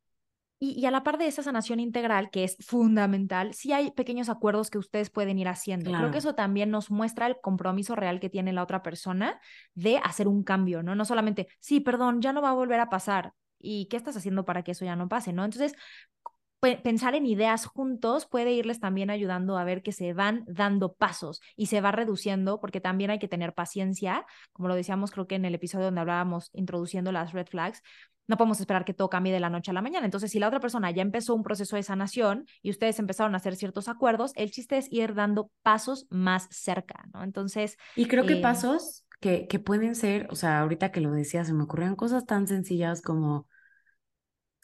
Y, 0.62 0.86
a 0.86 0.91
la 0.91 1.03
par 1.03 1.18
de 1.18 1.28
esa 1.28 1.41
sanación 1.41 1.80
integral, 1.80 2.30
que 2.30 2.43
es 2.43 2.57
fundamental, 2.60 3.53
sí 3.53 3.72
hay 3.72 3.91
pequeños 3.91 4.28
acuerdos 4.28 4.70
que 4.70 4.78
ustedes 4.78 5.10
pueden 5.10 5.39
ir 5.39 5.47
haciendo. 5.47 5.89
Creo 5.89 6.12
que 6.12 6.18
eso 6.18 6.36
también 6.36 6.70
nos 6.70 6.91
muestra 6.91 7.28
el 7.28 7.39
compromiso 7.39 7.95
real 7.95 8.20
que 8.20 8.30
tiene 8.30 8.51
la 8.51 8.64
otra 8.64 8.84
persona 8.84 9.39
de 9.74 9.99
hacer 9.99 10.28
un 10.28 10.43
cambio, 10.43 10.84
¿no? 10.84 10.95
No 10.95 11.05
solamente, 11.05 11.47
sí, 11.60 11.80
perdón, 11.80 12.22
ya 12.22 12.34
no 12.34 12.41
va 12.41 12.49
a 12.49 12.53
volver 12.53 12.82
a 12.82 12.89
pasar. 12.89 13.34
¿Y 13.57 13.88
qué 13.88 13.97
estás 13.97 14.18
haciendo 14.18 14.43
para 14.45 14.64
que 14.64 14.72
eso 14.72 14.84
ya 14.84 14.95
no 14.95 15.07
pase, 15.07 15.32
no? 15.32 15.45
Entonces, 15.45 15.76
pensar 16.60 17.16
en 17.16 17.26
ideas 17.26 17.66
juntos 17.66 18.26
puede 18.26 18.51
irles 18.51 18.80
también 18.80 19.10
ayudando 19.10 19.57
a 19.57 19.64
ver 19.64 19.82
que 19.82 19.91
se 19.91 20.14
van 20.14 20.43
dando 20.47 20.93
pasos 20.93 21.41
y 21.55 21.68
se 21.68 21.82
va 21.82 21.91
reduciendo, 21.91 22.60
porque 22.60 22.82
también 22.82 23.12
hay 23.12 23.20
que 23.20 23.28
tener 23.28 23.53
paciencia, 23.53 24.26
como 24.51 24.68
lo 24.68 24.76
decíamos 24.76 25.12
creo 25.12 25.28
que 25.28 25.36
en 25.36 25.45
el 25.45 25.55
episodio 25.55 25.86
donde 25.86 26.01
hablábamos 26.01 26.49
introduciendo 26.53 27.12
las 27.12 27.34
red 27.34 27.47
flags, 27.47 27.82
no 28.30 28.38
podemos 28.38 28.60
esperar 28.60 28.86
que 28.86 28.93
todo 28.93 29.10
cambie 29.10 29.34
de 29.34 29.39
la 29.39 29.49
noche 29.49 29.72
a 29.72 29.74
la 29.74 29.82
mañana. 29.82 30.05
Entonces, 30.05 30.30
si 30.30 30.38
la 30.38 30.47
otra 30.47 30.60
persona 30.60 30.91
ya 30.91 31.01
empezó 31.01 31.34
un 31.34 31.41
proceso 31.41 31.76
de 31.76 31.82
sanación 31.82 32.45
y 32.62 32.70
ustedes 32.70 32.99
empezaron 32.99 33.34
a 33.34 33.38
hacer 33.38 33.55
ciertos 33.55 33.88
acuerdos, 33.88 34.34
el 34.36 34.51
chiste 34.51 34.78
es 34.78 34.88
ir 34.91 35.16
dando 35.16 35.49
pasos 35.64 36.05
más 36.12 36.47
cerca, 36.51 37.07
¿no? 37.12 37.24
Entonces... 37.24 37.76
Y 37.95 38.05
creo 38.05 38.28
que 38.28 38.34
eh, 38.34 38.41
pasos 38.41 39.03
que, 39.20 39.47
que 39.47 39.57
pueden 39.57 39.95
ser, 39.95 40.28
o 40.30 40.36
sea, 40.36 40.60
ahorita 40.60 40.91
que 40.91 41.01
lo 41.01 41.12
decía, 41.12 41.43
se 41.43 41.53
me 41.53 41.64
ocurrieron 41.64 41.95
cosas 41.95 42.28
tan 42.28 42.47
sencillas 42.47 43.01
como 43.01 43.47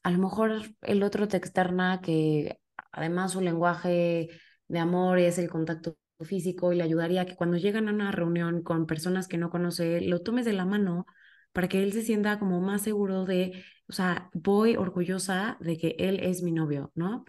a 0.05 0.11
lo 0.11 0.19
mejor 0.19 0.61
el 0.83 1.03
otro 1.03 1.27
te 1.27 1.37
externa 1.37 1.99
que 2.01 2.59
además 2.91 3.31
su 3.33 3.41
lenguaje 3.41 4.29
de 4.67 4.79
amor 4.79 5.17
es 5.19 5.39
el 5.39 5.49
contacto 5.49 5.97
físico 6.21 6.71
y 6.71 6.77
le 6.77 6.83
ayudaría 6.83 7.25
que 7.25 7.35
cuando 7.35 7.57
llegan 7.57 7.89
a 7.89 7.93
una 7.93 8.11
reunión 8.11 8.61
con 8.63 8.85
personas 8.85 9.27
que 9.27 9.37
no 9.39 9.49
conoce, 9.49 10.01
lo 10.01 10.21
tomes 10.21 10.45
de 10.45 10.53
la 10.53 10.65
mano 10.65 11.07
para 11.53 11.67
que 11.67 11.81
él 11.83 11.91
se 11.93 12.03
sienta 12.03 12.37
como 12.39 12.61
más 12.61 12.83
seguro 12.83 13.25
de, 13.25 13.63
o 13.89 13.93
sea, 13.93 14.29
voy 14.33 14.75
orgullosa 14.77 15.57
de 15.59 15.77
que 15.77 15.95
él 15.99 16.19
es 16.21 16.43
mi 16.43 16.51
novio, 16.51 16.91
¿no? 16.95 17.25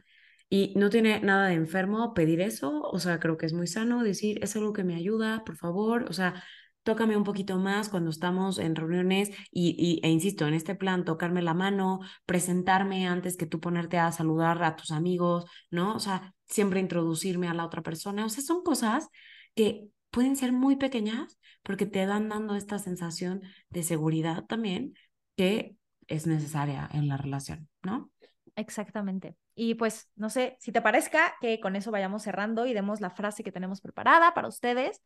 Y 0.50 0.74
no 0.76 0.90
tiene 0.90 1.20
nada 1.20 1.48
de 1.48 1.54
enfermo 1.54 2.12
pedir 2.14 2.40
eso, 2.42 2.82
o 2.82 2.98
sea, 3.00 3.18
creo 3.20 3.38
que 3.38 3.46
es 3.46 3.52
muy 3.54 3.66
sano 3.66 4.02
decir, 4.04 4.38
es 4.44 4.54
algo 4.56 4.72
que 4.74 4.84
me 4.84 4.94
ayuda, 4.96 5.44
por 5.44 5.56
favor, 5.56 6.04
o 6.08 6.12
sea, 6.12 6.42
tócame 6.86 7.16
un 7.16 7.24
poquito 7.24 7.58
más 7.58 7.88
cuando 7.88 8.10
estamos 8.10 8.60
en 8.60 8.76
reuniones 8.76 9.30
y, 9.50 10.00
e 10.04 10.08
insisto, 10.08 10.46
en 10.46 10.54
este 10.54 10.76
plan, 10.76 11.04
tocarme 11.04 11.42
la 11.42 11.52
mano, 11.52 11.98
presentarme 12.26 13.08
antes 13.08 13.36
que 13.36 13.44
tú 13.44 13.58
ponerte 13.58 13.98
a 13.98 14.12
saludar 14.12 14.62
a 14.62 14.76
tus 14.76 14.92
amigos, 14.92 15.46
¿no? 15.68 15.96
O 15.96 15.98
sea, 15.98 16.32
siempre 16.44 16.78
introducirme 16.78 17.48
a 17.48 17.54
la 17.54 17.66
otra 17.66 17.82
persona. 17.82 18.24
O 18.24 18.28
sea, 18.28 18.44
son 18.44 18.62
cosas 18.62 19.08
que 19.56 19.88
pueden 20.12 20.36
ser 20.36 20.52
muy 20.52 20.76
pequeñas 20.76 21.40
porque 21.64 21.86
te 21.86 22.06
dan 22.06 22.28
dando 22.28 22.54
esta 22.54 22.78
sensación 22.78 23.42
de 23.68 23.82
seguridad 23.82 24.44
también 24.44 24.94
que 25.36 25.74
es 26.06 26.28
necesaria 26.28 26.88
en 26.92 27.08
la 27.08 27.16
relación, 27.16 27.68
¿no? 27.82 28.12
Exactamente. 28.54 29.36
Y 29.56 29.74
pues 29.74 30.08
no 30.14 30.30
sé 30.30 30.56
si 30.60 30.70
te 30.70 30.80
parezca 30.80 31.34
que 31.40 31.58
con 31.58 31.74
eso 31.74 31.90
vayamos 31.90 32.22
cerrando 32.22 32.64
y 32.64 32.74
demos 32.74 33.00
la 33.00 33.10
frase 33.10 33.42
que 33.42 33.50
tenemos 33.50 33.80
preparada 33.80 34.34
para 34.34 34.46
ustedes, 34.46 35.02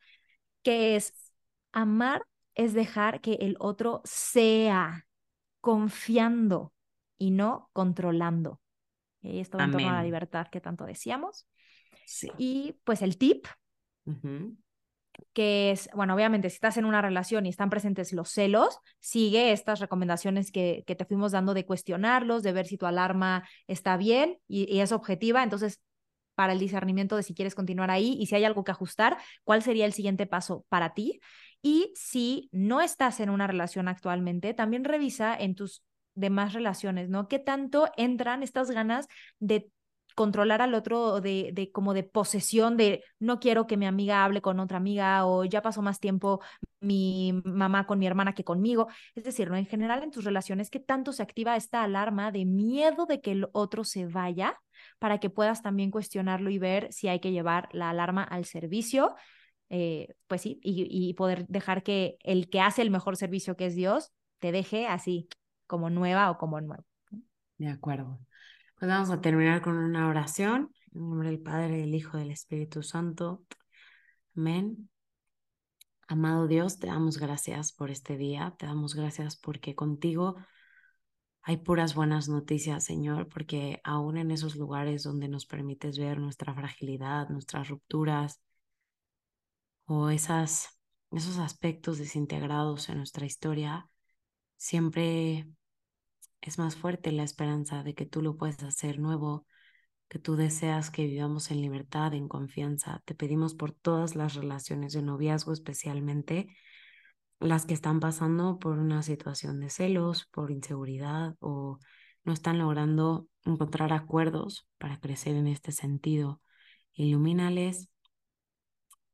que 0.62 0.97
es 0.97 1.30
Amar 1.72 2.24
es 2.54 2.74
dejar 2.74 3.20
que 3.20 3.34
el 3.34 3.56
otro 3.58 4.02
sea 4.04 5.06
confiando 5.60 6.72
y 7.18 7.30
no 7.30 7.70
controlando. 7.72 8.60
Y 9.22 9.40
esto 9.40 9.58
en 9.58 9.70
torno 9.70 9.90
a 9.90 9.94
la 9.94 10.02
libertad 10.02 10.48
que 10.50 10.60
tanto 10.60 10.84
decíamos. 10.84 11.46
Y 12.38 12.76
pues 12.84 13.02
el 13.02 13.18
tip, 13.18 13.46
que 15.32 15.70
es, 15.70 15.90
bueno, 15.94 16.14
obviamente 16.14 16.48
si 16.48 16.54
estás 16.54 16.76
en 16.76 16.86
una 16.86 17.02
relación 17.02 17.44
y 17.46 17.50
están 17.50 17.70
presentes 17.70 18.12
los 18.12 18.30
celos, 18.30 18.78
sigue 18.98 19.52
estas 19.52 19.80
recomendaciones 19.80 20.50
que, 20.50 20.82
que 20.86 20.96
te 20.96 21.04
fuimos 21.04 21.32
dando 21.32 21.54
de 21.54 21.66
cuestionarlos, 21.66 22.42
de 22.42 22.52
ver 22.52 22.66
si 22.66 22.78
tu 22.78 22.86
alarma 22.86 23.46
está 23.66 23.96
bien 23.96 24.38
y, 24.48 24.72
y 24.74 24.80
es 24.80 24.92
objetiva. 24.92 25.42
Entonces, 25.42 25.80
para 26.41 26.55
el 26.55 26.59
discernimiento 26.59 27.16
de 27.16 27.22
si 27.22 27.34
quieres 27.34 27.55
continuar 27.55 27.91
ahí 27.91 28.16
y 28.18 28.24
si 28.24 28.34
hay 28.34 28.47
algo 28.47 28.64
que 28.64 28.70
ajustar, 28.70 29.18
cuál 29.45 29.62
sería 29.62 29.84
el 29.84 29.93
siguiente 29.93 30.24
paso 30.24 30.64
para 30.70 30.95
ti. 30.95 31.20
Y 31.61 31.93
si 31.95 32.49
no 32.51 32.80
estás 32.80 33.20
en 33.20 33.28
una 33.28 33.47
relación 33.47 33.88
actualmente, 33.88 34.55
también 34.55 34.84
revisa 34.84 35.36
en 35.38 35.55
tus 35.55 35.84
demás 36.14 36.55
relaciones, 36.55 37.11
¿no? 37.11 37.28
¿Qué 37.28 37.38
tanto 37.38 37.91
entran 37.99 38.43
estas 38.43 38.70
ganas 38.70 39.07
de 39.38 39.70
controlar 40.14 40.62
al 40.62 40.72
otro 40.72 41.20
de, 41.20 41.51
de 41.53 41.70
como 41.72 41.93
de 41.93 42.05
posesión 42.05 42.78
de 42.78 43.05
no 43.18 43.38
quiero 43.38 43.66
que 43.66 43.76
mi 43.76 43.84
amiga 43.84 44.24
hable 44.24 44.41
con 44.41 44.61
otra 44.61 44.78
amiga 44.78 45.26
o 45.26 45.45
ya 45.45 45.61
pasó 45.61 45.82
más 45.82 46.01
tiempo 46.01 46.41
mi 46.80 47.34
mamá 47.45 47.86
con 47.86 47.99
mi 47.99 48.07
hermana 48.07 48.34
que 48.34 48.45
conmigo. 48.45 48.88
Es 49.14 49.24
decir, 49.24 49.51
¿no? 49.51 49.57
En 49.59 49.66
general 49.66 50.03
en 50.03 50.11
tus 50.11 50.24
relaciones, 50.24 50.70
¿qué 50.70 50.80
tanto 50.80 51.12
se 51.12 51.22
activa 51.22 51.55
esta 51.55 51.82
alarma 51.82 52.32
de 52.32 52.47
miedo 52.47 53.05
de 53.05 53.20
que 53.20 53.32
el 53.32 53.49
otro 53.53 53.84
se 53.84 54.07
vaya 54.07 54.59
para 55.01 55.18
que 55.18 55.30
puedas 55.30 55.62
también 55.62 55.90
cuestionarlo 55.90 56.51
y 56.51 56.59
ver 56.59 56.92
si 56.92 57.09
hay 57.09 57.18
que 57.18 57.32
llevar 57.32 57.68
la 57.72 57.90
alarma 57.90 58.22
al 58.22 58.44
servicio 58.44 59.16
eh, 59.72 60.16
pues 60.26 60.42
sí, 60.42 60.61
y, 60.64 61.14
poder 61.14 61.46
dejar 61.46 61.84
que 61.84 62.18
el 62.24 62.51
que 62.51 62.61
hace 62.61 62.82
el 62.82 62.90
mejor 62.90 63.16
servicio, 63.16 63.57
que 63.57 63.66
es 63.66 63.76
Dios, 63.76 64.12
te 64.40 64.51
deje 64.51 64.88
así 64.88 65.28
como 65.68 65.90
nueva 65.90 66.28
o 66.30 66.38
como 66.38 66.61
nuevo. 66.61 66.84
De 67.57 67.68
acuerdo. 67.68 68.18
Pues 68.76 68.90
vamos 68.90 69.11
a 69.11 69.20
terminar 69.20 69.62
con 69.62 69.76
una 69.76 70.09
oración. 70.09 70.74
En 70.92 71.09
nombre 71.09 71.30
del 71.30 71.40
Padre, 71.40 71.76
del 71.78 71.94
Hijo, 71.94 72.18
del 72.18 72.32
Espíritu 72.32 72.82
Santo. 72.82 73.44
Amén. 74.36 74.90
Amado 76.09 76.48
Dios, 76.48 76.80
te 76.80 76.88
damos 76.88 77.18
gracias 77.18 77.72
por 77.72 77.92
este 77.92 78.16
día. 78.16 78.57
Te 78.59 78.66
damos 78.66 78.96
gracias 78.96 79.36
porque 79.36 79.76
contigo 79.76 80.34
hay 81.43 81.57
puras 81.59 81.95
buenas 81.95 82.28
noticias, 82.28 82.84
Señor, 82.84 83.28
porque 83.28 83.80
aún 83.84 84.16
en 84.18 84.30
esos 84.30 84.57
lugares 84.57 85.03
donde 85.03 85.28
nos 85.28 85.47
permites 85.47 85.99
ver 85.99 86.18
nuestra 86.18 86.55
fragilidad, 86.55 87.28
nuestras 87.28 87.68
rupturas, 87.68 88.41
o 89.86 90.11
esas, 90.11 90.78
esos 91.11 91.38
aspectos 91.38 91.99
desintegrados 91.99 92.88
en 92.88 92.99
nuestra 92.99 93.26
historia, 93.26 93.88
siempre 94.57 95.49
es 96.41 96.59
más 96.59 96.76
fuerte 96.76 97.12
la 97.12 97.24
esperanza 97.24 97.82
de 97.82 97.95
que 97.95 98.07
tú 98.07 98.22
lo 98.22 98.36
puedes 98.36 98.62
hacer 98.62 98.99
nuevo, 98.99 99.47
que 100.09 100.18
tú 100.18 100.36
deseas 100.36 100.91
que 100.91 101.07
vivamos 101.07 101.51
en 101.51 101.62
libertad, 101.62 102.14
en 102.14 102.28
confianza. 102.28 103.03
Te 103.05 103.14
pedimos 103.14 103.55
por 103.55 103.72
todas 103.72 104.16
las 104.16 104.34
relaciones 104.34 104.93
de 104.93 105.03
noviazgo, 105.03 105.53
especialmente 105.53 106.49
las 107.41 107.66
que 107.66 107.74
están 107.74 108.01
pasando 108.01 108.59
por 108.59 108.78
una 108.78 109.03
situación 109.03 109.61
de 109.61 109.70
celos, 109.70 110.26
por 110.26 110.51
inseguridad 110.51 111.36
o 111.41 111.78
no 112.24 112.32
están 112.32 112.59
logrando 112.59 113.28
encontrar 113.45 113.93
acuerdos 113.93 114.68
para 114.78 115.01
crecer 115.01 115.36
en 115.36 115.47
este 115.47 115.72
sentido. 115.72 116.43
Ilumínales, 116.93 117.88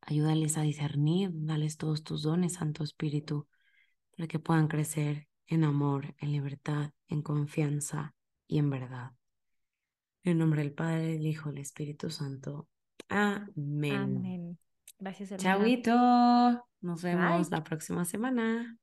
ayúdales 0.01 0.59
a 0.59 0.63
discernir, 0.63 1.31
dales 1.33 1.77
todos 1.77 2.03
tus 2.03 2.23
dones, 2.23 2.55
Santo 2.55 2.83
Espíritu, 2.83 3.47
para 4.17 4.27
que 4.27 4.41
puedan 4.41 4.67
crecer 4.67 5.29
en 5.47 5.63
amor, 5.63 6.15
en 6.19 6.33
libertad, 6.33 6.91
en 7.07 7.23
confianza 7.23 8.15
y 8.49 8.59
en 8.59 8.71
verdad. 8.71 9.13
En 10.25 10.39
nombre 10.39 10.63
del 10.63 10.73
Padre, 10.73 11.13
del 11.13 11.27
Hijo, 11.27 11.51
del 11.51 11.59
Espíritu 11.59 12.11
Santo. 12.11 12.69
Amén. 13.09 13.95
Amén. 13.95 14.59
Gracias, 14.99 15.33
hermana. 15.33 15.59
Chauito. 15.59 16.67
Nos 16.81 17.03
vemos 17.03 17.51
la 17.51 17.63
próxima 17.65 18.05
semana. 18.05 18.77